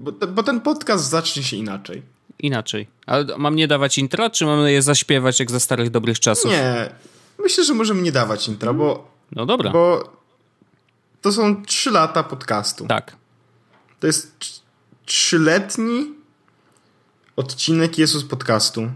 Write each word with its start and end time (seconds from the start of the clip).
bo, 0.00 0.12
bo 0.12 0.42
ten 0.42 0.60
podcast 0.60 1.10
zacznie 1.10 1.42
się 1.42 1.56
inaczej. 1.56 2.02
Inaczej. 2.38 2.86
Ale 3.06 3.38
mam 3.38 3.56
nie 3.56 3.68
dawać 3.68 3.98
intra, 3.98 4.30
czy 4.30 4.46
mam 4.46 4.66
je 4.68 4.82
zaśpiewać 4.82 5.40
jak 5.40 5.50
za 5.50 5.60
starych 5.60 5.90
dobrych 5.90 6.20
czasów? 6.20 6.50
Nie. 6.50 6.90
Myślę, 7.38 7.64
że 7.64 7.74
możemy 7.74 8.02
nie 8.02 8.12
dawać 8.12 8.48
intra, 8.48 8.72
bo. 8.72 9.10
No 9.32 9.46
dobra. 9.46 9.70
Bo 9.70 10.12
to 11.22 11.32
są 11.32 11.64
trzy 11.64 11.90
lata 11.90 12.22
podcastu. 12.22 12.86
Tak. 12.86 13.16
To 14.00 14.06
jest 14.06 14.62
trzyletni 15.04 16.14
odcinek 17.36 17.98
Jezus 17.98 18.24
podcastu. 18.24 18.90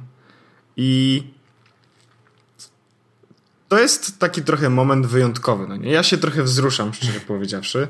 I 0.77 1.23
to 3.69 3.79
jest 3.79 4.19
taki 4.19 4.43
trochę 4.43 4.71
moment 4.71 5.07
wyjątkowy. 5.07 5.67
No 5.69 5.77
nie? 5.77 5.91
Ja 5.91 6.03
się 6.03 6.19
trochę 6.19 6.43
wzruszam, 6.43 6.95
szczerze 6.95 7.21
powiedziawszy. 7.21 7.89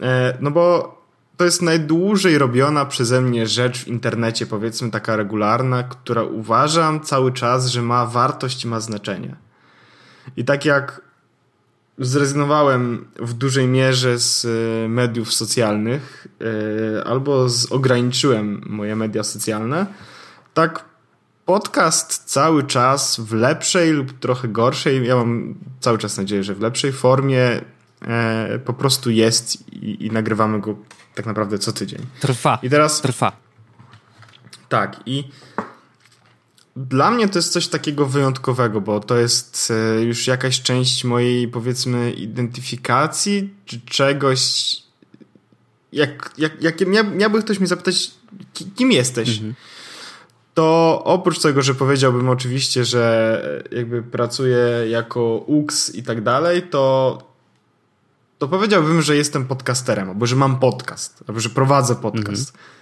E, 0.00 0.38
no 0.40 0.50
bo 0.50 0.96
to 1.36 1.44
jest 1.44 1.62
najdłużej 1.62 2.38
robiona 2.38 2.84
przeze 2.84 3.20
mnie 3.20 3.46
rzecz 3.46 3.84
w 3.84 3.88
internecie, 3.88 4.46
powiedzmy 4.46 4.90
taka 4.90 5.16
regularna, 5.16 5.82
która 5.82 6.22
uważam 6.22 7.00
cały 7.00 7.32
czas, 7.32 7.66
że 7.66 7.82
ma 7.82 8.06
wartość 8.06 8.64
i 8.64 8.68
ma 8.68 8.80
znaczenie. 8.80 9.36
I 10.36 10.44
tak 10.44 10.64
jak 10.64 11.00
zrezygnowałem 11.98 13.08
w 13.18 13.32
dużej 13.32 13.68
mierze 13.68 14.18
z 14.18 14.44
e, 14.44 14.88
mediów 14.88 15.34
socjalnych 15.34 16.26
e, 16.40 17.04
albo 17.04 17.46
ograniczyłem 17.70 18.62
moje 18.66 18.96
media 18.96 19.22
socjalne, 19.22 19.86
tak 20.54 20.84
podcast 21.44 22.24
cały 22.24 22.64
czas 22.64 23.20
w 23.20 23.32
lepszej 23.32 23.92
lub 23.92 24.18
trochę 24.18 24.48
gorszej, 24.48 25.06
ja 25.06 25.16
mam 25.16 25.54
cały 25.80 25.98
czas 25.98 26.18
nadzieję, 26.18 26.44
że 26.44 26.54
w 26.54 26.60
lepszej 26.60 26.92
formie 26.92 27.60
po 28.64 28.72
prostu 28.72 29.10
jest 29.10 29.72
i, 29.72 30.06
i, 30.06 30.10
nagrywamy 30.10 30.60
go 30.60 30.76
tak 31.14 31.26
naprawdę 31.26 31.58
co 31.58 31.72
tydzień. 31.72 32.06
Trwa. 32.20 32.58
I 32.62 32.70
teraz 32.70 33.00
trwa. 33.00 33.36
Tak 34.68 35.00
i 35.06 35.24
dla 36.76 37.10
mnie 37.10 37.28
to 37.28 37.38
jest 37.38 37.52
coś 37.52 37.68
takiego 37.68 38.06
wyjątkowego, 38.06 38.80
bo 38.80 39.00
to 39.00 39.16
jest 39.18 39.72
e, 39.98 40.02
już 40.02 40.26
jakaś 40.26 40.62
część 40.62 41.04
mojej, 41.04 41.48
powiedzmy, 41.48 42.12
identyfikacji, 42.12 43.54
czy 43.66 43.80
czegoś. 43.80 44.76
Jak, 45.92 46.30
jak, 46.38 46.62
jak 46.62 46.80
miałby 47.16 47.42
ktoś 47.42 47.60
mi 47.60 47.66
zapytać, 47.66 48.10
kim 48.76 48.92
jesteś? 48.92 49.28
Mhm. 49.28 49.54
To 50.54 51.02
oprócz 51.04 51.38
tego, 51.38 51.62
że 51.62 51.74
powiedziałbym 51.74 52.28
oczywiście, 52.28 52.84
że 52.84 53.64
jakby 53.72 54.02
pracuję 54.02 54.58
jako 54.88 55.36
UX 55.36 55.94
i 55.94 56.02
tak 56.02 56.22
dalej, 56.22 56.62
to, 56.62 57.18
to 58.38 58.48
powiedziałbym, 58.48 59.02
że 59.02 59.16
jestem 59.16 59.46
podcasterem, 59.46 60.08
albo 60.08 60.26
że 60.26 60.36
mam 60.36 60.58
podcast, 60.58 61.24
albo 61.28 61.40
że 61.40 61.48
prowadzę 61.48 61.94
podcast. 61.94 62.50
Mhm. 62.50 62.76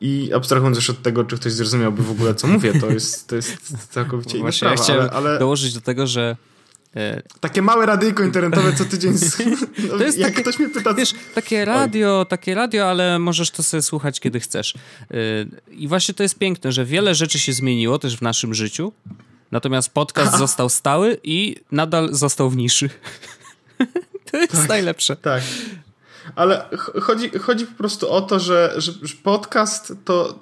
I 0.00 0.32
abstrahując 0.34 0.76
już 0.76 0.90
od 0.90 1.02
tego, 1.02 1.24
czy 1.24 1.36
ktoś 1.36 1.52
zrozumiałby 1.52 2.02
w 2.02 2.10
ogóle, 2.10 2.34
co 2.34 2.46
mówię, 2.46 2.80
to 2.80 2.90
jest, 2.90 3.28
to 3.28 3.36
jest 3.36 3.56
całkowicie 3.90 4.38
inna 4.38 4.52
sprawa. 4.52 4.74
Ja 4.74 4.82
chciałem 4.82 5.02
ale, 5.02 5.12
ale... 5.12 5.38
dołożyć 5.38 5.74
do 5.74 5.80
tego, 5.80 6.06
że 6.06 6.36
e, 6.96 7.22
takie 7.40 7.62
małe 7.62 7.86
radyjko 7.86 8.24
internetowe 8.24 8.72
co 8.72 8.84
tydzień. 8.84 9.18
Z... 9.18 9.38
No, 9.88 9.98
to 9.98 10.04
jest 10.04 10.18
jak 10.18 10.30
takie, 10.30 10.42
ktoś 10.42 10.58
mnie 10.58 10.68
pyta. 10.68 10.94
Wiesz, 10.94 11.14
takie 11.34 11.64
radio, 11.64 12.20
Oj. 12.20 12.26
takie 12.26 12.54
radio, 12.54 12.90
ale 12.90 13.18
możesz 13.18 13.50
to 13.50 13.62
sobie 13.62 13.82
słuchać, 13.82 14.20
kiedy 14.20 14.40
chcesz. 14.40 14.74
E, 14.74 15.16
I 15.70 15.88
właśnie 15.88 16.14
to 16.14 16.22
jest 16.22 16.38
piękne, 16.38 16.72
że 16.72 16.84
wiele 16.84 17.14
rzeczy 17.14 17.38
się 17.38 17.52
zmieniło 17.52 17.98
też 17.98 18.16
w 18.16 18.22
naszym 18.22 18.54
życiu. 18.54 18.92
Natomiast 19.50 19.90
podcast 19.90 20.38
został 20.44 20.68
stały 20.68 21.20
i 21.24 21.56
nadal 21.72 22.14
został 22.14 22.50
w 22.50 22.56
niszy. 22.56 22.90
to 24.30 24.36
jest 24.36 24.52
tak, 24.52 24.68
najlepsze. 24.68 25.16
Tak. 25.16 25.42
Ale 26.36 26.68
chodzi, 27.00 27.30
chodzi 27.30 27.66
po 27.66 27.78
prostu 27.78 28.10
o 28.10 28.20
to, 28.20 28.38
że, 28.38 28.74
że, 28.76 28.92
podcast 29.22 29.92
to, 30.04 30.38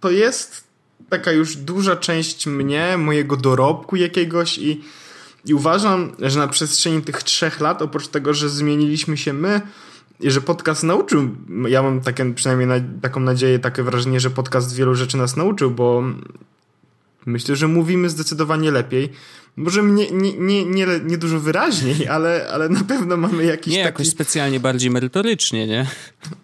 to 0.00 0.10
jest 0.10 0.64
taka 1.08 1.32
już 1.32 1.56
duża 1.56 1.96
część 1.96 2.46
mnie, 2.46 2.98
mojego 2.98 3.36
dorobku 3.36 3.96
jakiegoś 3.96 4.58
i, 4.58 4.84
i 5.44 5.54
uważam, 5.54 6.12
że 6.18 6.38
na 6.38 6.48
przestrzeni 6.48 7.02
tych 7.02 7.22
trzech 7.22 7.60
lat, 7.60 7.82
oprócz 7.82 8.08
tego, 8.08 8.34
że 8.34 8.48
zmieniliśmy 8.48 9.16
się 9.16 9.32
my, 9.32 9.60
i 10.20 10.30
że 10.30 10.40
podcast 10.40 10.82
nauczył, 10.82 11.28
ja 11.68 11.82
mam 11.82 12.00
takie, 12.00 12.34
przynajmniej 12.34 12.68
na, 12.68 13.00
taką 13.02 13.20
nadzieję, 13.20 13.58
takie 13.58 13.82
wrażenie, 13.82 14.20
że 14.20 14.30
podcast 14.30 14.74
wielu 14.74 14.94
rzeczy 14.94 15.16
nas 15.16 15.36
nauczył, 15.36 15.70
bo 15.70 16.04
myślę, 17.26 17.56
że 17.56 17.68
mówimy 17.68 18.10
zdecydowanie 18.10 18.70
lepiej. 18.70 19.12
Może 19.58 19.82
nie, 19.82 20.10
nie, 20.10 20.32
nie, 20.32 20.64
nie, 20.64 20.86
nie 21.04 21.18
dużo 21.18 21.40
wyraźniej, 21.40 22.08
ale, 22.08 22.48
ale 22.52 22.68
na 22.68 22.84
pewno 22.84 23.16
mamy 23.16 23.44
jakiś 23.44 23.72
Nie 23.72 23.78
taki... 23.78 23.86
jakoś 23.86 24.08
specjalnie 24.08 24.60
bardziej 24.60 24.90
merytorycznie, 24.90 25.66
nie? 25.66 25.86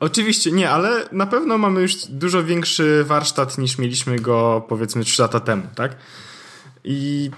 Oczywiście, 0.01 0.53
nie, 0.53 0.71
ale 0.71 1.09
na 1.13 1.27
pewno 1.27 1.59
mamy 1.59 1.83
już 1.83 2.07
dużo 2.07 2.45
większy 2.45 3.05
warsztat 3.05 3.59
niż 3.59 3.79
mieliśmy 3.79 4.19
go 4.19 4.67
powiedzmy 4.69 5.05
3 5.05 5.23
lata 5.23 5.41
temu, 5.41 5.63
tak? 5.75 5.97
I 6.85 7.31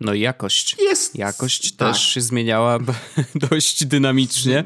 no 0.00 0.14
jakość. 0.14 0.76
Jest. 0.80 1.16
Jakość 1.16 1.72
tak. 1.72 1.88
też 1.88 2.08
się 2.08 2.20
zmieniała 2.20 2.78
dość 3.50 3.84
dynamicznie. 3.84 4.64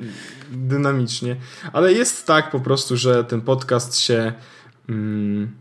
Dynamicznie. 0.50 1.36
Ale 1.72 1.92
jest 1.92 2.26
tak 2.26 2.50
po 2.50 2.60
prostu, 2.60 2.96
że 2.96 3.24
ten 3.24 3.40
podcast 3.40 3.98
się 3.98 4.32
mm, 4.88 5.52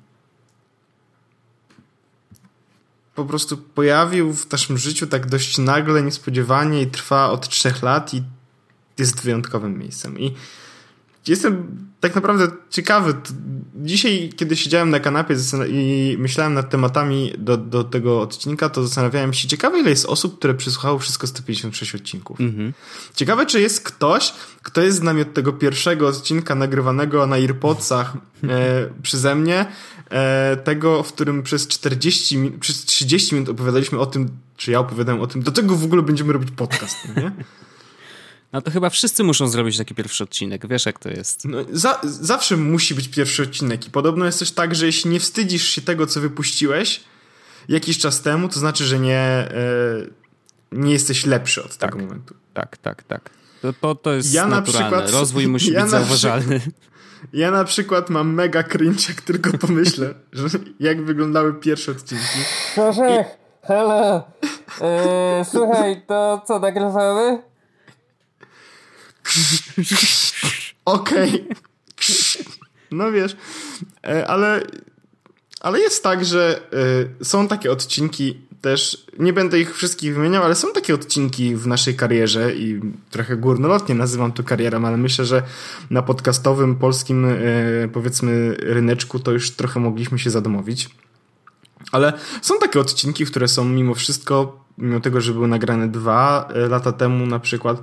po 3.17 3.25
prostu 3.25 3.57
pojawił 3.57 4.33
w 4.33 4.51
naszym 4.51 4.77
życiu 4.77 5.07
tak 5.07 5.25
dość 5.25 5.57
nagle, 5.57 6.01
niespodziewanie 6.01 6.81
i 6.81 6.87
trwa 6.87 7.29
od 7.29 7.49
trzech 7.49 7.83
lat 7.83 8.13
i 8.13 8.23
jest 8.97 9.21
wyjątkowym 9.21 9.79
miejscem. 9.79 10.19
I 10.19 10.33
jestem 11.27 11.86
tak 11.99 12.15
naprawdę 12.15 12.47
ciekawy. 12.69 13.13
Dzisiaj, 13.75 14.29
kiedy 14.35 14.55
siedziałem 14.55 14.89
na 14.89 14.99
kanapie 14.99 15.35
i 15.69 16.15
myślałem 16.19 16.53
nad 16.53 16.69
tematami 16.69 17.33
do, 17.37 17.57
do 17.57 17.83
tego 17.83 18.21
odcinka, 18.21 18.69
to 18.69 18.83
zastanawiałem 18.83 19.33
się, 19.33 19.47
ciekawe 19.47 19.79
ile 19.79 19.89
jest 19.89 20.05
osób, 20.05 20.37
które 20.37 20.53
przysłuchało 20.53 20.99
wszystko 20.99 21.27
156 21.27 21.95
odcinków. 21.95 22.41
Mhm. 22.41 22.73
Ciekawe, 23.15 23.45
czy 23.45 23.61
jest 23.61 23.81
ktoś, 23.81 24.33
kto 24.61 24.81
jest 24.81 24.97
z 24.97 25.01
nami 25.01 25.21
od 25.21 25.33
tego 25.33 25.53
pierwszego 25.53 26.07
odcinka 26.07 26.55
nagrywanego 26.55 27.27
na 27.27 27.37
Earpodsach 27.37 28.13
e, 28.43 28.89
przeze 29.03 29.35
mnie, 29.35 29.65
e, 30.09 30.57
tego, 30.57 31.03
w 31.03 31.13
którym 31.13 31.43
przez 31.43 31.67
40 31.67 32.37
min, 32.37 32.59
przez 32.59 32.85
30 32.85 33.35
minut 33.35 33.49
opowiadaliśmy 33.49 33.99
o 33.99 34.05
tym, 34.05 34.29
czy 34.57 34.71
ja 34.71 34.79
opowiadałem 34.79 35.21
o 35.21 35.27
tym, 35.27 35.43
do 35.43 35.51
tego 35.51 35.75
w 35.75 35.83
ogóle 35.83 36.01
będziemy 36.01 36.33
robić 36.33 36.51
podcast, 36.51 36.95
nie? 37.17 37.31
No 38.53 38.61
to 38.61 38.71
chyba 38.71 38.89
wszyscy 38.89 39.23
muszą 39.23 39.47
zrobić 39.47 39.77
taki 39.77 39.95
pierwszy 39.95 40.23
odcinek, 40.23 40.67
wiesz 40.67 40.85
jak 40.85 40.99
to 40.99 41.09
jest. 41.09 41.45
No, 41.45 41.57
za, 41.71 41.99
zawsze 42.03 42.57
musi 42.57 42.95
być 42.95 43.07
pierwszy 43.07 43.43
odcinek 43.43 43.87
i 43.87 43.91
podobno 43.91 44.25
jest 44.25 44.39
też 44.39 44.51
tak, 44.51 44.75
że 44.75 44.85
jeśli 44.85 45.11
nie 45.11 45.19
wstydzisz 45.19 45.63
się 45.63 45.81
tego, 45.81 46.07
co 46.07 46.21
wypuściłeś 46.21 47.03
jakiś 47.69 47.99
czas 47.99 48.21
temu, 48.21 48.49
to 48.49 48.59
znaczy, 48.59 48.85
że 48.85 48.99
nie, 48.99 49.19
e, 49.19 49.49
nie 50.71 50.93
jesteś 50.93 51.25
lepszy 51.25 51.63
od 51.63 51.77
tak, 51.77 51.91
tego 51.91 52.03
momentu. 52.03 52.35
Tak, 52.53 52.77
tak, 52.77 53.03
tak. 53.03 53.29
To, 53.81 53.95
to 53.95 54.13
jest 54.13 54.33
ja 54.33 54.47
naturalne. 54.47 54.89
Na 54.89 54.97
przykład, 54.97 55.21
Rozwój 55.21 55.47
musi 55.47 55.73
ja 55.73 55.81
być 55.81 55.91
zauważalny. 55.91 56.61
Ja 57.33 57.51
na 57.51 57.63
przykład 57.63 58.09
mam 58.09 58.33
mega 58.33 58.63
cringe, 58.63 59.05
jak 59.09 59.21
tylko 59.21 59.57
pomyślę, 59.57 60.13
że 60.33 60.47
jak 60.79 61.05
wyglądały 61.05 61.53
pierwsze 61.53 61.91
odcinki. 61.91 62.39
Proszę, 62.75 63.25
I... 63.25 63.67
hello. 63.67 64.23
Eee, 64.81 65.45
słuchaj, 65.45 66.01
to 66.07 66.41
co, 66.47 66.59
nagrywamy? 66.59 67.41
Okej. 70.85 71.29
Okay. 71.29 71.55
No 72.91 73.11
wiesz, 73.11 73.35
e, 74.03 74.27
ale, 74.27 74.63
ale 75.61 75.79
jest 75.79 76.03
tak, 76.03 76.25
że 76.25 76.61
e, 77.19 77.25
są 77.25 77.47
takie 77.47 77.71
odcinki 77.71 78.47
też, 78.61 79.05
nie 79.19 79.33
będę 79.33 79.59
ich 79.59 79.75
wszystkich 79.75 80.15
wymieniał, 80.15 80.43
ale 80.43 80.55
są 80.55 80.73
takie 80.73 80.95
odcinki 80.95 81.55
w 81.55 81.67
naszej 81.67 81.95
karierze 81.95 82.55
i 82.55 82.81
trochę 83.11 83.37
górnolotnie 83.37 83.95
nazywam 83.95 84.31
to 84.31 84.43
karierą, 84.43 84.85
ale 84.85 84.97
myślę, 84.97 85.25
że 85.25 85.43
na 85.89 86.01
podcastowym 86.01 86.75
polskim 86.75 87.25
e, 87.25 87.35
powiedzmy 87.93 88.55
ryneczku 88.59 89.19
to 89.19 89.31
już 89.31 89.51
trochę 89.51 89.79
mogliśmy 89.79 90.19
się 90.19 90.29
zadomowić. 90.29 90.89
Ale 91.91 92.13
są 92.41 92.59
takie 92.59 92.79
odcinki, 92.79 93.25
które 93.25 93.47
są 93.47 93.65
mimo 93.65 93.95
wszystko, 93.95 94.65
mimo 94.77 94.99
tego, 94.99 95.21
że 95.21 95.33
były 95.33 95.47
nagrane 95.47 95.87
dwa 95.87 96.49
lata 96.69 96.91
temu 96.91 97.25
na 97.25 97.39
przykład, 97.39 97.81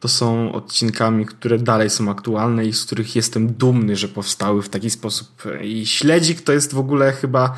to 0.00 0.08
są 0.08 0.52
odcinkami, 0.52 1.26
które 1.26 1.58
dalej 1.58 1.90
są 1.90 2.10
aktualne 2.10 2.66
i 2.66 2.72
z 2.72 2.84
których 2.84 3.16
jestem 3.16 3.52
dumny, 3.52 3.96
że 3.96 4.08
powstały 4.08 4.62
w 4.62 4.68
taki 4.68 4.90
sposób. 4.90 5.28
I 5.62 5.86
śledzik 5.86 6.42
to 6.42 6.52
jest 6.52 6.74
w 6.74 6.78
ogóle 6.78 7.12
chyba 7.12 7.56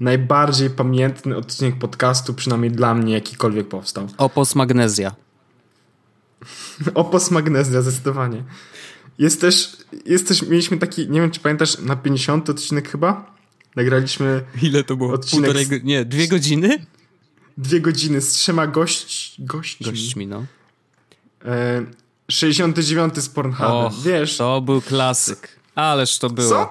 najbardziej 0.00 0.70
pamiętny 0.70 1.36
odcinek 1.36 1.78
podcastu, 1.78 2.34
przynajmniej 2.34 2.70
dla 2.70 2.94
mnie, 2.94 3.14
jakikolwiek 3.14 3.68
powstał. 3.68 4.08
Opos 4.18 4.54
Magnezja. 4.54 5.14
Opos 6.94 7.30
Magnezja, 7.30 7.82
zdecydowanie. 7.82 8.44
Jest 9.18 9.40
też, 9.40 9.76
jest 10.06 10.28
też, 10.28 10.42
mieliśmy 10.42 10.78
taki, 10.78 11.08
nie 11.08 11.20
wiem 11.20 11.30
czy 11.30 11.40
pamiętasz, 11.40 11.78
na 11.78 11.96
50 11.96 12.50
odcinek 12.50 12.88
chyba? 12.88 13.38
Nagraliśmy. 13.76 14.44
Ile 14.62 14.84
to 14.84 14.96
było? 14.96 15.12
Odcinek 15.12 15.52
Półtorej, 15.52 15.84
nie, 15.84 16.04
dwie 16.04 16.28
godziny? 16.28 16.86
Dwie 17.58 17.80
godziny 17.80 18.20
z 18.20 18.32
trzema 18.32 18.66
gość, 18.66 19.36
gośćmi. 19.38 19.86
Gośćmi, 19.86 20.26
no. 20.26 20.46
69 22.30 23.18
z 23.18 23.28
Pornhubem, 23.28 23.92
wiesz. 24.04 24.36
To 24.36 24.60
był 24.60 24.80
klasyk. 24.80 25.48
Ależ 25.74 26.18
to 26.18 26.30
było. 26.30 26.48
Są, 26.48 26.66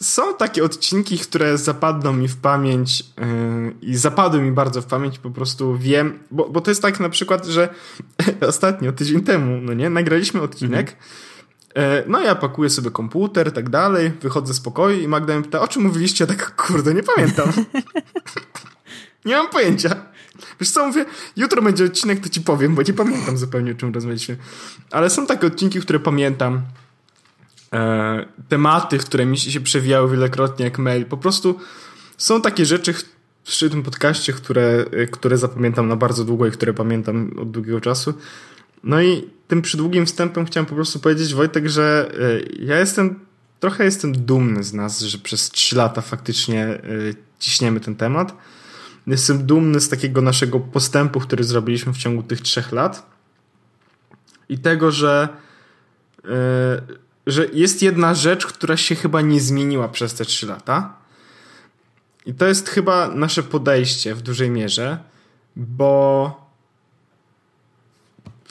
są 0.00 0.36
takie 0.36 0.64
odcinki, 0.64 1.18
które 1.18 1.58
zapadną 1.58 2.12
mi 2.12 2.28
w 2.28 2.36
pamięć 2.36 3.00
yy, 3.00 3.74
i 3.82 3.96
zapadły 3.96 4.40
mi 4.40 4.52
bardzo 4.52 4.82
w 4.82 4.86
pamięć, 4.86 5.18
po 5.18 5.30
prostu 5.30 5.76
wiem, 5.76 6.18
bo, 6.30 6.48
bo 6.48 6.60
to 6.60 6.70
jest 6.70 6.82
tak 6.82 7.00
na 7.00 7.08
przykład, 7.08 7.46
że 7.46 7.74
ostatnio, 8.48 8.92
tydzień 8.92 9.20
temu, 9.20 9.60
no 9.60 9.74
nie, 9.74 9.90
nagraliśmy 9.90 10.40
odcinek, 10.40 10.88
mhm. 10.88 10.96
E, 11.74 12.04
no 12.06 12.20
ja 12.20 12.34
pakuję 12.34 12.70
sobie 12.70 12.90
komputer, 12.90 13.52
tak 13.52 13.70
dalej, 13.70 14.12
wychodzę 14.20 14.54
z 14.54 14.60
pokoju 14.60 15.00
i 15.00 15.08
Magda 15.08 15.36
mi 15.36 15.42
pyta, 15.42 15.60
o 15.60 15.68
czym 15.68 15.82
mówiliście? 15.82 16.26
Tak, 16.26 16.56
kurde, 16.56 16.94
nie 16.94 17.02
pamiętam. 17.02 17.52
nie 19.24 19.36
mam 19.36 19.48
pojęcia. 19.48 20.13
Wiesz 20.60 20.70
co, 20.70 20.86
mówię, 20.86 21.04
jutro 21.36 21.62
będzie 21.62 21.84
odcinek, 21.84 22.20
to 22.20 22.28
ci 22.28 22.40
powiem, 22.40 22.74
bo 22.74 22.82
nie 22.82 22.92
pamiętam 22.92 23.38
zupełnie, 23.38 23.72
o 23.72 23.74
czym 23.74 23.94
rozmawialiśmy. 23.94 24.36
Ale 24.90 25.10
są 25.10 25.26
takie 25.26 25.46
odcinki, 25.46 25.80
które 25.80 26.00
pamiętam. 26.00 26.62
E, 27.72 28.26
tematy, 28.48 28.98
które 28.98 29.26
mi 29.26 29.38
się 29.38 29.60
przewijały 29.60 30.10
wielokrotnie 30.10 30.64
jak 30.64 30.78
mail. 30.78 31.04
Po 31.04 31.16
prostu 31.16 31.58
są 32.18 32.42
takie 32.42 32.66
rzeczy 32.66 32.94
przy 33.44 33.70
tym 33.70 33.82
podcaście, 33.82 34.32
które, 34.32 34.84
e, 34.92 35.06
które 35.06 35.38
zapamiętam 35.38 35.88
na 35.88 35.96
bardzo 35.96 36.24
długo 36.24 36.46
i 36.46 36.50
które 36.50 36.74
pamiętam 36.74 37.30
od 37.38 37.50
długiego 37.50 37.80
czasu. 37.80 38.14
No 38.84 39.02
i 39.02 39.28
tym 39.48 39.62
przydługim 39.62 40.06
wstępem 40.06 40.46
chciałem 40.46 40.66
po 40.66 40.74
prostu 40.74 40.98
powiedzieć, 40.98 41.34
Wojtek, 41.34 41.68
że 41.68 42.10
e, 42.14 42.64
ja 42.64 42.78
jestem, 42.78 43.20
trochę 43.60 43.84
jestem 43.84 44.12
dumny 44.12 44.64
z 44.64 44.72
nas, 44.72 45.00
że 45.00 45.18
przez 45.18 45.50
3 45.50 45.76
lata 45.76 46.00
faktycznie 46.00 46.64
e, 46.64 46.80
ciśniemy 47.38 47.80
ten 47.80 47.96
temat. 47.96 48.36
Jestem 49.06 49.46
dumny 49.46 49.80
z 49.80 49.88
takiego 49.88 50.20
naszego 50.20 50.60
postępu, 50.60 51.20
który 51.20 51.44
zrobiliśmy 51.44 51.92
w 51.92 51.96
ciągu 51.96 52.22
tych 52.22 52.40
trzech 52.40 52.72
lat 52.72 53.14
i 54.48 54.58
tego, 54.58 54.90
że, 54.90 55.28
e, 56.24 56.28
że 57.26 57.46
jest 57.52 57.82
jedna 57.82 58.14
rzecz, 58.14 58.46
która 58.46 58.76
się 58.76 58.94
chyba 58.94 59.20
nie 59.20 59.40
zmieniła 59.40 59.88
przez 59.88 60.14
te 60.14 60.24
trzy 60.24 60.46
lata. 60.46 60.96
I 62.26 62.34
to 62.34 62.46
jest 62.46 62.68
chyba 62.68 63.08
nasze 63.08 63.42
podejście 63.42 64.14
w 64.14 64.22
dużej 64.22 64.50
mierze, 64.50 64.98
bo 65.56 66.43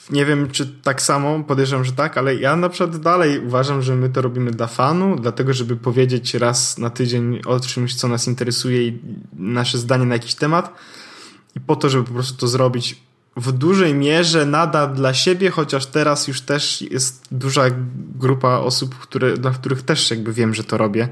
nie 0.09 0.25
wiem, 0.25 0.49
czy 0.51 0.65
tak 0.65 1.01
samo, 1.01 1.43
podejrzewam, 1.43 1.85
że 1.85 1.91
tak, 1.91 2.17
ale 2.17 2.35
ja 2.35 2.55
na 2.55 2.69
przykład 2.69 2.97
dalej 2.97 3.39
uważam, 3.39 3.81
że 3.81 3.95
my 3.95 4.09
to 4.09 4.21
robimy 4.21 4.51
dla 4.51 4.67
fanu, 4.67 5.15
dlatego, 5.15 5.53
żeby 5.53 5.75
powiedzieć 5.75 6.33
raz 6.33 6.77
na 6.77 6.89
tydzień 6.89 7.39
o 7.45 7.59
czymś, 7.59 7.95
co 7.95 8.07
nas 8.07 8.27
interesuje 8.27 8.87
i 8.87 8.99
nasze 9.33 9.77
zdanie 9.77 10.05
na 10.05 10.15
jakiś 10.15 10.35
temat. 10.35 10.73
I 11.55 11.59
po 11.59 11.75
to, 11.75 11.89
żeby 11.89 12.03
po 12.03 12.13
prostu 12.13 12.37
to 12.37 12.47
zrobić 12.47 12.95
w 13.37 13.51
dużej 13.51 13.93
mierze 13.93 14.45
nadal 14.45 14.93
dla 14.93 15.13
siebie, 15.13 15.49
chociaż 15.49 15.85
teraz 15.85 16.27
już 16.27 16.41
też 16.41 16.81
jest 16.81 17.27
duża 17.31 17.63
grupa 18.15 18.57
osób, 18.57 18.95
które, 18.95 19.37
dla 19.37 19.51
których 19.51 19.81
też 19.81 20.11
jakby 20.11 20.33
wiem, 20.33 20.53
że 20.53 20.63
to 20.63 20.77
robię, 20.77 21.07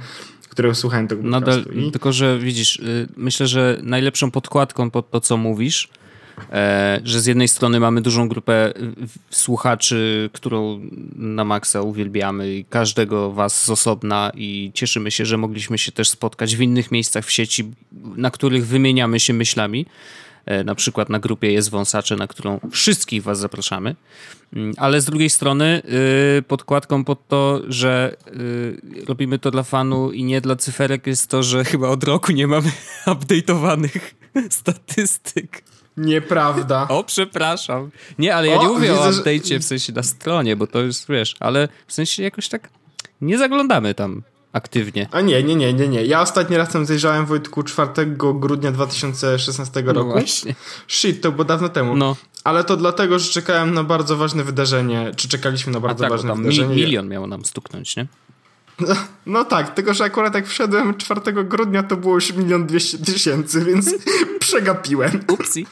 które 0.50 0.76
słuchają 0.76 1.08
tego 1.08 1.24
Nadal, 1.24 1.66
I... 1.74 1.92
Tylko, 1.92 2.14
że 2.14 2.40
widzisz, 2.40 2.76
y, 2.76 3.08
myślę, 3.18 3.48
że 3.48 3.80
najlepszą 3.84 4.32
podkładką 4.32 4.92
pod 4.92 5.12
to, 5.12 5.22
co 5.22 5.38
mówisz, 5.38 5.90
że 7.04 7.22
z 7.22 7.26
jednej 7.26 7.48
strony 7.48 7.80
mamy 7.80 8.02
dużą 8.02 8.28
grupę 8.28 8.74
słuchaczy, 9.30 10.30
którą 10.34 10.82
na 11.16 11.46
maksa 11.46 11.82
uwielbiamy 11.82 12.54
i 12.54 12.66
każdego 12.66 13.32
was 13.32 13.64
z 13.64 13.70
osobna 13.70 14.32
i 14.36 14.72
cieszymy 14.74 15.12
się, 15.12 15.26
że 15.26 15.38
mogliśmy 15.38 15.78
się 15.78 15.92
też 15.92 16.10
spotkać 16.10 16.56
w 16.56 16.62
innych 16.62 16.92
miejscach 16.92 17.26
w 17.26 17.32
sieci, 17.32 17.72
na 18.16 18.32
których 18.32 18.68
wymieniamy 18.68 19.20
się 19.20 19.34
myślami. 19.34 19.86
E, 20.46 20.64
na 20.64 20.76
przykład 20.76 21.10
na 21.10 21.20
grupie 21.20 21.52
jest 21.52 21.70
wąsacze, 21.70 22.16
na 22.16 22.28
którą 22.28 22.60
wszystkich 22.72 23.24
was 23.24 23.40
zapraszamy. 23.40 23.96
Mm, 24.54 24.74
ale 24.78 25.02
z 25.02 25.06
drugiej 25.06 25.30
strony 25.30 25.82
podkładką 26.48 27.04
pod 27.04 27.28
to, 27.28 27.62
że 27.68 28.16
robimy 29.08 29.40
to 29.40 29.52
dla 29.52 29.64
fanu 29.64 30.12
i 30.12 30.24
nie 30.24 30.42
dla 30.42 30.56
cyferek 30.56 31.08
jest 31.08 31.28
to, 31.28 31.44
że 31.44 31.66
chyba 31.66 31.88
od 31.88 32.04
roku 32.04 32.32
nie 32.32 32.48
mamy 32.48 32.72
update'owanych 33.06 34.00
statystyk. 34.50 35.71
Nieprawda. 35.98 36.88
O, 36.88 37.04
przepraszam. 37.04 37.92
Nie, 38.20 38.36
ale 38.36 38.48
ja 38.48 38.60
o, 38.60 38.64
nie 38.64 38.68
mówię 38.68 38.90
widzę, 38.90 39.00
o 39.00 39.12
update'cie 39.12 39.60
w 39.60 39.64
sensie 39.64 39.94
na 39.94 40.04
stronie, 40.04 40.56
bo 40.56 40.68
to 40.68 40.82
jest, 40.82 41.10
wiesz, 41.10 41.36
ale 41.40 41.68
w 41.88 41.94
sensie 41.94 42.24
jakoś 42.24 42.50
tak 42.50 42.70
nie 43.22 43.38
zaglądamy 43.38 43.94
tam 43.94 44.24
aktywnie. 44.54 45.08
A 45.12 45.22
nie, 45.22 45.44
nie, 45.44 45.56
nie, 45.56 45.74
nie, 45.74 45.88
nie. 45.88 46.06
Ja 46.06 46.22
ostatni 46.22 46.58
raz 46.58 46.70
tam 46.70 46.86
zajrzałem 46.86 47.26
Wojtku 47.26 47.64
4 47.64 47.92
grudnia 48.16 48.72
2016 48.72 49.84
no 49.84 49.94
roku. 49.94 50.12
Właśnie. 50.12 50.56
Shit, 50.88 51.22
to 51.22 51.32
było 51.32 51.44
dawno 51.44 51.70
temu. 51.70 51.96
No. 51.96 52.16
Ale 52.44 52.64
to 52.64 52.78
dlatego, 52.78 53.20
że 53.20 53.32
czekałem 53.32 53.74
na 53.74 53.84
bardzo 53.84 54.18
ważne 54.18 54.44
wydarzenie, 54.44 55.12
czy 55.16 55.28
czekaliśmy 55.28 55.74
na 55.74 55.80
bardzo 55.80 56.04
tak, 56.04 56.12
ważne 56.12 56.36
wydarzenie. 56.36 56.76
milion 56.76 57.08
miało 57.08 57.28
nam 57.28 57.46
stuknąć, 57.46 57.96
nie? 57.96 58.08
No, 58.80 58.96
no, 59.26 59.46
tak, 59.46 59.76
tylko 59.76 59.94
że 59.94 60.04
akurat 60.04 60.36
jak 60.36 60.48
wszedłem 60.48 60.98
4 60.98 61.22
grudnia, 61.34 61.84
to 61.84 61.98
było 61.98 62.16
już 62.16 62.34
milion 62.34 62.68
dwieście 62.68 62.98
tysięcy, 62.98 63.66
więc 63.66 63.96
przegapiłem. 64.40 65.20
Upsi. 65.28 65.66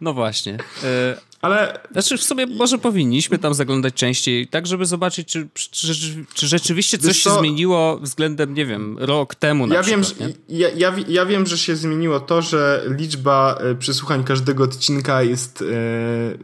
No 0.00 0.14
właśnie. 0.14 0.58
E, 0.84 1.20
ale... 1.42 1.80
Znaczy 1.92 2.18
w 2.18 2.22
sumie 2.22 2.46
może 2.46 2.78
powinniśmy 2.78 3.38
tam 3.38 3.54
zaglądać 3.54 3.94
częściej, 3.94 4.46
tak 4.48 4.66
żeby 4.66 4.86
zobaczyć, 4.86 5.28
czy, 5.28 5.48
czy, 5.54 5.94
czy 6.34 6.46
rzeczywiście 6.46 6.98
coś 6.98 7.18
się 7.18 7.30
zmieniło 7.30 7.98
względem, 7.98 8.54
nie 8.54 8.66
wiem, 8.66 8.96
rok 8.98 9.34
temu 9.34 9.66
na 9.66 9.74
ja 9.74 9.82
przykład. 9.82 10.18
Wiem, 10.18 10.32
ja, 10.48 10.68
ja, 10.68 10.94
ja 11.08 11.26
wiem, 11.26 11.46
że 11.46 11.58
się 11.58 11.76
zmieniło 11.76 12.20
to, 12.20 12.42
że 12.42 12.84
liczba 12.98 13.58
e, 13.60 13.74
przesłuchań 13.74 14.24
każdego 14.24 14.64
odcinka 14.64 15.22
jest, 15.22 15.62
e, 15.62 15.64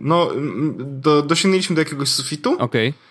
no, 0.00 0.30
do, 0.78 1.22
dosięgnęliśmy 1.22 1.76
do 1.76 1.82
jakiegoś 1.82 2.08
sufitu. 2.08 2.52
Okej. 2.52 2.88
Okay 2.88 3.05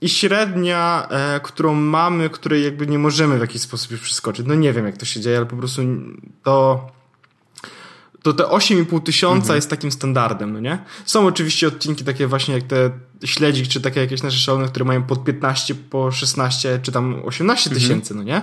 i 0.00 0.08
średnia, 0.08 1.06
e, 1.10 1.40
którą 1.40 1.74
mamy, 1.74 2.30
której 2.30 2.64
jakby 2.64 2.86
nie 2.86 2.98
możemy 2.98 3.38
w 3.38 3.40
jakiś 3.40 3.62
sposób 3.62 3.90
już 3.90 4.00
przeskoczyć. 4.00 4.46
No 4.46 4.54
nie 4.54 4.72
wiem, 4.72 4.86
jak 4.86 4.96
to 4.96 5.04
się 5.04 5.20
dzieje, 5.20 5.36
ale 5.36 5.46
po 5.46 5.56
prostu 5.56 5.82
to 6.42 6.86
to 8.22 8.32
te 8.32 8.44
8,5 8.44 9.02
tysiąca 9.02 9.40
mhm. 9.40 9.56
jest 9.56 9.70
takim 9.70 9.92
standardem, 9.92 10.52
no 10.52 10.60
nie? 10.60 10.78
Są 11.06 11.26
oczywiście 11.26 11.68
odcinki 11.68 12.04
takie 12.04 12.26
właśnie 12.26 12.54
jak 12.54 12.62
te 12.62 12.90
śledzik, 13.24 13.68
czy 13.68 13.80
takie 13.80 14.00
jakieś 14.00 14.22
nasze 14.22 14.38
szalone, 14.38 14.68
które 14.68 14.84
mają 14.84 15.02
pod 15.02 15.24
15, 15.24 15.74
po 15.74 16.12
16, 16.12 16.80
czy 16.82 16.92
tam 16.92 17.22
18 17.24 17.70
mhm. 17.70 17.82
tysięcy, 17.82 18.14
mhm. 18.14 18.28
no 18.28 18.34
nie? 18.34 18.42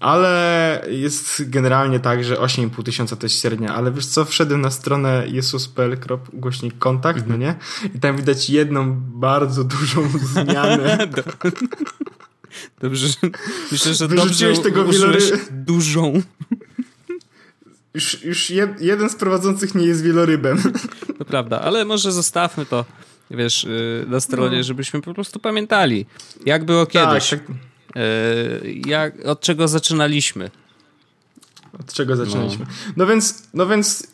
Ale 0.00 0.82
jest 0.90 1.50
generalnie 1.50 2.00
tak, 2.00 2.24
że 2.24 2.36
8,5 2.36 2.82
tysiąca 2.82 3.16
to 3.16 3.26
jest 3.26 3.40
średnia, 3.40 3.74
ale 3.74 3.92
wiesz 3.92 4.06
co, 4.06 4.24
wszedłem 4.24 4.60
na 4.60 4.70
stronę 4.70 5.24
jesus.pl 5.28 5.96
ukośnik 6.32 6.78
kontakt, 6.78 7.18
mhm. 7.18 7.40
no 7.40 7.46
nie? 7.46 7.54
I 7.94 8.00
tam 8.00 8.16
widać 8.16 8.50
jedną 8.50 8.96
bardzo 9.00 9.64
dużą 9.64 10.08
zmianę. 10.32 10.98
Dobrze, 12.80 13.08
myślę, 13.72 13.94
że 13.94 14.08
dobrze 14.08 14.56
tego 14.56 14.84
wielory... 14.84 15.20
dużą. 15.50 16.22
Już, 17.94 18.24
już 18.24 18.50
jed, 18.50 18.80
jeden 18.80 19.10
z 19.10 19.16
prowadzących 19.16 19.74
nie 19.74 19.86
jest 19.86 20.02
wielorybem. 20.02 20.62
To 21.18 21.24
prawda, 21.24 21.60
ale 21.60 21.84
może 21.84 22.12
zostawmy 22.12 22.66
to, 22.66 22.84
wiesz, 23.30 23.64
y, 23.64 24.04
na 24.08 24.20
stronie, 24.20 24.56
no. 24.56 24.62
żebyśmy 24.62 25.02
po 25.02 25.14
prostu 25.14 25.40
pamiętali, 25.40 26.06
jak 26.46 26.64
było 26.64 26.86
tak, 26.86 26.92
kiedyś. 26.92 27.30
Tak. 27.30 27.40
Jak, 28.86 29.26
od 29.26 29.40
czego 29.40 29.68
zaczynaliśmy. 29.68 30.50
Od 31.80 31.92
czego 31.92 32.16
zaczynaliśmy. 32.16 32.66
No, 32.68 32.92
no 32.96 33.06
więc, 33.06 33.42
no 33.54 33.66
więc 33.66 34.06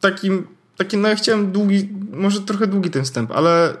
takim, 0.00 0.46
takim, 0.76 1.00
no 1.00 1.08
ja 1.08 1.16
chciałem 1.16 1.52
długi, 1.52 1.88
może 2.12 2.40
trochę 2.40 2.66
długi 2.66 2.90
ten 2.90 3.04
wstęp, 3.04 3.30
ale 3.32 3.76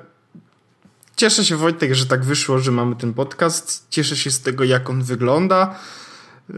cieszę 1.16 1.44
się 1.44 1.56
Wojtek, 1.56 1.94
że 1.94 2.06
tak 2.06 2.24
wyszło, 2.24 2.58
że 2.58 2.70
mamy 2.70 2.96
ten 2.96 3.14
podcast. 3.14 3.86
Cieszę 3.90 4.16
się 4.16 4.30
z 4.30 4.40
tego, 4.40 4.64
jak 4.64 4.90
on 4.90 5.02
wygląda. 5.02 5.78
Yy, 6.48 6.56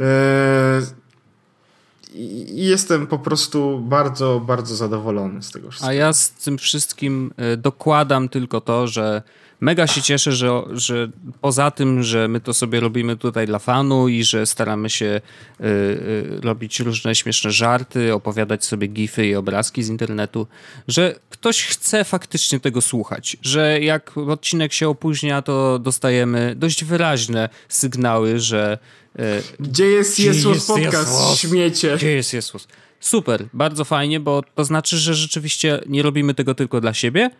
i 2.14 2.66
jestem 2.66 3.06
po 3.06 3.18
prostu 3.18 3.78
bardzo, 3.78 4.40
bardzo 4.40 4.76
zadowolony 4.76 5.42
z 5.42 5.50
tego 5.50 5.70
wszystkiego. 5.70 5.90
A 5.90 5.94
ja 5.94 6.12
z 6.12 6.30
tym 6.30 6.58
wszystkim 6.58 7.32
e, 7.37 7.56
dokładam 7.56 8.28
tylko 8.28 8.61
to, 8.61 8.87
że 8.87 9.22
mega 9.62 9.87
się 9.87 10.02
cieszę, 10.02 10.33
że, 10.33 10.62
że 10.73 11.09
poza 11.40 11.71
tym, 11.71 12.02
że 12.02 12.28
my 12.28 12.40
to 12.40 12.54
sobie 12.54 12.81
robimy 12.81 13.16
tutaj 13.16 13.47
dla 13.47 13.59
fanu 13.59 14.09
i 14.09 14.25
że 14.25 14.47
staramy 14.47 14.90
się 14.90 15.21
y, 15.61 15.64
y, 15.64 16.40
robić 16.42 16.81
różne 16.81 17.14
śmieszne 17.14 17.50
żarty, 17.50 18.14
opowiadać 18.14 18.64
sobie 18.64 18.87
gify 18.87 19.26
i 19.26 19.35
obrazki 19.35 19.83
z 19.83 19.88
internetu, 19.88 20.47
że 20.88 21.14
ktoś 21.31 21.64
chce 21.66 22.04
faktycznie 22.04 22.61
tego 22.61 22.81
słuchać, 22.81 23.37
że 23.42 23.81
jak 23.81 24.19
odcinek 24.19 24.73
się 24.73 24.88
opóźnia, 24.88 25.42
to 25.42 25.78
dostajemy 25.78 26.54
dość 26.57 26.85
wyraźne 26.85 27.49
sygnały, 27.69 28.38
że 28.38 28.78
E, 29.19 29.42
Gdzie 29.61 29.87
jest 29.87 30.19
Jesus 30.19 30.66
Podcast, 30.66 31.38
śmiecie? 31.38 31.97
Gdzie 31.97 32.11
jest 32.12 32.33
Jesus? 32.33 32.69
Super, 33.00 33.45
bardzo 33.52 33.85
fajnie, 33.85 34.21
bo 34.21 34.42
to 34.54 34.64
znaczy, 34.64 34.99
że 34.99 35.14
rzeczywiście 35.14 35.81
nie 35.87 36.02
robimy 36.02 36.35
tego 36.35 36.54
tylko 36.54 36.81
dla 36.81 36.95
siebie 36.95 37.31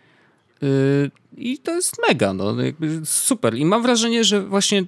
i 1.37 1.57
to 1.57 1.75
jest 1.75 1.95
mega, 2.07 2.33
no, 2.33 2.55
super. 3.05 3.55
I 3.55 3.65
mam 3.65 3.81
wrażenie, 3.81 4.23
że 4.23 4.41
właśnie 4.41 4.83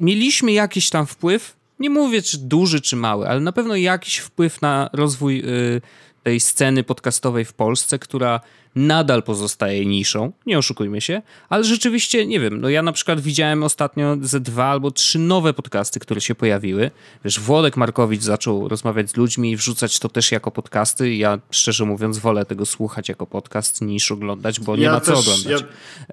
mieliśmy 0.00 0.52
jakiś 0.52 0.90
tam 0.90 1.06
wpływ, 1.06 1.56
nie 1.78 1.90
mówię 1.90 2.22
czy 2.22 2.38
duży, 2.38 2.80
czy 2.80 2.96
mały, 2.96 3.28
ale 3.28 3.40
na 3.40 3.52
pewno 3.52 3.76
jakiś 3.76 4.16
wpływ 4.16 4.62
na 4.62 4.90
rozwój 4.92 5.36
yy, 5.38 5.80
tej 6.22 6.40
sceny 6.40 6.84
podcastowej 6.84 7.44
w 7.44 7.52
Polsce, 7.52 7.98
która 7.98 8.40
nadal 8.76 9.22
pozostaje 9.22 9.86
niszą, 9.86 10.32
nie 10.46 10.58
oszukujmy 10.58 11.00
się, 11.00 11.22
ale 11.48 11.64
rzeczywiście, 11.64 12.26
nie 12.26 12.40
wiem, 12.40 12.60
no 12.60 12.68
ja 12.68 12.82
na 12.82 12.92
przykład 12.92 13.20
widziałem 13.20 13.62
ostatnio 13.62 14.16
ze 14.22 14.40
dwa 14.40 14.64
albo 14.64 14.90
trzy 14.90 15.18
nowe 15.18 15.52
podcasty, 15.54 16.00
które 16.00 16.20
się 16.20 16.34
pojawiły. 16.34 16.90
Wiesz, 17.24 17.40
Włodek 17.40 17.76
Markowicz 17.76 18.22
zaczął 18.22 18.68
rozmawiać 18.68 19.10
z 19.10 19.16
ludźmi 19.16 19.50
i 19.50 19.56
wrzucać 19.56 19.98
to 19.98 20.08
też 20.08 20.32
jako 20.32 20.50
podcasty 20.50 21.14
ja 21.14 21.38
szczerze 21.50 21.84
mówiąc 21.84 22.18
wolę 22.18 22.44
tego 22.44 22.66
słuchać 22.66 23.08
jako 23.08 23.26
podcast 23.26 23.80
niż 23.82 24.12
oglądać, 24.12 24.60
bo 24.60 24.76
nie 24.76 24.82
Ja 24.82 24.92
ma 24.92 25.00
co 25.00 25.12
też- 25.16 25.20
oglądać. 25.20 25.64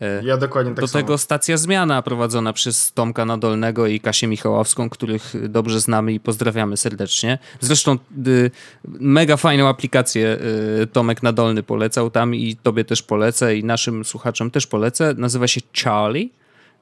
Ja, 0.01 0.08
ja 0.24 0.38
dokładnie 0.38 0.72
tak 0.72 0.82
Do 0.82 0.88
samo. 0.88 1.03
tego 1.03 1.18
stacja 1.18 1.58
zmiana 1.58 2.01
prowadzona 2.01 2.53
przez 2.53 2.91
Tomka 2.94 3.25
Nadolnego 3.25 3.88
i 3.88 4.00
Kasię 4.00 4.27
Michałowską, 4.27 4.89
których 4.89 5.34
dobrze 5.50 5.80
znamy 5.80 6.13
i 6.13 6.20
pozdrawiamy 6.20 6.77
serdecznie. 6.77 7.38
Zresztą 7.60 7.98
y, 8.27 8.51
mega 8.88 9.38
fajną 9.38 9.68
aplikację 9.68 10.38
y, 10.84 10.88
Tomek 10.88 11.24
Nadolny 11.24 11.63
polecał 11.63 12.10
tam 12.10 12.36
i 12.36 12.50
tobie 12.55 12.86
też 12.86 13.01
polecę 13.03 13.58
i 13.58 13.63
naszym 13.63 14.05
słuchaczom 14.05 14.51
też 14.51 14.67
polecę. 14.67 15.13
Nazywa 15.17 15.48
się 15.48 15.62
Charlie 15.84 16.29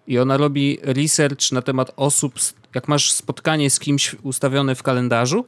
i 0.07 0.19
ona 0.19 0.38
robi 0.38 0.79
research 0.83 1.51
na 1.51 1.61
temat 1.61 1.91
osób, 1.95 2.33
jak 2.75 2.88
masz 2.88 3.11
spotkanie 3.11 3.69
z 3.69 3.79
kimś 3.79 4.15
ustawione 4.23 4.75
w 4.75 4.83
kalendarzu, 4.83 5.45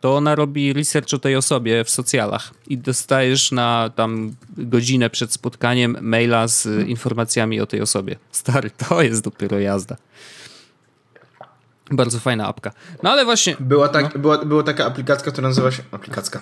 to 0.00 0.16
ona 0.16 0.34
robi 0.34 0.72
research 0.72 1.14
o 1.14 1.18
tej 1.18 1.36
osobie 1.36 1.84
w 1.84 1.90
socjalach 1.90 2.54
i 2.66 2.78
dostajesz 2.78 3.52
na 3.52 3.90
tam 3.96 4.34
godzinę 4.56 5.10
przed 5.10 5.32
spotkaniem 5.32 5.96
maila 6.00 6.48
z 6.48 6.88
informacjami 6.88 7.60
o 7.60 7.66
tej 7.66 7.80
osobie. 7.80 8.16
Stary, 8.30 8.70
to 8.70 9.02
jest 9.02 9.24
dopiero 9.24 9.58
jazda. 9.58 9.96
Bardzo 11.90 12.18
fajna 12.18 12.46
apka. 12.46 12.72
No 13.02 13.10
ale 13.10 13.24
właśnie, 13.24 13.56
Była, 13.60 13.88
tak, 13.88 14.18
była, 14.18 14.44
była 14.44 14.62
taka 14.62 14.86
aplikacja, 14.86 15.32
która 15.32 15.48
nazywa 15.48 15.70
się... 15.70 15.82
Aplikacja. 15.90 16.40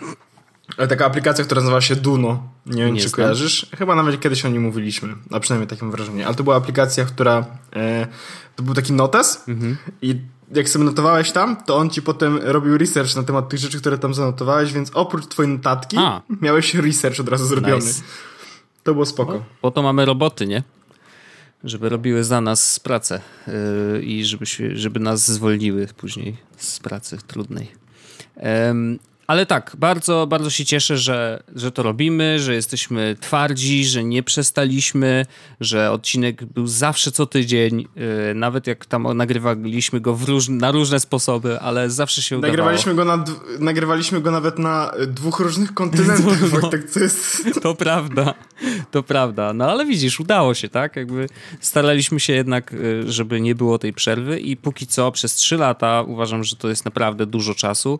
Ale 0.78 0.88
Taka 0.88 1.06
aplikacja, 1.06 1.44
która 1.44 1.60
nazywa 1.60 1.80
się 1.80 1.96
Duno. 1.96 2.48
Nie 2.66 2.84
wiem, 2.84 2.94
Nie 2.94 3.00
czy 3.00 3.08
znam. 3.08 3.16
kojarzysz. 3.16 3.66
Chyba 3.78 3.94
nawet 3.94 4.20
kiedyś 4.20 4.44
o 4.44 4.48
niej 4.48 4.60
mówiliśmy. 4.60 5.14
A 5.30 5.40
przynajmniej 5.40 5.68
takie 5.68 5.82
mam 5.84 5.92
wrażenie. 5.92 6.26
Ale 6.26 6.34
to 6.34 6.44
była 6.44 6.56
aplikacja, 6.56 7.04
która... 7.04 7.46
E, 7.76 8.06
to 8.56 8.62
był 8.62 8.74
taki 8.74 8.92
notes 8.92 9.44
Mhm. 9.48 9.76
i 10.02 10.16
jak 10.54 10.68
sobie 10.68 10.84
notowałeś 10.84 11.32
tam, 11.32 11.56
to 11.66 11.76
on 11.76 11.90
ci 11.90 12.02
potem 12.02 12.38
robił 12.42 12.78
research 12.78 13.16
na 13.16 13.22
temat 13.22 13.48
tych 13.48 13.58
rzeczy, 13.60 13.78
które 13.80 13.98
tam 13.98 14.14
zanotowałeś, 14.14 14.72
więc 14.72 14.90
oprócz 14.94 15.26
twojej 15.26 15.52
notatki 15.52 15.96
A. 16.00 16.22
miałeś 16.40 16.74
research 16.74 17.20
od 17.20 17.28
razu 17.28 17.46
zrobiony. 17.46 17.84
Nice. 17.84 18.02
To 18.82 18.92
było 18.92 19.06
spoko. 19.06 19.44
po 19.60 19.70
to 19.70 19.82
mamy 19.82 20.04
roboty, 20.04 20.46
nie? 20.46 20.62
Żeby 21.64 21.88
robiły 21.88 22.24
za 22.24 22.40
nas 22.40 22.80
pracę 22.80 23.20
yy, 23.46 24.02
i 24.02 24.24
żeby, 24.24 24.46
się, 24.46 24.76
żeby 24.76 25.00
nas 25.00 25.30
zwolniły 25.32 25.86
później 25.96 26.36
z 26.56 26.80
pracy 26.80 27.18
trudnej. 27.26 27.72
Ale 29.32 29.46
tak, 29.46 29.76
bardzo, 29.78 30.26
bardzo 30.26 30.50
się 30.50 30.64
cieszę, 30.64 30.98
że, 30.98 31.42
że 31.54 31.72
to 31.72 31.82
robimy, 31.82 32.38
że 32.38 32.54
jesteśmy 32.54 33.16
twardzi, 33.20 33.84
że 33.84 34.04
nie 34.04 34.22
przestaliśmy, 34.22 35.26
że 35.60 35.90
odcinek 35.90 36.44
był 36.44 36.66
zawsze 36.66 37.12
co 37.12 37.26
tydzień, 37.26 37.88
yy, 37.96 38.34
nawet 38.34 38.66
jak 38.66 38.86
tam 38.86 39.16
nagrywaliśmy 39.16 40.00
go 40.00 40.18
róż, 40.26 40.48
na 40.48 40.70
różne 40.70 41.00
sposoby, 41.00 41.60
ale 41.60 41.90
zawsze 41.90 42.22
się 42.22 42.38
udawało. 42.38 42.50
Nagrywaliśmy 42.50 42.94
go, 42.94 43.04
na, 43.04 43.24
nagrywaliśmy 43.58 44.20
go 44.20 44.30
nawet 44.30 44.58
na 44.58 44.90
e, 44.90 45.06
dwóch 45.06 45.40
różnych 45.40 45.74
kontynentach, 45.74 46.40
No. 46.52 46.60
Wojtek, 46.60 46.90
co 46.90 47.00
jest... 47.00 47.44
To 47.62 47.74
prawda, 47.74 48.34
to 48.90 49.02
prawda. 49.02 49.52
No 49.52 49.70
ale 49.70 49.86
widzisz, 49.86 50.20
udało 50.20 50.54
się, 50.54 50.68
tak? 50.68 50.96
Jakby 50.96 51.26
staraliśmy 51.60 52.20
się 52.20 52.32
jednak, 52.32 52.72
y, 52.72 53.12
żeby 53.12 53.40
nie 53.40 53.54
było 53.54 53.78
tej 53.78 53.92
przerwy 53.92 54.40
i 54.40 54.56
póki 54.56 54.86
co 54.86 55.12
przez 55.12 55.34
trzy 55.34 55.56
lata 55.56 56.02
uważam, 56.02 56.44
że 56.44 56.56
to 56.56 56.68
jest 56.68 56.84
naprawdę 56.84 57.26
dużo 57.26 57.54
czasu. 57.54 57.98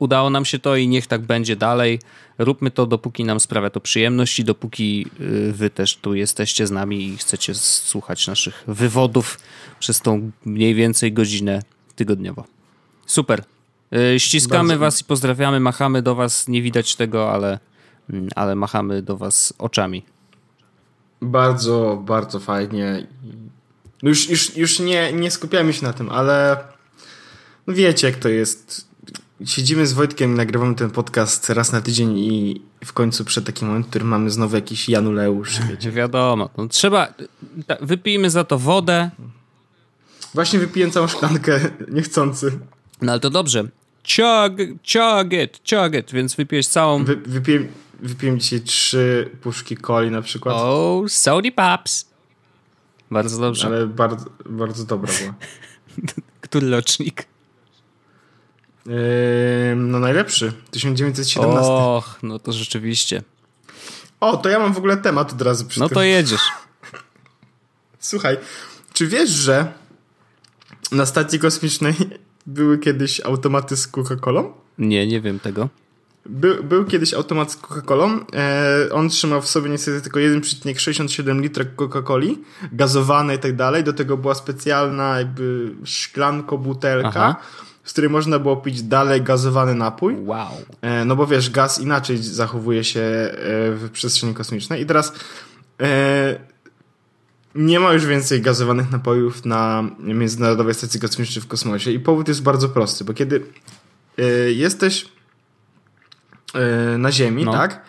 Udało 0.00 0.30
nam 0.30 0.44
się 0.44 0.58
to 0.58 0.76
i 0.76 0.88
niech 0.88 1.06
tak 1.06 1.20
będzie 1.22 1.56
dalej. 1.56 1.98
Róbmy 2.38 2.70
to, 2.70 2.86
dopóki 2.86 3.24
nam 3.24 3.40
sprawia 3.40 3.70
to 3.70 3.80
przyjemność 3.80 4.38
i 4.38 4.44
dopóki 4.44 5.06
y, 5.20 5.52
wy 5.52 5.70
też 5.70 5.96
tu 5.96 6.14
jesteście 6.14 6.66
z 6.66 6.70
nami 6.70 7.06
i 7.08 7.16
chcecie 7.16 7.54
słuchać 7.54 8.26
naszych 8.26 8.64
wywodów 8.66 9.38
przez 9.78 10.00
tą 10.00 10.30
mniej 10.44 10.74
więcej 10.74 11.12
godzinę 11.12 11.62
tygodniowo. 11.96 12.44
Super. 13.06 13.44
Y, 14.14 14.20
Ściskamy 14.20 14.68
Bardzo- 14.68 14.78
was 14.80 15.00
i 15.00 15.04
pozdrawiamy, 15.04 15.60
machamy 15.60 16.02
do 16.02 16.14
was. 16.14 16.48
Nie 16.48 16.62
widać 16.62 16.96
tego, 16.96 17.32
ale, 17.32 17.58
mm, 18.10 18.28
ale 18.36 18.54
machamy 18.54 19.02
do 19.02 19.16
was 19.16 19.52
oczami. 19.58 20.04
Bardzo, 21.22 22.02
bardzo 22.06 22.40
fajnie. 22.40 23.06
Już, 24.02 24.30
już, 24.30 24.56
już 24.56 24.78
nie, 24.78 25.12
nie 25.12 25.30
skupiamy 25.30 25.72
się 25.72 25.86
na 25.86 25.92
tym, 25.92 26.10
ale 26.10 26.56
no 27.66 27.74
wiecie 27.74 28.06
jak 28.06 28.16
to 28.16 28.28
jest. 28.28 28.89
Siedzimy 29.44 29.86
z 29.86 29.92
Wojtkiem 29.92 30.32
i 30.32 30.34
nagrywamy 30.36 30.74
ten 30.74 30.90
podcast 30.90 31.50
raz 31.50 31.72
na 31.72 31.80
tydzień 31.80 32.18
i 32.18 32.60
w 32.84 32.92
końcu 32.92 33.24
przed 33.24 33.44
takim 33.44 33.68
moment, 33.68 33.86
w 33.86 33.90
którym 33.90 34.08
mamy 34.08 34.30
znowu 34.30 34.56
jakiś 34.56 34.88
Januleusz, 34.88 35.60
wiecie. 35.70 35.90
Wiadomo, 36.00 36.50
no, 36.56 36.68
trzeba. 36.68 37.14
Wypijmy 37.80 38.30
za 38.30 38.44
to 38.44 38.58
wodę. 38.58 39.10
Właśnie 40.34 40.58
wypiłem 40.58 40.90
całą 40.90 41.06
szklankę 41.08 41.60
niechcący. 41.88 42.58
No 43.02 43.12
ale 43.12 43.20
to 43.20 43.30
dobrze. 43.30 43.64
Chug, 44.16 44.58
chug 44.92 45.32
it, 45.32 45.60
chug 45.70 45.94
it, 45.94 46.12
więc 46.12 46.34
wypiłeś 46.34 46.66
całą. 46.66 47.04
Wy, 47.04 47.16
wypiłem, 47.16 47.68
wypiłem 48.00 48.40
dzisiaj 48.40 48.60
trzy 48.60 49.30
puszki 49.42 49.76
coli 49.76 50.10
na 50.10 50.22
przykład, 50.22 50.56
Oh, 50.58 51.08
sody 51.08 51.52
pops. 51.52 52.06
Bardzo 53.10 53.40
dobrze. 53.40 53.66
ale 53.66 53.86
bardzo, 53.86 54.26
bardzo 54.46 54.84
dobra 54.84 55.12
była. 55.20 55.34
Który 56.40 56.70
rocznik? 56.70 57.24
Yy, 58.86 58.92
no 59.76 59.98
najlepszy, 59.98 60.52
1917. 60.70 61.70
O. 61.72 61.96
Och, 61.96 62.18
no 62.22 62.38
to 62.38 62.52
rzeczywiście. 62.52 63.22
to 64.42 64.48
ja 64.48 64.58
mam 64.58 64.72
w 64.72 64.78
ogóle 64.78 64.96
temat 64.96 65.32
od 65.32 65.42
razu 65.42 65.64
przy 65.64 65.80
No 65.80 65.88
tym. 65.88 65.94
to 65.94 66.02
jedziesz. 66.02 66.40
Słuchaj, 67.98 68.36
czy 68.92 69.06
wiesz, 69.06 69.30
że 69.30 69.72
na 70.92 71.06
stacji 71.06 71.38
kosmicznej 71.38 71.94
były 72.46 72.78
kiedyś 72.78 73.20
automaty 73.20 73.76
z 73.76 73.88
Coca-Colą? 73.88 74.52
Nie, 74.78 75.06
nie 75.06 75.20
wiem 75.20 75.40
tego. 75.40 75.68
Był, 76.26 76.64
był 76.64 76.84
kiedyś 76.84 77.14
automat 77.14 77.52
z 77.52 77.56
Coca-Colą. 77.56 78.24
E, 78.34 78.92
on 78.92 79.08
trzymał 79.08 79.42
w 79.42 79.48
sobie 79.48 79.70
niestety 79.70 80.00
tylko 80.00 80.20
1,67 80.20 81.40
litra 81.40 81.64
Coca-Coli, 81.76 82.36
gazowane 82.72 83.34
i 83.34 83.38
tak 83.38 83.56
dalej. 83.56 83.84
Do 83.84 83.92
tego 83.92 84.16
była 84.16 84.34
specjalna 84.34 85.18
jakby 85.18 85.74
szklanko, 85.84 86.58
butelka, 86.58 87.08
Aha. 87.08 87.36
Z 87.90 87.92
której 87.92 88.10
można 88.10 88.38
było 88.38 88.56
pić 88.56 88.82
dalej 88.82 89.22
gazowany 89.22 89.74
napój. 89.74 90.16
Wow. 90.16 90.48
E, 90.82 91.04
No 91.04 91.16
bo 91.16 91.26
wiesz, 91.26 91.50
gaz 91.50 91.80
inaczej 91.80 92.18
zachowuje 92.18 92.84
się 92.84 93.00
e, 93.00 93.32
w 93.70 93.90
przestrzeni 93.92 94.34
kosmicznej. 94.34 94.82
I 94.82 94.86
teraz 94.86 95.12
e, 95.82 96.38
nie 97.54 97.80
ma 97.80 97.92
już 97.92 98.06
więcej 98.06 98.40
gazowanych 98.40 98.90
napojów 98.92 99.44
na 99.44 99.84
Międzynarodowej 99.98 100.74
Stacji 100.74 101.00
Kosmicznej 101.00 101.42
w 101.42 101.46
kosmosie. 101.48 101.90
I 101.90 102.00
powód 102.00 102.28
jest 102.28 102.42
bardzo 102.42 102.68
prosty, 102.68 103.04
bo 103.04 103.12
kiedy 103.14 103.42
jesteś 104.54 105.08
na 106.98 107.12
Ziemi, 107.12 107.44
No. 107.44 107.52
tak? 107.52 107.82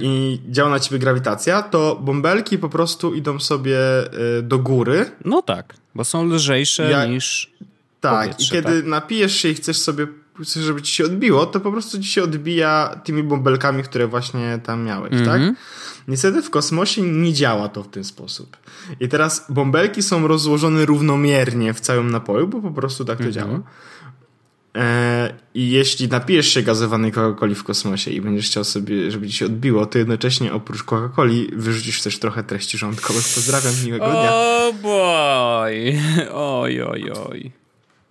I 0.00 0.40
działa 0.50 0.70
na 0.70 0.80
ciebie 0.80 0.98
grawitacja, 0.98 1.62
to 1.62 1.96
bąbelki 2.02 2.58
po 2.58 2.68
prostu 2.68 3.14
idą 3.14 3.40
sobie 3.40 3.78
do 4.42 4.58
góry. 4.58 5.10
No 5.24 5.42
tak, 5.42 5.74
bo 5.94 6.04
są 6.04 6.24
lżejsze 6.26 6.90
Ja- 6.90 7.06
niż. 7.06 7.52
Tak, 8.02 8.20
Powietrze, 8.30 8.58
i 8.58 8.62
kiedy 8.62 8.82
napijesz 8.82 9.36
się 9.36 9.48
i 9.48 9.54
chcesz 9.54 9.78
sobie, 9.78 10.06
chcesz, 10.42 10.62
żeby 10.64 10.82
ci 10.82 10.92
się 10.94 11.04
odbiło, 11.04 11.46
to 11.46 11.60
po 11.60 11.72
prostu 11.72 11.98
ci 11.98 12.08
się 12.08 12.22
odbija 12.22 13.00
tymi 13.04 13.22
bąbelkami, 13.22 13.82
które 13.82 14.06
właśnie 14.06 14.60
tam 14.64 14.84
miałeś, 14.84 15.12
Mhm. 15.12 15.26
tak? 15.54 15.60
Niestety 16.08 16.42
w 16.42 16.50
kosmosie 16.50 17.02
nie 17.02 17.32
działa 17.32 17.68
to 17.68 17.82
w 17.82 17.88
ten 17.88 18.04
sposób. 18.04 18.56
I 19.00 19.08
teraz 19.08 19.46
bąbelki 19.48 20.02
są 20.02 20.26
rozłożone 20.26 20.86
równomiernie 20.86 21.74
w 21.74 21.80
całym 21.80 22.10
napoju, 22.10 22.48
bo 22.48 22.60
po 22.60 22.70
prostu 22.70 23.04
tak 23.04 23.18
to 23.18 23.24
Mhm. 23.24 23.32
działa. 23.46 23.60
E, 24.76 25.34
I 25.54 25.70
jeśli 25.70 26.08
napijesz 26.08 26.46
się 26.48 26.62
gazowanej 26.62 27.12
Coca-Coli 27.12 27.54
w 27.54 27.64
kosmosie 27.64 28.10
i 28.10 28.20
będziesz 28.20 28.46
chciał 28.46 28.64
sobie, 28.64 29.10
żeby 29.10 29.26
ci 29.28 29.32
się 29.36 29.46
odbiło, 29.46 29.86
to 29.86 29.98
jednocześnie 29.98 30.52
oprócz 30.52 30.82
Coca-Coli 30.84 31.48
wyrzucisz 31.56 32.02
też 32.02 32.18
trochę 32.18 32.44
treści 32.44 32.78
żołądkowych. 32.78 33.22
Pozdrawiam, 33.34 33.72
miłego 33.84 34.06
dnia. 34.10 34.30
O 34.32 34.72
boy! 34.82 35.98
Oj, 36.32 36.82
oj, 36.82 37.10
oj. 37.30 37.52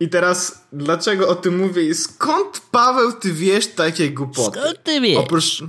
I 0.02 0.10
teraz, 0.10 0.66
dlaczego 0.74 1.28
o 1.28 1.36
tym 1.36 1.58
mówię 1.58 1.84
i 1.84 1.94
skąd, 1.96 2.62
Paweł, 2.72 3.12
ty 3.14 3.34
wiesz 3.34 3.68
takie 3.68 4.12
głupoty? 4.12 4.60
ty 4.84 5.02
wiesz? 5.02 5.18
Oprócz, 5.18 5.64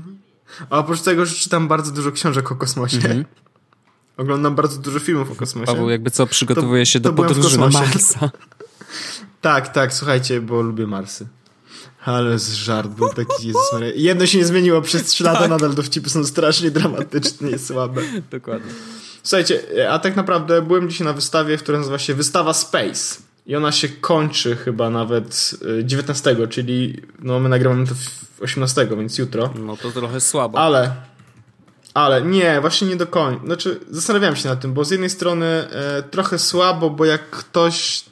a 0.70 0.78
oprócz 0.78 1.00
tego, 1.00 1.26
że 1.26 1.34
czytam 1.34 1.68
bardzo 1.68 1.90
dużo 1.90 2.12
książek 2.12 2.52
o 2.52 2.56
kosmosie, 2.56 2.98
oglądam 4.16 4.54
bardzo 4.54 4.78
dużo 4.78 4.98
filmów 4.98 5.30
o 5.32 5.34
kosmosie. 5.34 5.66
Paweł 5.66 5.90
jakby 5.90 6.10
co 6.10 6.26
przygotowuje 6.26 6.82
To- 6.82 6.90
się 6.90 7.00
to 7.00 7.12
do 7.12 7.22
w 7.22 7.26
podróży 7.26 7.58
na. 7.58 7.68
Marsa. 7.68 8.30
Tak, 9.40 9.68
tak, 9.72 9.94
słuchajcie, 9.94 10.40
bo 10.40 10.62
lubię 10.62 10.86
Marsy. 10.86 11.26
Ale 12.04 12.38
z 12.38 12.52
żart 12.52 12.88
był 12.88 13.08
taki, 13.08 13.46
Jezus 13.46 13.62
Maria. 13.72 13.92
Jedno 13.96 14.26
się 14.26 14.38
nie 14.38 14.44
zmieniło 14.44 14.82
przez 14.82 15.04
3 15.04 15.24
Tak. 15.24 15.34
lata, 15.34 15.48
nadal 15.48 15.74
dowcipy 15.74 16.10
są 16.10 16.24
strasznie 16.24 16.70
dramatyczne 16.70 17.50
i 17.50 17.58
słabe. 17.58 18.02
Dokładnie. 18.30 18.72
Słuchajcie, 19.22 19.62
a 19.90 19.98
tak 19.98 20.16
naprawdę 20.16 20.62
byłem 20.62 20.90
dzisiaj 20.90 21.04
na 21.06 21.12
wystawie, 21.12 21.56
która 21.58 21.78
nazywa 21.78 21.98
się 21.98 22.14
Wystawa 22.14 22.54
Space. 22.54 23.16
I 23.46 23.56
ona 23.56 23.72
się 23.72 23.88
kończy 23.88 24.56
chyba 24.56 24.90
nawet 24.90 25.54
y, 25.80 25.84
19, 25.84 26.36
czyli 26.48 27.02
no 27.18 27.40
my 27.40 27.48
nagrywamy 27.48 27.86
to 27.86 27.94
w 27.94 28.42
18, 28.42 28.88
więc 28.96 29.18
jutro. 29.18 29.54
No 29.60 29.76
to 29.76 29.90
trochę 29.90 30.20
słabo. 30.20 30.58
Ale, 30.58 30.94
Ale 31.94 32.22
nie, 32.22 32.60
właśnie 32.60 32.88
nie 32.88 32.96
do 32.96 33.06
końca. 33.06 33.44
Znaczy, 33.46 33.80
zastanawiałem 33.90 34.36
się 34.36 34.48
nad 34.48 34.60
tym, 34.60 34.74
bo 34.74 34.84
z 34.84 34.90
jednej 34.90 35.10
strony 35.10 35.46
e, 35.46 36.02
trochę 36.02 36.38
słabo, 36.38 36.90
bo 36.90 37.04
jak 37.04 37.30
ktoś 37.30 38.04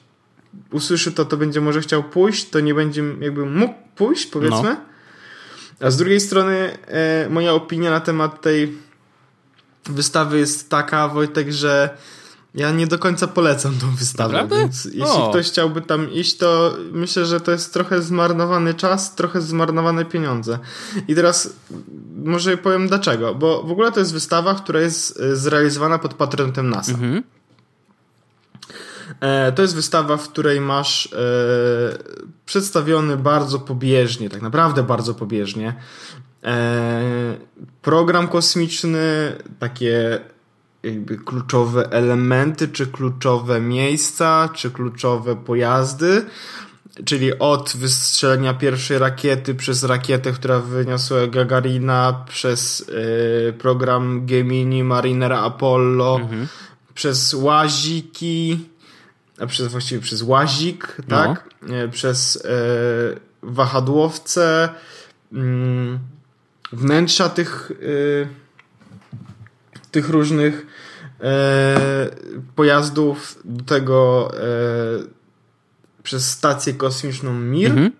usłyszy 0.71 1.13
to, 1.13 1.25
to 1.25 1.37
będzie 1.37 1.61
może 1.61 1.81
chciał 1.81 2.03
pójść, 2.05 2.51
to 2.51 2.61
nie 2.61 2.75
będzie 2.75 3.03
jakby 3.21 3.47
mógł 3.47 3.75
pójść, 3.97 4.27
powiedzmy. 4.27 4.63
No. 4.63 5.87
A 5.87 5.91
z 5.91 5.97
drugiej 5.97 6.21
strony 6.21 6.79
e, 6.87 7.29
moja 7.29 7.53
opinia 7.53 7.91
na 7.91 8.01
temat 8.01 8.41
tej 8.41 8.79
wystawy 9.87 10.39
jest 10.39 10.71
taka, 10.71 11.09
Wojtek, 11.09 11.53
że 11.53 11.97
ja 12.55 12.71
nie 12.71 12.87
do 12.87 12.99
końca 12.99 13.27
polecam 13.27 13.79
tą 13.79 13.95
wystawę, 13.97 14.33
Naprawdę? 14.33 14.57
więc 14.57 14.85
jeśli 14.85 15.01
o. 15.01 15.31
ktoś 15.31 15.47
chciałby 15.47 15.81
tam 15.81 16.13
iść, 16.13 16.37
to 16.37 16.77
myślę, 16.93 17.27
że 17.27 17.41
to 17.41 17.53
jest 17.53 17.73
trochę 17.73 18.03
zmarnowany 18.03 18.75
czas, 18.75 19.15
trochę 19.15 19.41
zmarnowane 19.41 20.05
pieniądze. 20.05 20.59
I 21.09 21.15
teraz 21.15 21.53
może 22.25 22.57
powiem 22.57 22.89
dlaczego, 22.89 23.35
bo 23.35 23.63
w 23.63 23.71
ogóle 23.71 23.93
to 23.93 24.01
jest 24.01 24.13
wystawa, 24.13 24.55
która 24.55 24.81
jest 24.81 25.21
e, 25.21 25.37
zrealizowana 25.37 25.99
pod 25.99 26.15
patronatem 26.15 26.71
NASA. 26.71 26.93
Mhm. 26.93 27.23
E, 29.21 29.53
to 29.53 29.63
jest 29.63 29.75
wystawa, 29.75 30.17
w 30.17 30.29
której 30.29 30.61
masz 30.61 31.07
e, 31.13 31.19
przedstawiony 32.47 33.17
bardzo 33.17 33.59
pobieżnie, 33.59 34.31
tak 34.31 34.43
naprawdę 34.43 34.83
bardzo 34.83 35.15
pobieżnie, 35.15 35.75
program 37.83 38.29
kosmiczny, 38.29 39.33
takie 39.59 40.21
jakby 40.83 41.19
kluczowe 41.19 41.93
elementy, 41.93 42.69
czy 42.69 42.87
kluczowe 42.87 43.61
miejsca, 43.61 44.49
czy 44.55 44.71
kluczowe 44.71 45.37
pojazdy, 45.37 46.25
czyli 47.05 47.39
od 47.39 47.77
wystrzelenia 47.77 48.55
pierwszej 48.55 48.99
rakiety 48.99 49.55
przez 49.55 49.85
rakietę, 49.85 50.33
która 50.33 50.61
wyniosła 50.61 51.27
Gagarina, 51.27 52.25
przez 52.29 52.81
y, 52.81 53.55
program 53.59 54.27
Gemini, 54.27 54.85
Marinera 54.85 55.41
Apollo, 55.41 56.17
mhm. 56.23 56.47
przez 56.95 57.35
łaziki, 57.35 58.69
a 59.41 59.47
przez 59.47 59.69
właściwie 59.69 60.01
przez 60.01 60.23
łazik, 60.23 60.97
no. 61.09 61.17
tak? 61.17 61.49
Przez 61.93 62.37
y, 62.37 62.41
wahadłowce, 63.43 64.69
y, 65.33 65.39
wnętrza 66.73 67.29
tych 67.29 67.71
y, 67.71 68.29
tych 69.91 70.09
różnych 70.09 70.67
e, 71.21 72.11
pojazdów, 72.55 73.39
do 73.45 73.65
tego 73.65 74.31
e, 74.35 74.41
przez 76.03 76.31
stację 76.31 76.75
kosmiczną 76.75 77.35
Mir 77.35 77.71
mhm. 77.71 77.93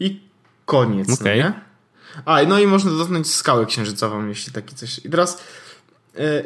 i 0.00 0.20
koniec. 0.66 1.20
Okay. 1.20 1.36
No, 1.36 1.44
nie? 1.44 1.52
A, 2.24 2.42
no 2.42 2.60
i 2.60 2.66
można 2.66 2.90
dotknąć 2.90 3.34
skałę 3.34 3.66
księżycową, 3.66 4.26
jeśli 4.26 4.52
taki 4.52 4.74
coś. 4.74 4.98
I 4.98 5.10
teraz 5.10 5.42
e, 6.18 6.44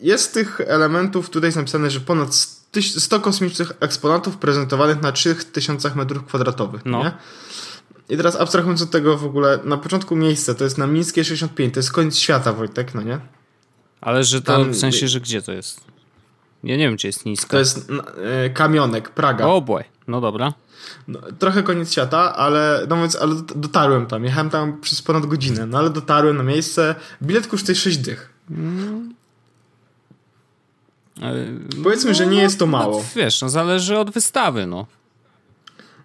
jest 0.00 0.34
tych 0.34 0.60
elementów, 0.60 1.30
tutaj 1.30 1.48
jest 1.48 1.56
napisane, 1.56 1.90
że 1.90 2.00
ponad 2.00 2.34
100 2.98 3.20
kosmicznych 3.20 3.72
eksponatów 3.80 4.36
prezentowanych 4.36 5.02
na 5.02 5.12
3000 5.12 5.94
metrów 5.94 6.24
kwadratowych. 6.24 6.82
No. 6.84 7.02
Nie? 7.02 7.12
I 8.08 8.16
teraz 8.16 8.36
abstrahując 8.36 8.82
od 8.82 8.90
tego 8.90 9.16
w 9.18 9.24
ogóle, 9.24 9.58
na 9.64 9.76
początku 9.76 10.16
miejsca 10.16 10.54
to 10.54 10.64
jest 10.64 10.78
na 10.78 10.86
Mińskie 10.86 11.24
65, 11.24 11.74
to 11.74 11.80
jest 11.80 11.92
koniec 11.92 12.16
świata, 12.16 12.52
Wojtek, 12.52 12.94
no 12.94 13.02
nie? 13.02 13.20
Ale 14.00 14.24
że 14.24 14.42
to 14.42 14.56
Tam, 14.56 14.70
w 14.72 14.76
sensie, 14.76 15.08
że 15.08 15.20
gdzie 15.20 15.42
to 15.42 15.52
jest? 15.52 15.80
Ja 16.64 16.76
nie 16.76 16.84
wiem, 16.84 16.94
gdzie 16.94 17.08
jest 17.08 17.26
nisko. 17.26 17.50
To 17.50 17.58
jest 17.58 17.90
e, 18.44 18.50
Kamionek, 18.50 19.10
Praga. 19.10 19.46
O 19.46 19.60
boy, 19.60 19.84
no 20.08 20.20
dobra. 20.20 20.52
No, 21.08 21.20
trochę 21.38 21.62
koniec 21.62 21.92
świata, 21.92 22.36
ale, 22.36 22.86
no 22.88 22.96
więc, 22.96 23.16
ale 23.16 23.34
dotarłem 23.56 24.06
tam. 24.06 24.24
Jechałem 24.24 24.50
tam 24.50 24.80
przez 24.80 25.02
ponad 25.02 25.26
godzinę, 25.26 25.66
no 25.66 25.78
ale 25.78 25.90
dotarłem 25.90 26.36
na 26.36 26.42
miejsce. 26.42 26.94
Bilet 27.22 27.46
kosztuje 27.46 27.76
6 27.76 27.98
dych. 27.98 28.32
Mm. 28.50 29.14
Ale, 31.22 31.46
powiedzmy, 31.84 32.10
no, 32.10 32.16
że 32.16 32.26
nie 32.26 32.36
no, 32.36 32.42
jest 32.42 32.58
to 32.58 32.66
mało. 32.66 32.98
No, 32.98 33.04
wiesz, 33.16 33.42
no 33.42 33.48
zależy 33.48 33.98
od 33.98 34.10
wystawy, 34.10 34.66
no. 34.66 34.86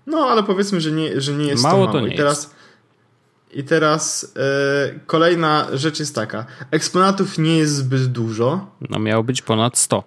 No, 0.08 0.18
ale 0.18 0.44
powiedzmy, 0.44 0.82
że 0.82 0.92
nie, 0.92 1.22
że 1.22 1.34
nie 1.34 1.48
jest 1.48 1.64
mało 1.64 1.86
to 1.86 1.94
mało. 1.94 2.00
To 2.00 2.08
nie 2.08 2.14
I 2.14 2.18
teraz 2.18 2.44
jest. 2.44 2.56
I 3.54 3.64
teraz 3.64 4.34
e, 4.36 5.00
kolejna 5.06 5.68
rzecz 5.74 6.00
jest 6.00 6.16
taka. 6.16 6.46
Eksponatów 6.72 7.38
nie 7.38 7.58
jest 7.58 7.76
zbyt 7.76 8.06
dużo. 8.06 8.68
No 8.90 9.00
miało 9.00 9.24
być 9.24 9.42
ponad 9.42 9.78
100. 9.78 10.04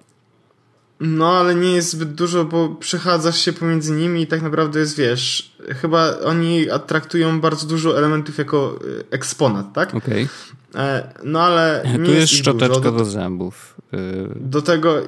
No, 1.01 1.39
ale 1.39 1.55
nie 1.55 1.73
jest 1.73 1.91
zbyt 1.91 2.15
dużo, 2.15 2.45
bo 2.45 2.69
przechadzasz 2.69 3.39
się 3.39 3.53
pomiędzy 3.53 3.93
nimi 3.93 4.23
i 4.23 4.27
tak 4.27 4.43
naprawdę 4.43 4.81
jest, 4.81 4.97
wiesz, 4.97 5.57
chyba 5.69 6.19
oni 6.25 6.67
traktują 6.87 7.41
bardzo 7.41 7.67
dużo 7.67 7.99
elementów 7.99 8.39
jako 8.39 8.79
e, 9.01 9.13
eksponat, 9.13 9.73
tak? 9.73 9.95
Okej. 9.95 10.29
Okay. 10.73 10.85
E, 10.85 11.13
no, 11.25 11.41
ale 11.41 11.83
nie 11.93 12.05
Tu 12.05 12.13
jest, 12.13 12.21
jest 12.21 12.33
szczoteczka 12.33 12.81
do, 12.81 12.93
do 12.93 13.05
zębów. 13.05 13.77
Y... 13.95 14.29
Do 14.37 14.63
tego, 14.63 15.03